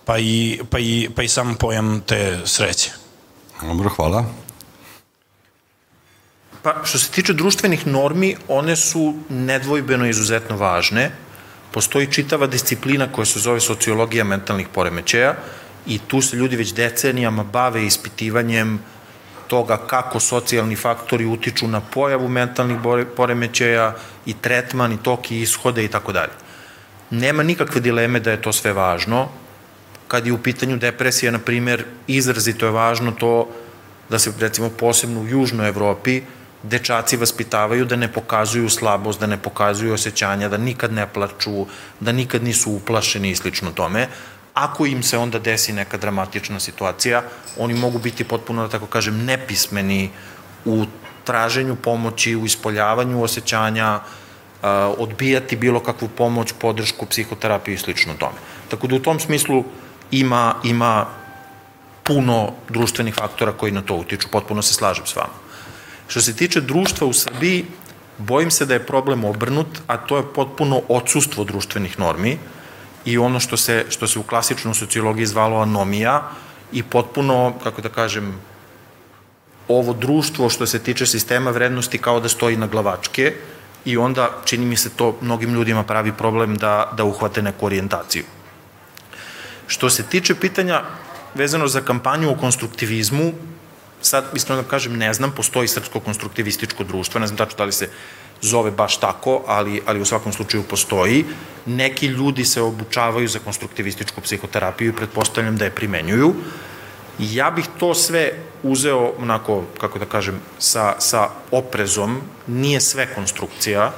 pa 0.06 0.18
i, 0.18 0.60
pa 0.70 0.80
i, 0.80 1.10
pa 1.16 1.24
i 1.24 1.28
sam 1.28 1.56
pojam 1.56 2.02
te 2.06 2.40
sreće. 2.46 2.92
Dobro, 3.62 3.90
hvala. 3.90 4.49
Pa, 6.62 6.82
što 6.84 7.00
se 7.00 7.12
tiče 7.12 7.34
društvenih 7.34 7.88
normi, 7.88 8.36
one 8.48 8.76
su 8.76 9.16
nedvojbeno 9.30 10.06
izuzetno 10.06 10.58
važne. 10.58 11.12
Postoji 11.72 12.12
čitava 12.12 12.48
disciplina 12.48 13.08
koja 13.12 13.26
se 13.26 13.40
zove 13.40 13.60
sociologija 13.60 14.24
mentalnih 14.24 14.68
poremećaja 14.74 15.36
i 15.88 16.00
tu 16.08 16.22
se 16.22 16.38
ljudi 16.38 16.56
već 16.56 16.74
decenijama 16.74 17.44
bave 17.44 17.86
ispitivanjem 17.86 18.80
toga 19.48 19.78
kako 19.78 20.20
socijalni 20.20 20.76
faktori 20.76 21.26
utiču 21.26 21.68
na 21.68 21.82
pojavu 21.82 22.28
mentalnih 22.28 22.78
poremećaja 23.16 23.96
i 24.26 24.34
tretman 24.34 24.94
i 24.94 25.04
tok 25.04 25.32
i 25.32 25.42
ishode 25.42 25.86
i 25.86 25.88
tako 25.88 26.12
dalje. 26.12 26.32
Nema 27.10 27.44
nikakve 27.44 27.82
dileme 27.82 28.20
da 28.20 28.32
je 28.32 28.42
to 28.42 28.54
sve 28.54 28.74
važno. 28.74 29.28
Kad 30.08 30.26
je 30.26 30.34
u 30.34 30.38
pitanju 30.38 30.78
depresija, 30.78 31.32
na 31.32 31.40
primer, 31.40 31.86
izrazito 32.08 32.66
je 32.66 32.72
važno 32.72 33.12
to 33.12 33.48
da 34.10 34.20
se, 34.20 34.34
recimo, 34.40 34.70
posebno 34.70 35.22
u 35.22 35.28
Južnoj 35.28 35.68
Evropi, 35.68 36.22
dečaci 36.64 37.18
vaspitavaju 37.18 37.86
da 37.86 37.96
ne 37.96 38.08
pokazuju 38.12 38.70
slabost, 38.70 39.20
da 39.20 39.28
ne 39.28 39.38
pokazuju 39.38 39.94
osjećanja, 39.94 40.50
da 40.50 40.58
nikad 40.58 40.94
ne 40.94 41.08
plaču, 41.08 41.66
da 42.00 42.12
nikad 42.12 42.44
nisu 42.44 42.72
uplašeni 42.72 43.32
i 43.32 43.36
slično 43.36 43.72
tome, 43.72 44.08
Ako 44.60 44.86
im 44.86 45.04
se 45.04 45.18
onda 45.18 45.40
desi 45.40 45.74
neka 45.74 45.98
dramatična 45.98 46.60
situacija, 46.60 47.22
oni 47.58 47.74
mogu 47.74 48.00
biti 48.00 48.24
potpuno, 48.24 48.62
da 48.62 48.70
tako 48.70 48.86
kažem, 48.86 49.26
nepismeni 49.26 50.10
u 50.66 50.86
traženju 51.24 51.76
pomoći, 51.76 52.36
u 52.36 52.46
ispoljavanju 52.46 53.24
osjećanja, 53.24 54.00
odbijati 54.98 55.56
bilo 55.56 55.80
kakvu 55.80 56.08
pomoć, 56.08 56.54
podršku, 56.60 57.06
psihoterapiju 57.06 57.76
i 57.76 57.78
slično 57.78 58.14
tome. 58.20 58.36
Tako 58.70 58.88
da 58.88 58.96
u 58.96 59.00
tom 59.00 59.20
smislu 59.20 59.64
ima, 60.12 60.56
ima 60.64 61.06
puno 62.04 62.52
društvenih 62.70 63.16
faktora 63.16 63.52
koji 63.52 63.72
na 63.72 63.82
to 63.82 63.96
utiču, 63.96 64.28
potpuno 64.32 64.62
se 64.62 64.74
slažem 64.74 65.06
s 65.06 65.16
vama. 65.16 65.34
Što 66.10 66.22
se 66.22 66.36
tiče 66.36 66.62
društva 66.62 67.08
u 67.08 67.14
Srbiji, 67.14 67.66
bojim 68.18 68.52
se 68.52 68.66
da 68.66 68.74
je 68.74 68.86
problem 68.86 69.26
obrnut, 69.26 69.68
a 69.88 69.98
to 69.98 70.18
je 70.18 70.34
potpuno 70.36 70.82
odsustvo 70.88 71.44
društvenih 71.44 72.00
normi, 72.00 72.38
i 73.06 73.18
ono 73.18 73.40
što 73.40 73.58
se, 73.58 73.86
što 73.90 74.08
se 74.08 74.20
u 74.20 74.24
klasičnoj 74.24 74.74
sociologiji 74.74 75.26
zvalo 75.26 75.62
anomija 75.62 76.32
i 76.72 76.84
potpuno, 76.84 77.54
kako 77.64 77.82
da 77.82 77.90
kažem, 77.90 78.34
ovo 79.68 79.94
društvo 79.94 80.50
što 80.50 80.66
se 80.66 80.80
tiče 80.80 81.06
sistema 81.06 81.52
vrednosti 81.52 81.98
kao 81.98 82.20
da 82.20 82.30
stoji 82.30 82.58
na 82.58 82.68
glavačke 82.68 83.34
i 83.86 83.98
onda 83.98 84.30
čini 84.46 84.66
mi 84.66 84.78
se 84.78 84.90
to 84.90 85.18
mnogim 85.22 85.54
ljudima 85.54 85.84
pravi 85.84 86.14
problem 86.14 86.58
da, 86.58 86.92
da 86.98 87.04
uhvate 87.04 87.42
neku 87.42 87.66
orijentaciju. 87.66 88.24
Što 89.68 89.90
se 89.90 90.04
tiče 90.04 90.36
pitanja 90.36 90.82
vezano 91.36 91.68
za 91.68 91.82
kampanju 91.82 92.32
o 92.32 92.36
konstruktivizmu, 92.36 93.34
sad 94.02 94.26
iskreno 94.36 94.62
da 94.62 94.68
kažem 94.68 94.98
ne 94.98 95.14
znam, 95.14 95.32
postoji 95.32 95.68
srpsko 95.68 96.00
konstruktivističko 96.00 96.84
društvo, 96.84 97.20
ne 97.20 97.28
znam 97.28 97.38
tačno 97.38 97.58
da 97.58 97.64
li 97.64 97.72
se 97.72 97.90
zove 98.42 98.72
baš 98.72 98.98
tako, 98.98 99.44
ali, 99.48 99.82
ali 99.86 100.02
u 100.02 100.06
svakom 100.06 100.34
slučaju 100.34 100.64
postoji. 100.64 101.26
Neki 101.66 102.06
ljudi 102.08 102.46
se 102.46 102.62
obučavaju 102.62 103.28
za 103.28 103.40
konstruktivističku 103.40 104.22
psihoterapiju 104.22 104.90
i 104.90 104.96
pretpostavljam 104.96 105.58
da 105.58 105.66
je 105.66 105.76
primenjuju. 105.76 106.34
Ja 107.20 107.52
bih 107.52 107.66
to 107.80 107.94
sve 107.94 108.32
uzeo, 108.64 109.14
onako, 109.20 109.64
kako 109.80 110.00
da 110.00 110.06
kažem, 110.06 110.40
sa, 110.60 110.96
sa 111.00 111.30
oprezom, 111.52 112.22
nije 112.48 112.82
sve 112.82 113.08
konstrukcija. 113.16 113.92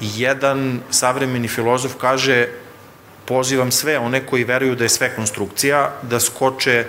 Jedan 0.00 0.80
savremeni 0.90 1.48
filozof 1.48 1.94
kaže, 2.00 2.46
pozivam 3.24 3.70
sve 3.70 3.98
one 3.98 4.26
koji 4.26 4.44
veruju 4.44 4.74
da 4.74 4.84
je 4.84 4.88
sve 4.88 5.10
konstrukcija, 5.16 5.92
da 6.02 6.20
skoče 6.20 6.86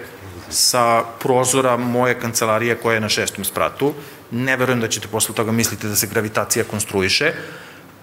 sa 0.50 1.04
prozora 1.20 1.78
moje 1.78 2.20
kancelarije 2.20 2.76
koja 2.76 2.94
je 2.94 3.02
na 3.02 3.10
šestom 3.10 3.46
spratu 3.46 3.94
ne 4.32 4.58
verujem 4.58 4.82
da 4.82 4.88
ćete 4.88 5.08
posle 5.08 5.36
toga 5.36 5.52
misliti 5.52 5.88
da 5.88 5.96
se 5.96 6.08
gravitacija 6.08 6.66
konstruiše, 6.66 7.34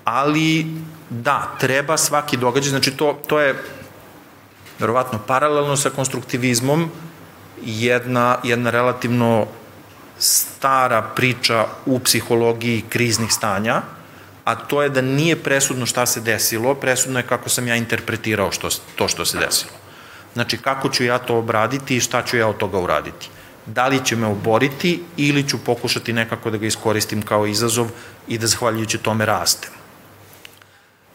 ali 0.04 0.66
da, 1.10 1.56
treba 1.60 1.96
svaki 1.96 2.36
događaj, 2.36 2.70
znači 2.70 2.90
to, 2.90 3.18
to 3.26 3.40
je 3.40 3.54
verovatno 4.78 5.18
paralelno 5.26 5.76
sa 5.76 5.90
konstruktivizmom 5.90 6.90
jedna, 7.64 8.38
jedna 8.42 8.70
relativno 8.70 9.46
stara 10.18 11.02
priča 11.02 11.66
u 11.86 11.98
psihologiji 11.98 12.84
kriznih 12.88 13.32
stanja, 13.32 13.82
a 14.44 14.54
to 14.54 14.82
je 14.82 14.88
da 14.88 15.00
nije 15.00 15.36
presudno 15.36 15.86
šta 15.86 16.06
se 16.06 16.20
desilo, 16.20 16.74
presudno 16.74 17.18
je 17.18 17.26
kako 17.26 17.48
sam 17.48 17.68
ja 17.68 17.76
interpretirao 17.76 18.52
što, 18.52 18.68
to 18.96 19.08
što 19.08 19.24
se 19.24 19.38
desilo. 19.38 19.72
Znači, 20.36 20.58
kako 20.58 20.88
ću 20.88 21.04
ja 21.04 21.18
to 21.18 21.38
obraditi 21.38 21.96
i 21.96 22.00
šta 22.00 22.22
ću 22.22 22.36
ja 22.36 22.48
od 22.48 22.56
toga 22.56 22.78
uraditi 22.78 23.28
da 23.66 23.86
li 23.88 24.04
će 24.04 24.16
me 24.16 24.26
oboriti 24.26 25.02
ili 25.16 25.48
ću 25.48 25.58
pokušati 25.64 26.12
nekako 26.12 26.50
da 26.50 26.58
ga 26.58 26.66
iskoristim 26.66 27.22
kao 27.22 27.46
izazov 27.46 27.88
i 28.28 28.38
da 28.38 28.46
zahvaljujući 28.46 28.98
tome 28.98 29.26
rastem. 29.26 29.70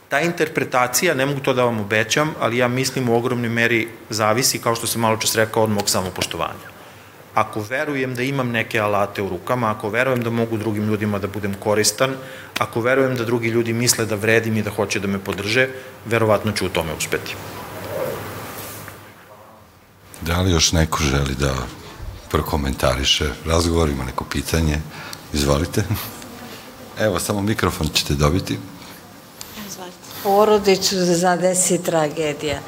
Ta 0.09 0.19
interpretacija, 0.19 1.13
ne 1.13 1.25
mogu 1.25 1.39
to 1.39 1.53
da 1.53 1.63
vam 1.63 1.79
obećam, 1.79 2.33
ali 2.39 2.57
ja 2.57 2.67
mislim 2.67 3.09
u 3.09 3.15
ogromnoj 3.15 3.49
meri 3.49 3.87
zavisi, 4.09 4.59
kao 4.59 4.75
što 4.75 4.87
sam 4.87 5.01
malo 5.01 5.17
čas 5.17 5.35
rekao, 5.35 5.63
od 5.63 5.69
mog 5.69 5.89
samopoštovanja. 5.89 6.71
Ako 7.33 7.61
verujem 7.69 8.15
da 8.15 8.23
imam 8.23 8.51
neke 8.51 8.79
alate 8.79 9.21
u 9.21 9.29
rukama, 9.29 9.71
ako 9.71 9.89
verujem 9.89 10.23
da 10.23 10.29
mogu 10.29 10.57
drugim 10.57 10.87
ljudima 10.87 11.19
da 11.19 11.27
budem 11.27 11.53
koristan, 11.53 12.15
ako 12.59 12.81
verujem 12.81 13.15
da 13.15 13.23
drugi 13.23 13.47
ljudi 13.47 13.73
misle 13.73 14.05
da 14.05 14.15
vredim 14.15 14.57
i 14.57 14.63
da 14.63 14.69
hoće 14.69 14.99
da 14.99 15.07
me 15.07 15.19
podrže, 15.19 15.67
verovatno 16.05 16.51
ću 16.51 16.65
u 16.65 16.69
tome 16.69 16.93
uspeti. 16.97 17.35
Da 20.21 20.41
li 20.41 20.51
još 20.51 20.71
neko 20.71 21.03
želi 21.03 21.35
da 21.39 21.53
prokomentariše 22.29 23.29
razgovor, 23.45 23.89
ima 23.89 24.03
neko 24.03 24.23
pitanje? 24.23 24.77
Izvolite. 25.33 25.83
Evo, 26.99 27.19
samo 27.19 27.41
mikrofon 27.41 27.87
ćete 27.93 28.13
dobiti. 28.13 28.59
Porodicu 30.23 30.95
zadesi 30.95 31.83
tragedija. 31.83 32.59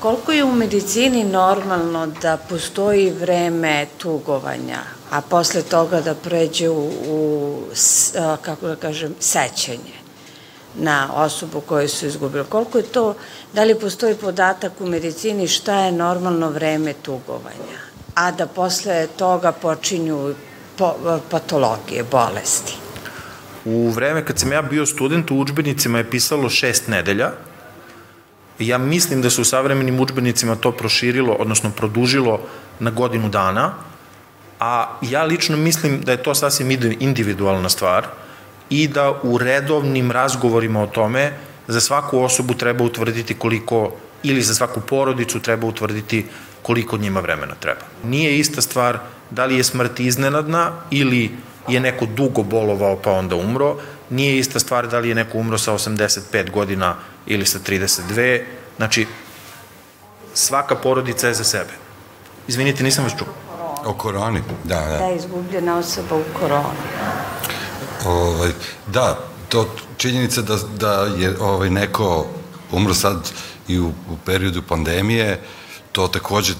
Koliko 0.00 0.32
je 0.32 0.44
u 0.44 0.52
medicini 0.52 1.24
normalno 1.24 2.06
da 2.06 2.36
postoji 2.36 3.10
vreme 3.10 3.86
tugovanja, 3.98 4.78
a 5.10 5.20
posle 5.20 5.62
toga 5.62 6.00
da 6.00 6.14
pređe 6.14 6.68
u, 6.68 6.90
u 7.06 7.60
kako 8.42 8.66
da 8.66 8.76
kažem, 8.76 9.14
sećenje 9.20 10.07
na 10.74 11.08
osobu 11.14 11.60
koju 11.60 11.88
su 11.88 12.06
izgubili? 12.06 12.44
Koliko 12.48 12.78
je 12.78 12.84
to, 12.84 13.14
da 13.52 13.64
li 13.64 13.80
postoji 13.80 14.14
podatak 14.14 14.72
u 14.80 14.86
medicini 14.86 15.48
šta 15.48 15.74
je 15.74 15.92
normalno 15.92 16.50
vreme 16.50 16.92
tugovanja, 17.02 17.78
a 18.14 18.30
da 18.30 18.46
posle 18.46 19.06
toga 19.16 19.52
počinju 19.52 20.34
po, 20.76 20.94
patologije, 21.30 22.04
bolesti? 22.10 22.74
U 23.64 23.90
vreme 23.90 24.24
kad 24.24 24.38
sam 24.38 24.52
ja 24.52 24.62
bio 24.62 24.86
student, 24.86 25.30
u 25.30 25.38
učbenicima 25.38 25.98
je 25.98 26.10
pisalo 26.10 26.48
šest 26.48 26.88
nedelja. 26.88 27.32
Ja 28.58 28.78
mislim 28.78 29.22
da 29.22 29.30
se 29.30 29.40
u 29.40 29.44
savremenim 29.44 30.00
učbenicima 30.00 30.56
to 30.56 30.72
proširilo, 30.72 31.34
odnosno 31.34 31.70
produžilo 31.70 32.40
na 32.78 32.90
godinu 32.90 33.28
dana, 33.28 33.74
a 34.60 34.98
ja 35.02 35.24
lično 35.24 35.56
mislim 35.56 36.00
da 36.00 36.12
je 36.12 36.22
to 36.22 36.34
sasvim 36.34 36.70
individualna 37.00 37.68
stvar 37.68 38.06
i 38.70 38.88
da 38.88 39.20
u 39.22 39.38
redovnim 39.38 40.10
razgovorima 40.10 40.82
o 40.82 40.86
tome 40.86 41.32
za 41.68 41.80
svaku 41.80 42.20
osobu 42.20 42.54
treba 42.54 42.84
utvrditi 42.84 43.34
koliko, 43.34 43.92
ili 44.22 44.42
za 44.42 44.54
svaku 44.54 44.80
porodicu 44.80 45.40
treba 45.40 45.66
utvrditi 45.66 46.26
koliko 46.62 46.96
njima 46.96 47.20
vremena 47.20 47.54
treba. 47.60 47.80
Nije 48.04 48.38
ista 48.38 48.62
stvar 48.62 48.98
da 49.30 49.44
li 49.44 49.56
je 49.56 49.64
smrt 49.64 50.00
iznenadna 50.00 50.72
ili 50.90 51.30
je 51.68 51.80
neko 51.80 52.06
dugo 52.06 52.42
bolovao 52.42 52.96
pa 52.96 53.12
onda 53.12 53.36
umro, 53.36 53.76
nije 54.10 54.38
ista 54.38 54.60
stvar 54.60 54.88
da 54.88 54.98
li 54.98 55.08
je 55.08 55.14
neko 55.14 55.38
umro 55.38 55.58
sa 55.58 55.72
85 55.72 56.50
godina 56.50 56.96
ili 57.26 57.46
sa 57.46 57.58
32, 57.58 58.40
znači 58.76 59.06
svaka 60.34 60.76
porodica 60.76 61.28
je 61.28 61.34
za 61.34 61.44
sebe. 61.44 61.72
Izvinite, 62.48 62.82
nisam 62.82 63.04
vas 63.04 63.12
čuo. 63.18 63.28
O 63.84 63.92
koroni, 63.92 64.42
da, 64.64 64.80
da. 64.80 64.98
Da, 64.98 65.10
izgubljena 65.10 65.78
osoba 65.78 66.16
u 66.16 66.22
koroni. 66.40 66.78
Ovaj, 68.06 68.52
da, 68.86 69.18
to 69.48 69.68
činjenica 69.96 70.42
da, 70.42 70.58
da 70.78 70.92
je 71.18 71.36
ovaj, 71.40 71.70
neko 71.70 72.26
umro 72.72 72.94
sad 72.94 73.32
i 73.68 73.78
u, 73.78 73.88
u 73.88 74.16
periodu 74.24 74.62
pandemije, 74.62 75.40
to 75.92 76.08
takođe 76.08 76.54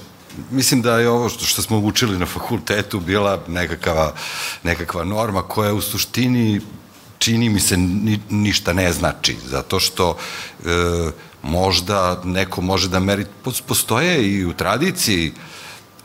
mislim 0.51 0.81
da 0.81 0.99
je 0.99 1.09
ovo 1.09 1.29
što, 1.29 1.45
što 1.45 1.61
smo 1.61 1.77
učili 1.77 2.19
na 2.19 2.25
fakultetu 2.25 2.99
bila 2.99 3.39
nekakva, 3.47 4.13
nekakva 4.63 5.03
norma 5.03 5.41
koja 5.41 5.73
u 5.73 5.81
suštini 5.81 6.61
čini 7.19 7.49
mi 7.49 7.59
se 7.59 7.77
ni, 7.77 8.19
ništa 8.29 8.73
ne 8.73 8.93
znači, 8.93 9.37
zato 9.45 9.79
što 9.79 10.17
e, 10.17 11.11
možda 11.41 12.21
neko 12.23 12.61
može 12.61 12.89
da 12.89 12.99
meri, 12.99 13.25
postoje 13.67 14.33
i 14.33 14.45
u 14.45 14.53
tradiciji 14.53 15.33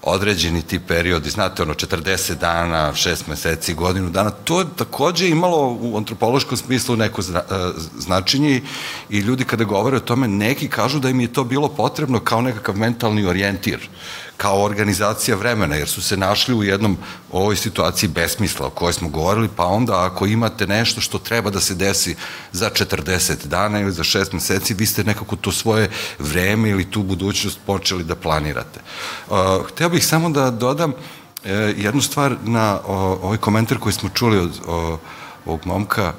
određeni 0.06 0.62
ti 0.62 0.78
periodi, 0.78 1.30
znate, 1.30 1.62
ono, 1.62 1.74
40 1.74 2.34
dana, 2.34 2.92
6 2.92 3.28
meseci, 3.28 3.74
godinu 3.74 4.10
dana, 4.10 4.30
to 4.30 4.60
je 4.60 4.66
takođe 4.76 5.28
imalo 5.28 5.78
u 5.80 5.96
antropološkom 5.96 6.56
smislu 6.56 6.96
neko 6.96 7.22
zna, 7.22 7.38
e, 7.38 7.54
značenje 7.98 8.62
i 9.10 9.18
ljudi 9.18 9.44
kada 9.44 9.64
govore 9.64 9.96
o 9.96 10.00
tome, 10.00 10.28
neki 10.28 10.68
kažu 10.68 10.98
da 10.98 11.08
im 11.08 11.20
je 11.20 11.32
to 11.32 11.44
bilo 11.44 11.68
potrebno 11.68 12.20
kao 12.20 12.40
nekakav 12.40 12.76
mentalni 12.76 13.26
orijentir 13.26 13.88
kao 14.36 14.62
organizacija 14.62 15.36
vremena, 15.36 15.76
jer 15.76 15.88
su 15.88 16.02
se 16.02 16.16
našli 16.16 16.54
u 16.54 16.62
jednom 16.62 16.96
ovoj 17.32 17.56
situaciji 17.56 18.08
besmisla 18.08 18.66
o 18.66 18.70
kojoj 18.70 18.92
smo 18.92 19.08
govorili, 19.08 19.48
pa 19.56 19.64
onda 19.64 20.04
ako 20.04 20.26
imate 20.26 20.66
nešto 20.66 21.00
što 21.00 21.18
treba 21.18 21.50
da 21.50 21.60
se 21.60 21.74
desi 21.74 22.16
za 22.52 22.70
40 22.70 23.46
dana 23.46 23.80
ili 23.80 23.92
za 23.92 24.02
6 24.02 24.34
meseci, 24.34 24.74
vi 24.74 24.86
ste 24.86 25.04
nekako 25.04 25.36
to 25.36 25.52
svoje 25.52 25.90
vreme 26.18 26.70
ili 26.70 26.90
tu 26.90 27.02
budućnost 27.02 27.58
počeli 27.66 28.04
da 28.04 28.14
planirate. 28.14 28.80
Uh, 29.28 29.36
hteo 29.68 29.88
bih 29.88 30.06
samo 30.06 30.30
da 30.30 30.50
dodam 30.50 30.90
uh, 30.90 31.50
jednu 31.76 32.00
stvar 32.00 32.36
na 32.44 32.80
uh, 32.80 32.90
ovaj 32.96 33.38
komentar 33.38 33.78
koji 33.78 33.92
smo 33.92 34.08
čuli 34.08 34.38
od 34.38 34.50
uh, 34.50 34.98
ovog 35.46 35.66
momka, 35.66 36.12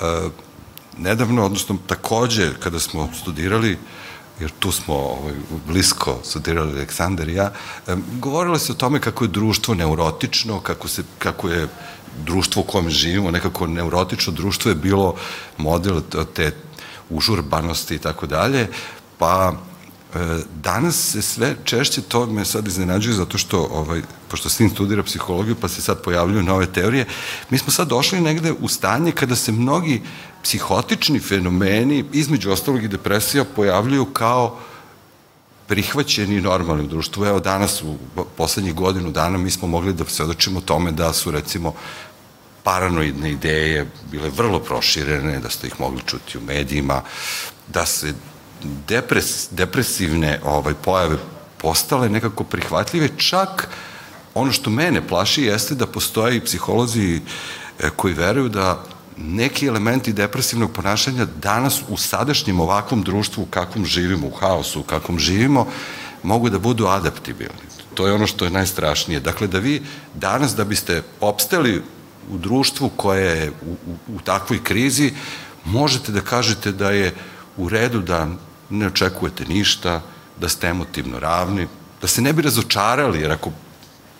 uh, 0.00 0.32
nedavno, 0.98 1.44
odnosno 1.44 1.76
takođe 1.86 2.52
kada 2.60 2.78
smo 2.78 3.08
studirali, 3.22 3.72
uh, 3.72 3.78
jer 4.40 4.50
tu 4.58 4.72
smo 4.72 4.94
ovaj, 4.94 5.34
blisko 5.66 6.18
studirali 6.24 6.72
Aleksandar 6.72 7.28
i 7.28 7.34
ja, 7.34 7.52
govorilo 8.20 8.58
se 8.58 8.72
o 8.72 8.74
tome 8.74 9.00
kako 9.00 9.24
je 9.24 9.28
društvo 9.28 9.74
neurotično, 9.74 10.60
kako, 10.60 10.88
se, 10.88 11.02
kako 11.18 11.48
je 11.48 11.68
društvo 12.24 12.62
u 12.62 12.66
kojem 12.66 12.90
živimo, 12.90 13.30
nekako 13.30 13.66
neurotično 13.66 14.32
društvo 14.32 14.68
je 14.68 14.74
bilo 14.74 15.14
model 15.58 16.00
te 16.34 16.52
užurbanosti 17.10 17.94
i 17.94 17.98
tako 17.98 18.26
dalje, 18.26 18.68
pa 19.18 19.52
danas 20.62 20.96
se 20.96 21.22
sve 21.22 21.56
češće, 21.64 22.02
to 22.02 22.26
me 22.26 22.44
sad 22.44 22.66
iznenađuje 22.66 23.14
zato 23.14 23.38
što, 23.38 23.68
ovaj, 23.72 24.02
pošto 24.28 24.48
sin 24.48 24.70
studira 24.70 25.02
psihologiju 25.02 25.56
pa 25.60 25.68
se 25.68 25.82
sad 25.82 26.02
pojavljuju 26.02 26.42
nove 26.42 26.66
teorije, 26.66 27.06
mi 27.50 27.58
smo 27.58 27.72
sad 27.72 27.88
došli 27.88 28.20
negde 28.20 28.52
u 28.52 28.68
stanje 28.68 29.12
kada 29.12 29.36
se 29.36 29.52
mnogi 29.52 30.02
psihotični 30.42 31.20
fenomeni, 31.20 32.04
između 32.12 32.50
ostalog 32.50 32.84
i 32.84 32.88
depresija, 32.88 33.44
pojavljuju 33.44 34.04
kao 34.04 34.58
prihvaćeni 35.66 36.40
normalni 36.40 36.84
u 36.84 36.88
društvu. 36.88 37.26
Evo 37.26 37.40
danas, 37.40 37.82
u 37.82 37.96
poslednjih 38.36 38.74
godinu 38.74 39.10
dana, 39.10 39.38
mi 39.38 39.50
smo 39.50 39.68
mogli 39.68 39.92
da 39.92 40.04
svedočimo 40.04 40.60
tome 40.60 40.92
da 40.92 41.12
su, 41.12 41.30
recimo, 41.30 41.74
paranoidne 42.62 43.30
ideje 43.30 43.90
bile 44.10 44.30
vrlo 44.30 44.60
proširene, 44.60 45.40
da 45.40 45.50
ste 45.50 45.66
ih 45.66 45.80
mogli 45.80 46.00
čuti 46.06 46.38
u 46.38 46.40
medijima, 46.40 47.02
da 47.68 47.86
se 47.86 48.14
depres, 48.88 49.48
depresivne 49.50 50.40
ovaj, 50.44 50.74
pojave 50.74 51.16
postale 51.58 52.08
nekako 52.08 52.44
prihvatljive, 52.44 53.08
čak 53.16 53.68
ono 54.34 54.52
što 54.52 54.70
mene 54.70 55.08
plaši 55.08 55.42
jeste 55.42 55.74
da 55.74 55.86
postoje 55.86 56.36
i 56.36 56.40
psiholozi 56.40 57.20
e, 57.80 57.90
koji 57.96 58.14
veruju 58.14 58.48
da 58.48 58.84
neki 59.16 59.66
elementi 59.66 60.12
depresivnog 60.12 60.72
ponašanja 60.72 61.26
danas 61.42 61.80
u 61.88 61.96
sadašnjem 61.96 62.60
ovakvom 62.60 63.02
društvu 63.02 63.42
u 63.42 63.46
kakvom 63.46 63.84
živimo, 63.86 64.26
u 64.26 64.30
haosu 64.30 64.80
u 64.80 64.82
kakvom 64.82 65.18
živimo, 65.18 65.66
mogu 66.22 66.50
da 66.50 66.58
budu 66.58 66.86
adaptibilni. 66.86 67.72
To 67.94 68.06
je 68.06 68.12
ono 68.12 68.26
što 68.26 68.44
je 68.44 68.50
najstrašnije. 68.50 69.20
Dakle, 69.20 69.46
da 69.46 69.58
vi 69.58 69.82
danas, 70.14 70.56
da 70.56 70.64
biste 70.64 71.02
opstali 71.20 71.82
u 72.30 72.38
društvu 72.38 72.90
koje 72.96 73.36
je 73.36 73.50
u, 73.50 73.72
u, 73.72 74.16
u 74.16 74.20
takvoj 74.20 74.64
krizi, 74.64 75.12
možete 75.64 76.12
da 76.12 76.20
kažete 76.20 76.72
da 76.72 76.90
je 76.90 77.14
u 77.56 77.68
redu 77.68 78.00
da 78.00 78.28
ne 78.70 78.86
očekujete 78.86 79.44
ništa, 79.44 80.00
da 80.40 80.48
ste 80.48 80.66
emotivno 80.66 81.18
ravni, 81.18 81.66
da 82.00 82.06
se 82.06 82.22
ne 82.22 82.32
bi 82.32 82.42
razočarali, 82.42 83.20
jer 83.20 83.32
ako 83.32 83.50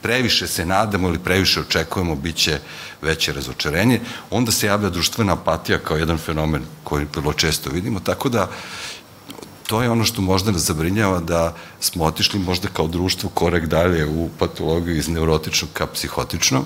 previše 0.02 0.46
se 0.46 0.66
nadamo 0.66 1.08
ili 1.08 1.18
previše 1.18 1.60
očekujemo, 1.60 2.14
bit 2.14 2.36
će 2.36 2.58
veće 3.02 3.32
razočarenje, 3.32 4.00
onda 4.30 4.52
se 4.52 4.66
javlja 4.66 4.90
društvena 4.90 5.32
apatija 5.32 5.78
kao 5.78 5.96
jedan 5.96 6.18
fenomen 6.18 6.64
koji 6.84 7.06
vrlo 7.14 7.32
često 7.32 7.70
vidimo, 7.70 8.00
tako 8.00 8.28
da 8.28 8.48
to 9.66 9.82
je 9.82 9.90
ono 9.90 10.04
što 10.04 10.22
možda 10.22 10.52
nas 10.52 10.62
zabrinjava 10.62 11.20
da 11.20 11.54
smo 11.80 12.04
otišli 12.04 12.40
možda 12.40 12.68
kao 12.68 12.88
društvo 12.88 13.30
korek 13.30 13.66
dalje 13.66 14.06
u 14.06 14.28
patologiju 14.38 14.96
iz 14.96 15.08
neurotičnog 15.08 15.70
ka 15.72 15.86
psihotičnog, 15.86 16.64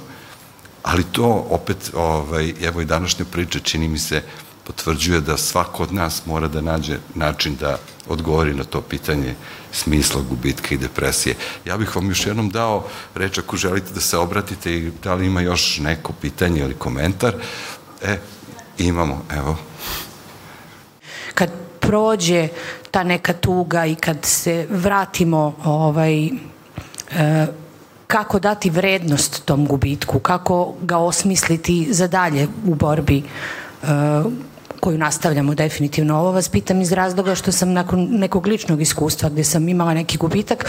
ali 0.83 1.05
to 1.13 1.47
opet, 1.51 1.91
ovaj, 1.95 2.55
evo 2.63 2.81
i 2.81 2.85
današnja 2.85 3.25
priča 3.25 3.59
čini 3.59 3.89
mi 3.89 3.99
se 3.99 4.23
potvrđuje 4.67 5.21
da 5.21 5.37
svako 5.37 5.83
od 5.83 5.93
nas 5.93 6.27
mora 6.27 6.49
da 6.49 6.61
nađe 6.61 6.99
način 7.15 7.57
da 7.61 7.79
odgovori 8.09 8.55
na 8.55 8.65
to 8.65 8.81
pitanje 8.81 9.35
smisla 9.73 10.21
gubitka 10.29 10.75
i 10.75 10.79
depresije. 10.79 11.35
Ja 11.65 11.77
bih 11.77 11.97
vam 11.97 12.09
još 12.09 12.27
jednom 12.27 12.51
dao 12.51 12.87
reč 13.15 13.39
ako 13.39 13.57
želite 13.57 13.95
da 13.95 14.01
se 14.01 14.19
obratite 14.19 14.73
i 14.73 14.91
da 15.03 15.15
li 15.15 15.27
ima 15.27 15.41
još 15.41 15.79
neko 15.79 16.13
pitanje 16.13 16.61
ili 16.61 16.75
komentar. 16.75 17.35
E, 18.03 18.19
imamo, 18.79 19.25
evo. 19.37 19.57
Kad 21.35 21.51
prođe 21.81 22.49
ta 22.91 23.03
neka 23.03 23.33
tuga 23.33 23.87
i 23.87 23.95
kad 23.95 24.17
se 24.23 24.67
vratimo 24.71 25.55
ovaj, 25.65 26.27
e, 26.27 26.31
kako 28.07 28.39
dati 28.39 28.71
vrednost 28.71 29.45
tom 29.45 29.67
gubitku, 29.67 30.19
kako 30.19 30.75
ga 30.83 30.97
osmisliti 30.97 31.87
za 31.91 32.09
dalje 32.09 32.49
u 32.67 32.75
borbi 32.75 33.19
e, 33.19 33.87
koju 34.81 34.99
nastavljamo 34.99 35.55
definitivno. 35.55 36.19
Ovo 36.19 36.33
vas 36.33 36.49
pitam 36.49 36.81
iz 36.81 36.93
razloga 36.93 37.35
što 37.35 37.53
sam 37.53 37.73
nakon 37.73 38.09
nekog 38.11 38.47
ličnog 38.47 38.81
iskustva 38.81 39.29
gde 39.29 39.45
sam 39.45 39.69
imala 39.69 39.95
neki 39.95 40.17
gubitak 40.17 40.65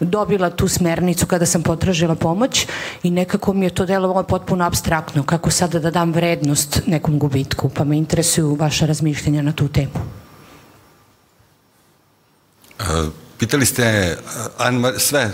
dobila 0.00 0.50
tu 0.50 0.68
smernicu 0.68 1.26
kada 1.26 1.46
sam 1.46 1.62
potražila 1.62 2.14
pomoć 2.14 2.66
i 3.02 3.10
nekako 3.10 3.52
mi 3.52 3.66
je 3.66 3.74
to 3.74 3.86
delovalo 3.86 4.22
potpuno 4.22 4.64
abstraktno 4.64 5.22
kako 5.22 5.50
sada 5.50 5.78
da 5.78 5.90
dam 5.90 6.12
vrednost 6.12 6.80
nekom 6.86 7.18
gubitku 7.18 7.68
pa 7.68 7.84
me 7.84 7.96
interesuju 7.96 8.54
vaša 8.54 8.86
razmišljenja 8.86 9.42
na 9.42 9.52
tu 9.52 9.68
temu. 9.68 9.92
Uh, 12.78 12.86
pitali 13.38 13.66
ste 13.66 14.16
sve 14.98 15.30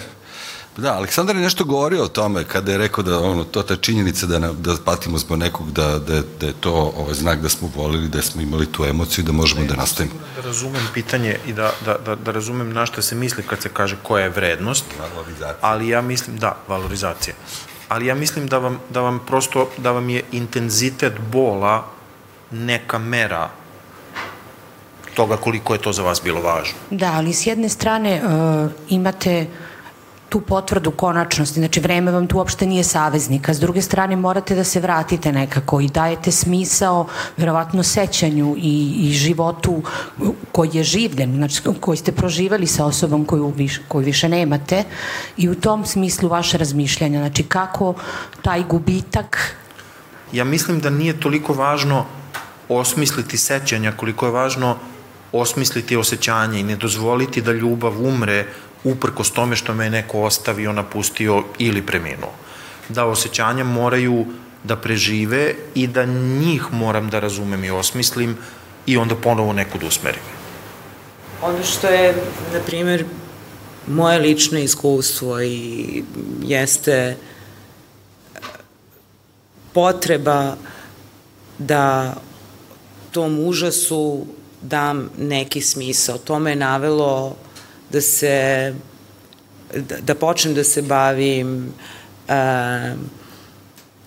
Da, 0.77 0.95
Aleksandar 0.97 1.37
je 1.37 1.43
nešto 1.43 1.65
govorio 1.65 2.03
o 2.03 2.09
tome 2.09 2.45
kada 2.45 2.73
je 2.73 2.79
rekao 2.79 3.05
da 3.05 3.19
ono, 3.19 3.45
to 3.45 3.63
ta 3.63 3.77
činjenica 3.77 4.27
da, 4.27 4.39
da 4.39 4.77
patimo 4.85 5.19
zbog 5.19 5.39
nekog, 5.39 5.71
da, 5.73 5.99
da, 5.99 6.23
da 6.41 6.47
je 6.47 6.53
to 6.61 6.73
ovaj, 6.73 7.15
znak 7.15 7.41
da 7.41 7.49
smo 7.49 7.71
volili, 7.77 8.09
da 8.09 8.23
smo 8.23 8.43
imali 8.43 8.73
tu 8.73 8.85
emociju 8.85 9.23
i 9.23 9.27
da 9.27 9.33
možemo 9.33 9.61
ne, 9.61 9.67
da 9.67 9.75
nastavimo. 9.75 10.15
Da 10.37 10.43
razumem 10.43 10.83
pitanje 10.95 11.37
i 11.47 11.53
da, 11.53 11.73
da, 11.85 11.97
da, 12.07 12.15
da 12.15 12.31
razumem 12.31 12.73
na 12.73 12.87
što 12.87 13.03
se 13.03 13.15
misli 13.15 13.43
kad 13.43 13.63
se 13.63 13.69
kaže 13.69 13.97
koja 14.03 14.23
je 14.23 14.31
vrednost, 14.31 14.85
valorizacija. 15.15 15.59
ali 15.61 15.89
ja 15.89 16.03
mislim, 16.03 16.39
da, 16.39 16.57
valorizacija. 16.69 17.35
Ali 17.89 18.07
ja 18.07 18.15
mislim 18.15 18.47
da 18.47 18.59
vam, 18.59 18.81
da 18.91 19.01
vam 19.01 19.21
prosto, 19.27 19.69
da 19.79 19.91
vam 19.91 20.09
je 20.09 20.23
intenzitet 20.33 21.13
bola 21.33 21.87
neka 22.51 22.99
mera 22.99 23.51
toga 25.15 25.37
koliko 25.37 25.73
je 25.75 25.83
to 25.83 25.93
za 25.93 26.03
vas 26.03 26.21
bilo 26.25 26.41
važno. 26.41 26.75
Da, 26.91 27.13
ali 27.13 27.33
s 27.33 27.47
jedne 27.47 27.69
strane 27.69 28.23
uh, 28.25 28.71
imate 28.89 29.47
tu 30.35 30.41
potvrdu 30.41 30.91
konačnosti, 30.91 31.61
znači 31.61 31.81
vreme 31.81 32.11
vam 32.11 32.27
tu 32.27 32.37
uopšte 32.37 32.67
nije 32.67 32.85
saveznik, 32.85 33.49
a 33.49 33.55
s 33.55 33.61
druge 33.61 33.83
strane 33.83 34.17
morate 34.17 34.55
da 34.55 34.65
se 34.65 34.81
vratite 34.81 35.33
nekako 35.33 35.79
i 35.81 35.89
dajete 35.89 36.33
smisao 36.33 37.07
verovatno 37.37 37.83
sećanju 37.83 38.57
i, 38.59 38.95
i 38.99 39.13
životu 39.13 39.83
koji 40.53 40.71
je 40.73 40.83
življen, 40.85 41.37
znači 41.37 41.63
koji 41.81 41.97
ste 41.97 42.13
proživali 42.13 42.67
sa 42.67 42.87
osobom 42.87 43.25
koju, 43.25 43.53
viš, 43.57 43.79
koju 43.89 44.05
više 44.05 44.29
nemate. 44.29 44.83
I 45.37 45.49
u 45.49 45.55
tom 45.55 45.87
smislu 45.87 46.29
vaše 46.29 46.59
razmišljanja, 46.59 47.21
znači 47.21 47.43
kako 47.43 47.95
taj 48.43 48.65
gubitak 48.65 49.55
Ja 50.33 50.45
mislim 50.45 50.81
da 50.81 50.91
nije 50.91 51.21
toliko 51.21 51.55
važno 51.55 52.05
osmisliti 52.69 53.39
sećanja 53.39 53.93
koliko 53.93 54.27
je 54.27 54.33
važno 54.33 54.77
osmisliti 55.33 55.97
osjećanje 55.97 56.61
i 56.61 56.67
ne 56.67 56.77
dozvoliti 56.77 57.43
da 57.43 57.53
ljubav 57.53 58.03
umre 58.03 58.47
uprkos 58.85 59.31
tome 59.31 59.57
što 59.57 59.75
me 59.75 59.85
je 59.85 59.91
neko 59.91 60.23
ostavio, 60.23 60.73
napustio 60.73 61.45
ili 61.59 61.87
preminuo. 61.87 62.33
Da 62.89 63.05
osjećanja 63.05 63.65
moraju 63.65 64.27
da 64.65 64.77
prežive 64.77 65.55
i 65.75 65.87
da 65.87 66.05
njih 66.05 66.73
moram 66.73 67.11
da 67.11 67.21
razumem 67.21 67.65
i 67.65 67.71
osmislim 67.71 68.37
i 68.87 68.97
onda 68.97 69.15
ponovo 69.15 69.53
nekud 69.53 69.83
usmerim. 69.83 70.23
Ono 71.43 71.63
što 71.63 71.87
je, 71.87 72.15
na 72.53 72.61
primjer, 72.67 73.05
moje 73.87 74.19
lično 74.19 74.59
iskustvo 74.59 75.43
i 75.43 76.03
jeste 76.43 77.17
potreba 79.73 80.57
da 81.59 82.15
tom 83.11 83.39
užasu 83.39 84.27
dam 84.63 85.11
neki 85.19 85.61
smisao. 85.61 86.19
To 86.19 86.39
me 86.39 86.51
je 86.51 86.57
navelo 86.57 87.37
da 87.95 88.01
se 88.01 88.75
da, 89.75 90.01
da 90.01 90.15
počnem 90.15 90.55
da 90.55 90.65
se 90.65 90.83
bavim 90.83 91.73
uh, 92.29 92.99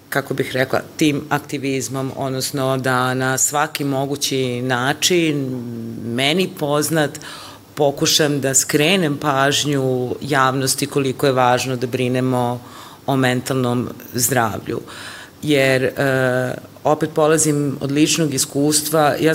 kako 0.09 0.33
bih 0.33 0.51
rekla, 0.53 0.81
tim 0.97 1.21
aktivizmom, 1.29 2.11
odnosno 2.15 2.77
da 2.77 3.13
na 3.13 3.37
svaki 3.37 3.83
mogući 3.83 4.61
način, 4.61 5.63
meni 6.05 6.49
poznat, 6.59 7.19
pokušam 7.75 8.41
da 8.41 8.53
skrenem 8.53 9.17
pažnju 9.17 10.15
javnosti 10.21 10.85
koliko 10.85 11.25
je 11.25 11.31
važno 11.31 11.75
da 11.75 11.87
brinemo 11.87 12.61
o 13.05 13.15
mentalnom 13.15 13.89
zdravlju. 14.13 14.81
Jer, 15.43 15.83
e, 15.83 15.91
opet 16.83 17.09
polazim 17.13 17.77
od 17.81 17.91
ličnog 17.91 18.33
iskustva, 18.33 19.15
ja 19.19 19.33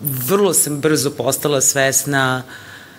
vrlo 0.00 0.54
sam 0.54 0.80
brzo 0.80 1.10
postala 1.10 1.60
svesna 1.60 2.42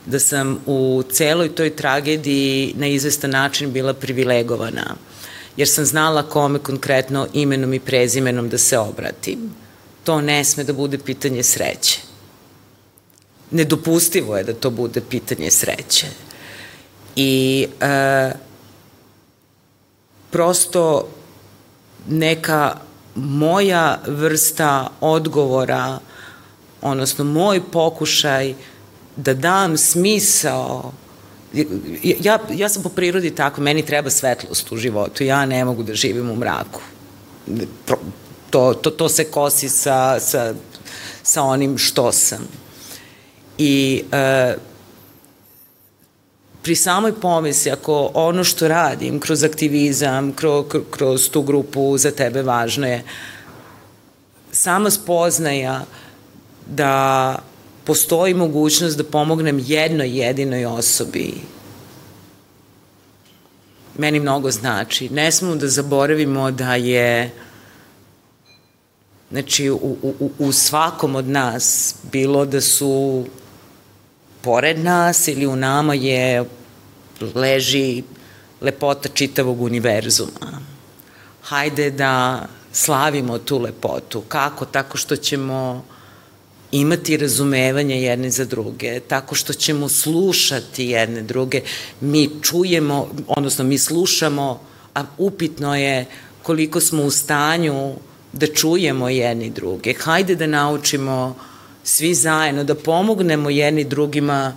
da 0.09 0.19
sam 0.19 0.57
u 0.65 1.03
celoj 1.11 1.55
toj 1.55 1.75
tragediji 1.75 2.73
na 2.77 2.87
izvestan 2.87 3.31
način 3.31 3.71
bila 3.71 3.93
privilegovana, 3.93 4.95
jer 5.57 5.67
sam 5.67 5.85
znala 5.85 6.23
kome 6.23 6.59
konkretno 6.59 7.27
imenom 7.33 7.73
i 7.73 7.79
prezimenom 7.79 8.49
da 8.49 8.57
se 8.57 8.77
obratim. 8.77 9.39
To 10.03 10.21
ne 10.21 10.43
sme 10.43 10.63
da 10.63 10.73
bude 10.73 10.97
pitanje 10.97 11.43
sreće. 11.43 11.99
Nedopustivo 13.51 14.37
je 14.37 14.43
da 14.43 14.53
to 14.53 14.69
bude 14.69 15.01
pitanje 15.09 15.51
sreće. 15.51 16.07
I 17.15 17.67
e, 17.81 18.31
prosto 20.31 21.09
neka 22.07 22.77
moja 23.15 23.99
vrsta 24.07 24.89
odgovora 25.01 25.99
odnosno 26.81 27.25
moj 27.25 27.61
pokušaj 27.71 28.53
da 29.23 29.33
dam 29.33 29.77
smisao 29.77 30.91
ja, 32.03 32.39
ja 32.55 32.69
sam 32.69 32.83
po 32.83 32.89
prirodi 32.89 33.35
tako, 33.35 33.61
meni 33.61 33.85
treba 33.85 34.09
svetlost 34.09 34.71
u 34.71 34.77
životu, 34.77 35.23
ja 35.23 35.45
ne 35.45 35.65
mogu 35.65 35.83
da 35.83 35.93
živim 35.93 36.29
u 36.29 36.35
mraku. 36.35 36.81
To, 38.49 38.73
to, 38.73 38.89
to 38.89 39.09
se 39.09 39.23
kosi 39.23 39.69
sa, 39.69 40.19
sa, 40.19 40.53
sa 41.23 41.43
onim 41.43 41.77
što 41.77 42.11
sam. 42.11 42.47
I 43.57 44.03
e, 44.11 44.55
pri 46.61 46.75
samoj 46.75 47.13
pomisli, 47.19 47.71
ako 47.71 48.11
ono 48.13 48.43
što 48.43 48.67
radim 48.67 49.19
kroz 49.19 49.43
aktivizam, 49.43 50.33
kroz, 50.33 50.65
kroz 50.91 51.29
tu 51.29 51.41
grupu 51.41 51.97
za 51.97 52.11
tebe 52.11 52.41
važno 52.41 52.87
je, 52.87 53.03
sama 54.51 54.89
spoznaja 54.89 55.85
da 56.65 57.35
postoji 57.89 58.33
mogućnost 58.33 58.97
da 58.97 59.03
pomognem 59.03 59.63
jednoj 59.65 60.19
jedinoj 60.19 60.65
osobi 60.65 61.33
meni 63.97 64.19
mnogo 64.19 64.51
znači. 64.51 65.09
Ne 65.09 65.31
smemo 65.31 65.55
da 65.55 65.67
zaboravimo 65.67 66.51
da 66.51 66.75
je 66.75 67.31
znači 69.31 69.69
u, 69.69 69.97
u, 70.01 70.31
u 70.39 70.51
svakom 70.51 71.15
od 71.15 71.27
nas 71.27 71.95
bilo 72.11 72.45
da 72.45 72.61
su 72.61 73.25
pored 74.41 74.79
nas 74.79 75.27
ili 75.27 75.47
u 75.47 75.55
nama 75.55 75.93
je 75.93 76.45
leži 77.35 78.03
lepota 78.61 79.09
čitavog 79.09 79.61
univerzuma. 79.61 80.61
Hajde 81.41 81.91
da 81.91 82.45
slavimo 82.71 83.37
tu 83.37 83.59
lepotu. 83.59 84.21
Kako? 84.21 84.65
Tako 84.65 84.97
što 84.97 85.15
ćemo 85.15 85.85
imati 86.71 87.17
razumevanje 87.17 88.01
jedne 88.01 88.29
za 88.29 88.45
druge, 88.45 88.99
tako 88.99 89.35
što 89.35 89.53
ćemo 89.53 89.89
slušati 89.89 90.85
jedne 90.85 91.21
druge, 91.21 91.61
mi 92.01 92.29
čujemo, 92.41 93.07
odnosno 93.27 93.63
mi 93.65 93.77
slušamo, 93.77 94.59
a 94.95 95.03
upitno 95.17 95.75
je 95.75 96.05
koliko 96.43 96.79
smo 96.79 97.03
u 97.03 97.11
stanju 97.11 97.93
da 98.33 98.47
čujemo 98.47 99.09
jedni 99.09 99.49
druge. 99.49 99.93
Hajde 99.93 100.35
da 100.35 100.47
naučimo 100.47 101.35
svi 101.83 102.13
zajedno, 102.13 102.63
da 102.63 102.75
pomognemo 102.75 103.49
jedni 103.49 103.83
drugima 103.83 104.53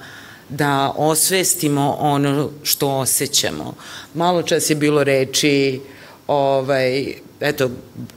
da 0.49 0.93
osvestimo 0.97 1.97
ono 2.01 2.51
što 2.63 2.89
osjećamo. 2.89 3.75
Malo 4.15 4.43
čas 4.43 4.71
je 4.71 4.77
bilo 4.77 5.05
reči, 5.05 5.81
ovaj, 6.27 7.15
eto, 7.41 7.71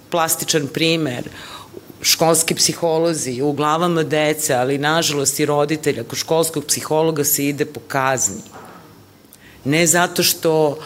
plastičan 0.10 0.68
primer, 0.68 1.30
školski 2.06 2.56
psiholozi 2.56 3.42
u 3.42 3.52
glavama 3.52 4.04
dece, 4.04 4.54
ali 4.54 4.78
nažalost 4.78 5.40
i 5.40 5.46
roditelja, 5.46 6.04
kod 6.04 6.18
školskog 6.18 6.66
psihologa 6.66 7.24
se 7.24 7.46
ide 7.46 7.66
po 7.66 7.80
kazni. 7.88 8.42
Ne 9.64 9.88
zato 9.88 10.24
što 10.24 10.78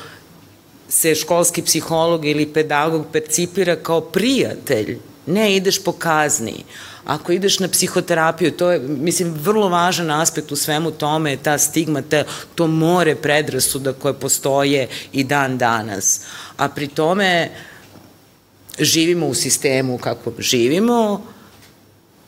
se 0.90 1.16
školski 1.16 1.62
psiholog 1.62 2.26
ili 2.26 2.54
pedagog 2.54 3.06
percipira 3.12 3.76
kao 3.76 4.02
prijatelj, 4.02 4.98
ne 5.26 5.56
ideš 5.56 5.84
po 5.84 5.91
kazni. 5.91 6.64
Ako 7.06 7.32
ideš 7.32 7.60
na 7.60 7.68
psihoterapiju, 7.68 8.52
to 8.52 8.72
je, 8.72 8.80
mislim, 8.80 9.34
vrlo 9.34 9.70
važan 9.70 10.12
aspekt 10.12 10.52
u 10.52 10.56
svemu 10.56 10.91
tome, 10.91 11.38
ta 11.38 11.58
stigma, 11.58 12.02
ta, 12.02 12.24
to 12.56 12.68
more 12.68 13.16
predrasuda 13.16 13.94
koje 13.94 14.14
postoje 14.14 14.88
i 15.12 15.24
dan 15.24 15.58
danas. 15.58 16.22
A 16.58 16.70
pri 16.70 16.88
tome, 16.88 17.50
uh, 17.52 17.69
živimo 18.80 19.28
u 19.28 19.34
sistemu 19.34 19.98
kako 19.98 20.32
živimo, 20.40 21.22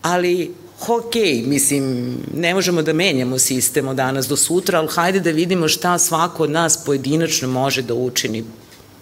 ali 0.01 0.53
ok, 0.87 1.15
mislim, 1.45 2.15
ne 2.35 2.53
možemo 2.53 2.81
da 2.81 2.93
menjamo 2.93 3.39
sistem 3.39 3.87
od 3.87 3.95
danas 3.95 4.27
do 4.27 4.35
sutra, 4.35 4.79
ali 4.79 4.87
hajde 4.91 5.19
da 5.19 5.31
vidimo 5.31 5.67
šta 5.67 5.97
svako 5.97 6.43
od 6.43 6.51
nas 6.51 6.85
pojedinačno 6.85 7.47
može 7.47 7.81
da 7.81 7.93
učini 7.93 8.43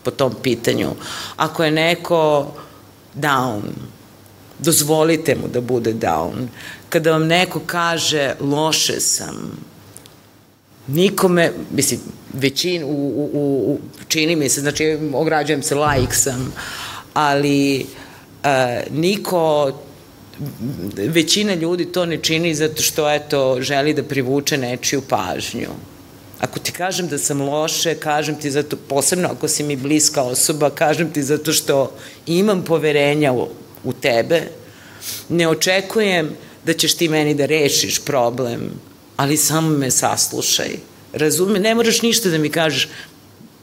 po 0.04 0.12
tom 0.12 0.36
pitanju. 0.44 0.90
Ako 1.36 1.64
je 1.64 1.72
neko 1.72 2.52
down, 3.16 3.62
dozvolite 4.60 5.36
mu 5.36 5.48
da 5.48 5.62
bude 5.62 5.94
down. 5.94 6.48
Kada 6.90 7.12
vam 7.12 7.28
neko 7.28 7.62
kaže 7.66 8.36
loše 8.40 9.00
sam, 9.00 9.52
nikome, 10.88 11.52
mislim, 11.76 12.00
većin, 12.34 12.84
u, 12.84 12.88
u, 12.88 13.30
u, 13.34 13.80
čini 14.08 14.36
mi 14.36 14.50
se, 14.50 14.62
znači, 14.62 14.98
ograđujem 15.14 15.64
se, 15.64 15.76
laik 15.76 16.14
sam, 16.14 16.54
ali 17.14 17.86
e, 18.44 18.84
niko 18.92 19.72
većina 20.98 21.54
ljudi 21.54 21.86
to 21.86 22.06
ne 22.06 22.18
čini 22.18 22.56
zato 22.56 22.82
što 22.82 23.12
eto 23.12 23.58
želi 23.62 23.94
da 23.94 24.04
privuče 24.04 24.58
nečiju 24.58 25.02
pažnju. 25.02 25.70
Ako 26.40 26.60
ti 26.60 26.72
kažem 26.72 27.08
da 27.08 27.18
sam 27.18 27.42
loše, 27.42 27.96
kažem 27.96 28.36
ti 28.36 28.52
zato, 28.52 28.78
posebno 28.78 29.30
ako 29.30 29.48
si 29.48 29.64
mi 29.64 29.76
bliska 29.76 30.24
osoba, 30.24 30.70
kažem 30.70 31.12
ti 31.14 31.24
zato 31.24 31.54
što 31.54 31.92
imam 32.28 32.64
poverenja 32.64 33.34
u, 33.34 33.48
u 33.84 33.94
tebe, 33.94 34.42
ne 35.30 35.48
očekujem 35.48 36.30
da 36.66 36.74
ćeš 36.74 36.94
ti 36.94 37.10
meni 37.10 37.34
da 37.34 37.46
rešiš 37.46 38.00
problem, 38.00 38.72
ali 39.18 39.38
samo 39.38 39.70
me 39.70 39.92
saslušaj. 39.92 40.78
Razume, 41.14 41.60
ne 41.60 41.76
moraš 41.76 42.02
ništa 42.02 42.30
da 42.30 42.38
mi 42.38 42.50
kažeš, 42.50 42.88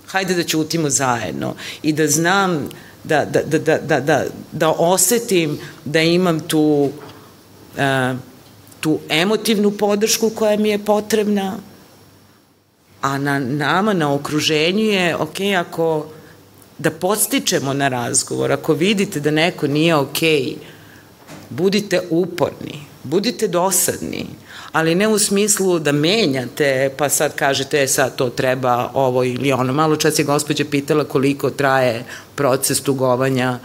hajde 0.06 0.34
da 0.34 0.44
ćutimo 0.44 0.90
zajedno. 0.90 1.54
I 1.82 1.92
da 1.92 2.08
znam 2.08 2.68
da, 3.06 3.24
da, 3.24 3.42
da, 3.42 3.58
da, 3.58 3.78
da, 3.78 4.00
da, 4.00 4.24
da 4.52 4.70
osetim 4.70 5.58
da 5.84 6.00
imam 6.02 6.40
tu, 6.40 6.90
uh, 7.76 8.16
tu 8.80 8.98
emotivnu 9.08 9.70
podršku 9.70 10.30
koja 10.30 10.56
mi 10.56 10.68
je 10.68 10.84
potrebna, 10.84 11.56
a 13.00 13.18
na 13.18 13.38
nama, 13.38 13.92
na 13.92 14.14
okruženju 14.14 14.84
je, 14.84 15.16
ok, 15.16 15.40
ako 15.58 16.06
da 16.78 16.90
podstičemo 16.90 17.72
na 17.72 17.88
razgovor, 17.88 18.52
ako 18.52 18.74
vidite 18.74 19.20
da 19.20 19.30
neko 19.30 19.66
nije 19.66 19.94
ok, 19.94 20.18
budite 21.50 22.00
uporni, 22.10 22.80
budite 23.02 23.48
dosadni, 23.48 24.26
ali 24.76 24.94
ne 24.94 25.08
u 25.08 25.18
smislu 25.18 25.78
da 25.78 25.92
menjate, 25.92 26.90
pa 26.96 27.08
sad 27.08 27.34
kažete, 27.34 27.82
e, 27.82 27.88
sad 27.88 28.16
to 28.16 28.28
treba 28.30 28.90
ovo 28.94 29.24
ili 29.24 29.52
ono. 29.52 29.72
Malo 29.72 29.96
čas 29.96 30.18
je 30.18 30.24
gospođa 30.24 30.64
pitala 30.70 31.04
koliko 31.04 31.50
traje 31.50 32.04
proces 32.34 32.80
tugovanja. 32.80 33.58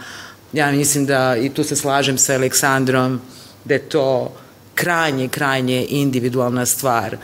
Ja 0.52 0.70
mislim 0.70 1.06
da, 1.06 1.36
i 1.36 1.48
tu 1.48 1.64
se 1.64 1.76
slažem 1.76 2.18
sa 2.18 2.34
Aleksandrom, 2.34 3.20
da 3.64 3.74
je 3.74 3.88
to 3.88 4.32
krajnje, 4.74 5.28
krajnje 5.28 5.86
individualna 5.88 6.66
stvar. 6.66 7.16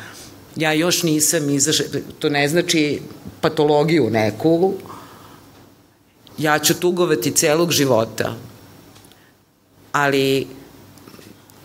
Ja 0.57 0.73
još 0.73 1.03
nisam 1.03 1.51
izašla, 1.51 1.87
to 2.19 2.29
ne 2.29 2.49
znači 2.49 3.01
patologiju 3.41 4.11
neku, 4.11 4.75
ja 6.39 6.59
ću 6.59 6.75
tugovati 6.75 7.31
celog 7.31 7.73
života, 7.73 8.35
ali 9.93 10.47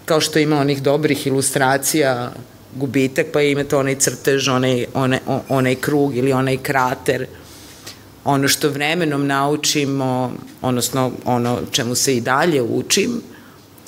kao 0.05 0.21
što 0.21 0.39
ima 0.39 0.59
onih 0.59 0.81
dobrih 0.81 1.27
ilustracija, 1.27 2.31
gubitak, 2.75 3.27
pa 3.33 3.41
imate 3.41 3.75
onaj 3.75 3.95
crtež, 3.95 4.47
onaj, 4.47 4.85
onaj, 4.93 5.19
onaj 5.49 5.75
krug 5.75 6.15
ili 6.17 6.33
onaj 6.33 6.57
krater. 6.57 7.27
Ono 8.23 8.47
što 8.47 8.69
vremenom 8.69 9.27
naučimo, 9.27 10.33
odnosno 10.61 11.11
ono 11.25 11.59
čemu 11.71 11.95
se 11.95 12.17
i 12.17 12.21
dalje 12.21 12.61
učim, 12.61 13.21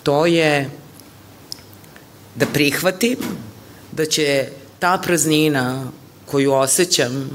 to 0.04 0.26
je 0.26 0.70
da 2.36 2.46
prihvatim 2.46 3.18
da 3.92 4.06
će 4.06 4.48
ta 4.80 4.98
praznina 5.04 5.92
koju 6.26 6.54
osjećam 6.54 7.30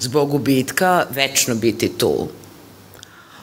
zbog 0.00 0.30
gubitka 0.30 1.06
večno 1.10 1.54
biti 1.54 1.88
tu. 1.98 2.28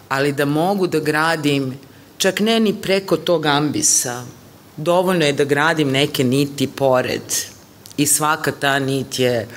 Ali 0.09 0.31
da 0.31 0.45
mogu 0.45 0.87
da 0.87 0.99
gradim 0.99 1.73
čak 2.17 2.39
ne 2.39 2.59
ni 2.59 2.73
preko 2.81 3.17
tog 3.17 3.45
ambisa, 3.45 4.23
dovoljno 4.77 5.25
je 5.25 5.33
da 5.33 5.43
gradim 5.43 5.91
neke 5.91 6.23
niti 6.23 6.67
pored 6.67 7.21
i 7.97 8.05
svaka 8.05 8.51
ta 8.51 8.79
nit 8.79 9.19
je 9.19 9.47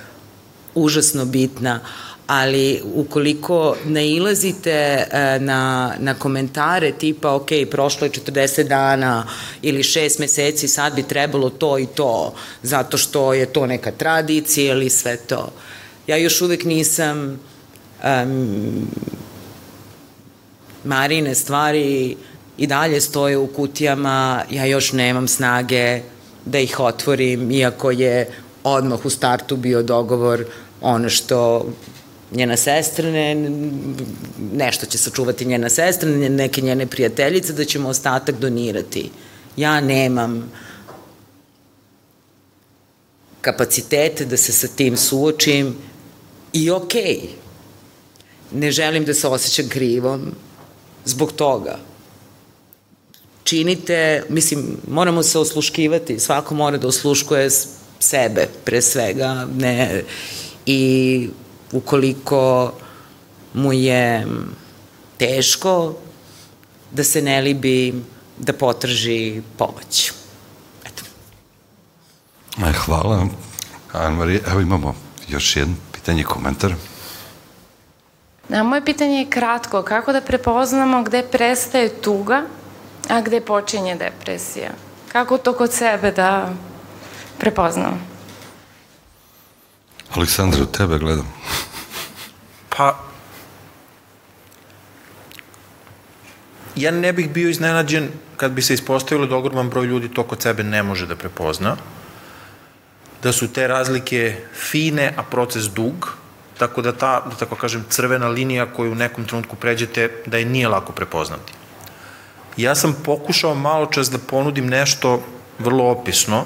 užasno 0.74 1.24
bitna, 1.24 1.80
ali 2.26 2.82
ukoliko 2.94 3.76
nailazite 3.84 4.70
e, 4.70 5.38
na, 5.40 5.94
na 5.98 6.14
komentare 6.14 6.92
tipa 6.92 7.32
ok, 7.34 7.48
prošlo 7.70 8.06
je 8.06 8.10
40 8.10 8.68
dana 8.68 9.26
ili 9.62 9.82
6 9.82 10.20
meseci, 10.20 10.68
sad 10.68 10.94
bi 10.94 11.02
trebalo 11.02 11.51
to 11.51 11.78
i 11.78 11.86
to, 11.86 12.34
zato 12.62 12.98
što 12.98 13.34
je 13.34 13.47
to 13.47 13.66
neka 13.66 13.90
tradicija 13.90 14.72
ili 14.72 14.90
sve 14.90 15.16
to. 15.16 15.52
Ja 16.06 16.16
još 16.16 16.40
uvek 16.40 16.64
nisam 16.64 17.40
um, 18.05 18.88
Marine 20.84 21.34
stvari 21.34 22.16
i 22.60 22.66
dalje 22.66 23.00
stoje 23.00 23.36
u 23.38 23.46
kutijama, 23.46 24.44
ja 24.50 24.64
još 24.64 24.92
nemam 24.92 25.28
snage 25.28 26.00
da 26.44 26.58
ih 26.58 26.80
otvorim, 26.80 27.50
iako 27.50 27.90
je 27.90 28.28
odmah 28.64 29.06
u 29.06 29.10
startu 29.10 29.56
bio 29.56 29.82
dogovor 29.82 30.44
ono 30.80 31.08
što 31.08 31.66
njena 32.32 32.56
sestra, 32.56 33.10
ne, 33.10 33.34
nešto 34.52 34.86
će 34.86 34.98
sačuvati 34.98 35.44
njena 35.44 35.68
sestra, 35.68 36.10
neke 36.10 36.60
njene 36.60 36.86
prijateljice, 36.86 37.52
da 37.52 37.64
ćemo 37.64 37.88
ostatak 37.88 38.38
donirati. 38.38 39.10
Ja 39.56 39.80
nemam 39.80 40.52
kapacitete 43.40 44.24
da 44.24 44.36
se 44.36 44.52
sa 44.52 44.68
tim 44.68 44.96
suočim 44.96 45.76
i 46.52 46.70
okej. 46.70 47.02
Okay. 47.02 47.26
Ne 48.52 48.70
želim 48.70 49.04
da 49.04 49.14
se 49.14 49.28
osjećam 49.28 49.68
krivom 49.68 50.34
zbog 51.04 51.32
toga 51.32 51.89
činite, 53.51 54.22
mislim, 54.28 54.77
moramo 54.89 55.22
se 55.22 55.39
osluškivati, 55.39 56.18
svako 56.18 56.55
mora 56.55 56.78
da 56.78 56.89
osluškuje 56.89 57.48
sebe 57.98 58.48
pre 58.64 58.82
svega, 58.82 59.47
ne, 59.56 60.02
i 60.66 61.28
ukoliko 61.72 62.72
mu 63.55 63.72
je 63.72 64.27
teško, 65.18 65.94
da 66.90 67.05
se 67.05 67.22
ne 67.22 67.40
libi 67.40 67.94
da 68.39 68.52
potraži 68.52 69.43
pomoć. 69.59 70.12
Eto. 70.86 71.02
E, 72.66 72.72
hvala. 72.72 73.27
Anne-Marie, 73.93 74.40
evo 74.47 74.60
imamo 74.60 74.94
još 75.28 75.56
jedno 75.56 75.74
pitanje, 75.93 76.24
komentar. 76.24 76.74
Na, 78.48 78.62
moje 78.62 78.85
pitanje 78.85 79.18
je 79.18 79.31
kratko. 79.31 79.82
Kako 79.82 80.12
da 80.12 80.20
prepoznamo 80.20 81.02
gde 81.02 81.22
prestaje 81.22 81.89
tuga 81.89 82.47
A 83.10 83.20
gde 83.20 83.40
počinje 83.40 83.96
depresija? 83.96 84.70
Kako 85.12 85.38
to 85.38 85.52
kod 85.52 85.72
sebe 85.72 86.12
da 86.12 86.52
prepoznam? 87.38 88.06
Aleksandra, 90.14 90.66
tebe 90.66 90.98
gledam. 90.98 91.26
Pa, 92.68 92.98
ja 96.76 96.90
ne 96.90 97.12
bih 97.12 97.30
bio 97.30 97.48
iznenađen 97.48 98.08
kad 98.36 98.52
bi 98.52 98.62
se 98.62 98.74
ispostavilo 98.74 99.26
da 99.26 99.36
ogroman 99.36 99.70
broj 99.70 99.86
ljudi 99.86 100.08
to 100.08 100.22
kod 100.22 100.42
sebe 100.42 100.62
ne 100.62 100.82
može 100.82 101.06
da 101.06 101.16
prepozna, 101.16 101.76
da 103.22 103.32
su 103.32 103.52
te 103.52 103.66
razlike 103.66 104.36
fine, 104.54 105.12
a 105.16 105.22
proces 105.22 105.64
dug, 105.64 106.14
tako 106.58 106.82
da 106.82 106.92
ta, 106.92 107.20
da 107.30 107.36
tako 107.36 107.56
kažem, 107.56 107.84
crvena 107.88 108.28
linija 108.28 108.66
koju 108.66 108.92
u 108.92 108.94
nekom 108.94 109.24
trenutku 109.24 109.56
pređete, 109.56 110.22
da 110.26 110.38
je 110.38 110.44
nije 110.44 110.68
lako 110.68 110.92
prepoznati. 110.92 111.59
Ja 112.56 112.74
sam 112.74 112.97
pokušao 113.05 113.55
malo 113.55 113.86
čas 113.86 114.10
da 114.10 114.18
ponudim 114.18 114.66
nešto 114.66 115.22
vrlo 115.59 115.90
opisno, 115.90 116.44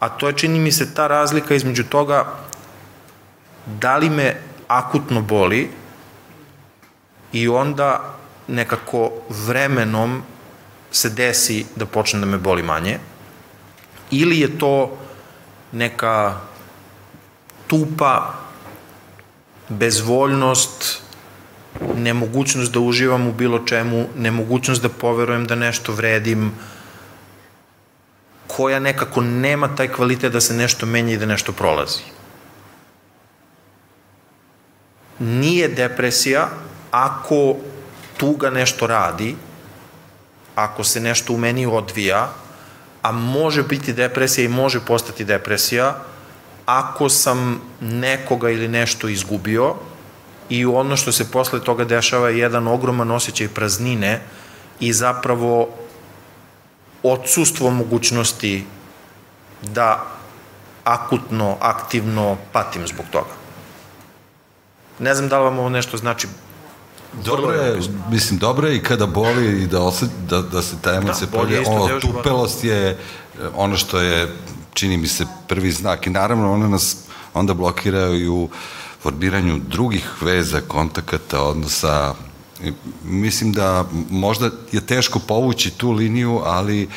a 0.00 0.08
to 0.08 0.28
je 0.28 0.36
čini 0.36 0.58
mi 0.58 0.72
se 0.72 0.94
ta 0.94 1.06
razlika 1.06 1.54
između 1.54 1.84
toga 1.84 2.26
da 3.66 3.96
li 3.96 4.10
me 4.10 4.36
akutno 4.68 5.22
boli 5.22 5.70
i 7.32 7.48
onda 7.48 8.14
nekako 8.48 9.10
vremenom 9.28 10.22
se 10.92 11.10
desi 11.10 11.66
da 11.76 11.86
počne 11.86 12.20
da 12.20 12.26
me 12.26 12.38
boli 12.38 12.62
manje, 12.62 12.98
ili 14.10 14.40
je 14.40 14.58
to 14.58 14.98
neka 15.72 16.40
tupa 17.66 18.34
bezvoljnost, 19.68 21.02
nemogućnost 21.96 22.72
da 22.72 22.80
uživam 22.80 23.26
u 23.26 23.32
bilo 23.32 23.58
čemu, 23.58 24.06
nemogućnost 24.16 24.82
da 24.82 24.88
poverujem 24.88 25.46
da 25.46 25.54
nešto 25.54 25.92
vredim, 25.92 26.52
koja 28.46 28.80
nekako 28.80 29.20
nema 29.20 29.76
taj 29.76 29.88
kvalitet 29.88 30.32
da 30.32 30.40
se 30.40 30.54
nešto 30.54 30.86
menja 30.86 31.14
i 31.14 31.18
da 31.18 31.26
nešto 31.26 31.52
prolazi. 31.52 32.02
Nije 35.18 35.68
depresija 35.68 36.48
ako 36.90 37.56
tuga 38.16 38.50
nešto 38.50 38.86
radi, 38.86 39.36
ako 40.54 40.84
se 40.84 41.00
nešto 41.00 41.32
u 41.32 41.38
meni 41.38 41.66
odvija, 41.66 42.28
a 43.02 43.12
može 43.12 43.62
biti 43.62 43.92
depresija 43.92 44.44
i 44.44 44.48
može 44.48 44.80
postati 44.80 45.24
depresija 45.24 45.96
ako 46.66 47.08
sam 47.08 47.60
nekoga 47.80 48.50
ili 48.50 48.68
nešto 48.68 49.08
izgubio, 49.08 49.74
i 50.50 50.66
ono 50.66 50.96
što 50.96 51.12
se 51.12 51.30
posle 51.30 51.60
toga 51.60 51.84
dešava 51.84 52.28
je 52.28 52.38
jedan 52.38 52.68
ogroman 52.68 53.10
osjećaj 53.10 53.48
praznine 53.48 54.20
i 54.80 54.92
zapravo 54.92 55.68
odsustvo 57.02 57.70
mogućnosti 57.70 58.64
da 59.62 60.06
akutno, 60.84 61.56
aktivno 61.60 62.36
patim 62.52 62.86
zbog 62.86 63.06
toga. 63.10 63.34
Ne 64.98 65.14
znam 65.14 65.28
da 65.28 65.38
li 65.38 65.44
vam 65.44 65.58
ovo 65.58 65.68
nešto 65.68 65.96
znači 65.96 66.28
Dobro 67.24 67.52
je, 67.52 67.80
mislim, 68.10 68.38
dobro 68.38 68.68
je 68.68 68.76
i 68.76 68.82
kada 68.82 69.06
boli 69.06 69.62
i 69.62 69.66
da, 69.66 69.80
osjet, 69.80 70.10
da, 70.28 70.42
da 70.42 70.62
se 70.62 70.76
ta 70.82 70.94
emocija 70.94 71.26
da, 71.26 71.38
polje. 71.38 71.62
Ono, 71.66 72.00
tupelost 72.00 72.64
je 72.64 72.98
ono 73.54 73.76
što 73.76 74.00
je, 74.00 74.36
čini 74.74 74.96
mi 74.96 75.08
se, 75.08 75.26
prvi 75.48 75.72
znak 75.72 76.06
i 76.06 76.10
naravno 76.10 76.52
ona 76.52 76.68
nas 76.68 76.96
onda 77.34 77.54
blokiraju 77.54 78.20
i 78.20 78.28
u 78.28 78.48
formiranju 79.02 79.60
drugih 79.68 80.22
veza, 80.22 80.60
kontakata, 80.60 81.42
odnosa. 81.42 82.14
Mislim 83.04 83.52
da 83.52 83.84
možda 84.10 84.50
je 84.72 84.80
teško 84.80 85.18
povući 85.18 85.70
tu 85.70 85.90
liniju, 85.90 86.40
ali 86.44 86.88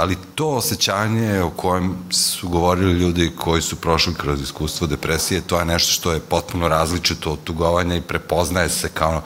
ali 0.00 0.16
to 0.34 0.48
osjećanje 0.48 1.42
o 1.42 1.50
kojem 1.50 1.96
su 2.10 2.48
govorili 2.48 2.92
ljudi 2.92 3.32
koji 3.36 3.62
su 3.62 3.76
prošli 3.76 4.14
kroz 4.14 4.42
iskustvo 4.42 4.86
depresije, 4.86 5.40
to 5.40 5.58
je 5.58 5.64
nešto 5.64 5.92
što 5.92 6.12
je 6.12 6.20
potpuno 6.20 6.68
različito 6.68 7.32
od 7.32 7.38
tugovanja 7.44 7.96
i 7.96 8.00
prepoznaje 8.00 8.68
se 8.68 8.88
kao 8.88 9.22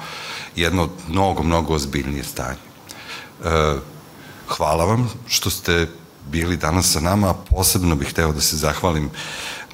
jedno 0.57 0.89
mnogo, 1.09 1.43
mnogo 1.43 1.75
ozbiljnije 1.75 2.25
stanje. 2.25 2.59
E, 3.45 3.77
hvala 4.49 4.85
vam 4.85 5.11
što 5.27 5.51
ste 5.51 5.89
bili 6.31 6.57
danas 6.57 6.93
sa 6.93 7.01
nama, 7.01 7.35
posebno 7.35 7.95
bih 7.95 8.09
hteo 8.09 8.33
da 8.33 8.41
se 8.41 8.57
zahvalim 8.57 9.11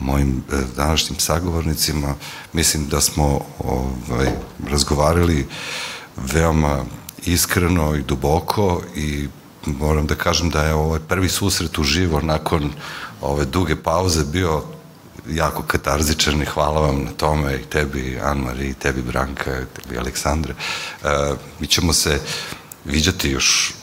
mojim 0.01 0.45
e, 0.53 0.57
današnjim 0.77 1.19
sagovornicima. 1.19 2.15
Mislim 2.53 2.89
da 2.89 3.01
smo 3.01 3.41
ovaj, 3.59 4.29
razgovarali 4.71 5.49
veoma 6.17 6.85
iskreno 7.27 7.95
i 7.95 8.03
duboko 8.03 8.83
i 8.97 9.29
moram 9.67 10.07
da 10.07 10.15
kažem 10.15 10.51
da 10.51 10.65
je 10.65 10.75
ovaj 10.75 11.01
prvi 11.01 11.29
susret 11.29 11.79
uživo 11.79 12.21
nakon 12.21 12.73
ove 13.21 13.45
duge 13.45 13.77
pauze 13.77 14.25
bio 14.25 14.63
jako 15.31 15.63
katarzičan 15.63 16.43
i 16.43 16.45
hvala 16.45 16.81
vam 16.81 17.05
na 17.05 17.11
tome 17.11 17.57
i 17.57 17.65
tebi 17.65 18.19
Anmari, 18.23 18.69
i 18.69 18.75
tebi 18.75 19.03
Branka, 19.03 19.61
i 19.61 19.65
tebi 19.81 19.99
Aleksandre. 19.99 20.55
E, 21.05 21.35
mi 21.59 21.67
ćemo 21.67 21.93
se 21.93 22.21
viđati 22.85 23.31
još, 23.31 23.75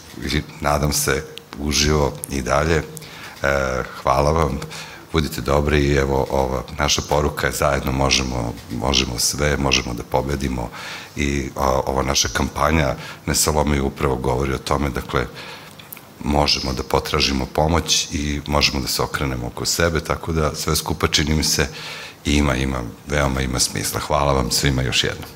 nadam 0.61 0.93
se, 0.93 1.23
uživo 1.59 2.13
i 2.29 2.41
dalje. 2.41 2.75
E, 2.75 2.83
hvala 4.01 4.31
vam, 4.31 4.59
budite 5.11 5.41
dobri 5.41 5.79
i 5.79 5.95
evo 5.95 6.27
ova 6.29 6.63
naša 6.77 7.01
poruka 7.09 7.47
je 7.47 7.53
zajedno 7.53 7.91
možemo, 7.91 8.53
možemo 8.71 9.19
sve, 9.19 9.57
možemo 9.57 9.93
da 9.93 10.03
pobedimo 10.03 10.69
i 11.15 11.49
a, 11.55 11.81
ova 11.85 12.03
naša 12.03 12.27
kampanja 12.27 12.95
Ne 13.25 13.35
Salome 13.35 13.81
upravo 13.81 14.15
govori 14.15 14.53
o 14.53 14.57
tome, 14.57 14.89
dakle, 14.89 15.25
možemo 16.23 16.73
da 16.73 16.83
potražimo 16.83 17.45
pomoć 17.45 18.07
i 18.11 18.41
možemo 18.47 18.81
da 18.81 18.87
se 18.87 19.01
okrenemo 19.01 19.47
oko 19.47 19.65
sebe, 19.65 19.99
tako 19.99 20.31
da 20.31 20.55
sve 20.55 20.75
skupa 20.75 21.07
čini 21.07 21.35
mi 21.35 21.43
se 21.43 21.67
ima, 22.25 22.55
ima, 22.55 22.81
veoma 23.07 23.41
ima 23.41 23.59
smisla. 23.59 23.99
Hvala 23.99 24.33
vam 24.33 24.51
svima 24.51 24.81
još 24.81 25.03
jednom. 25.03 25.29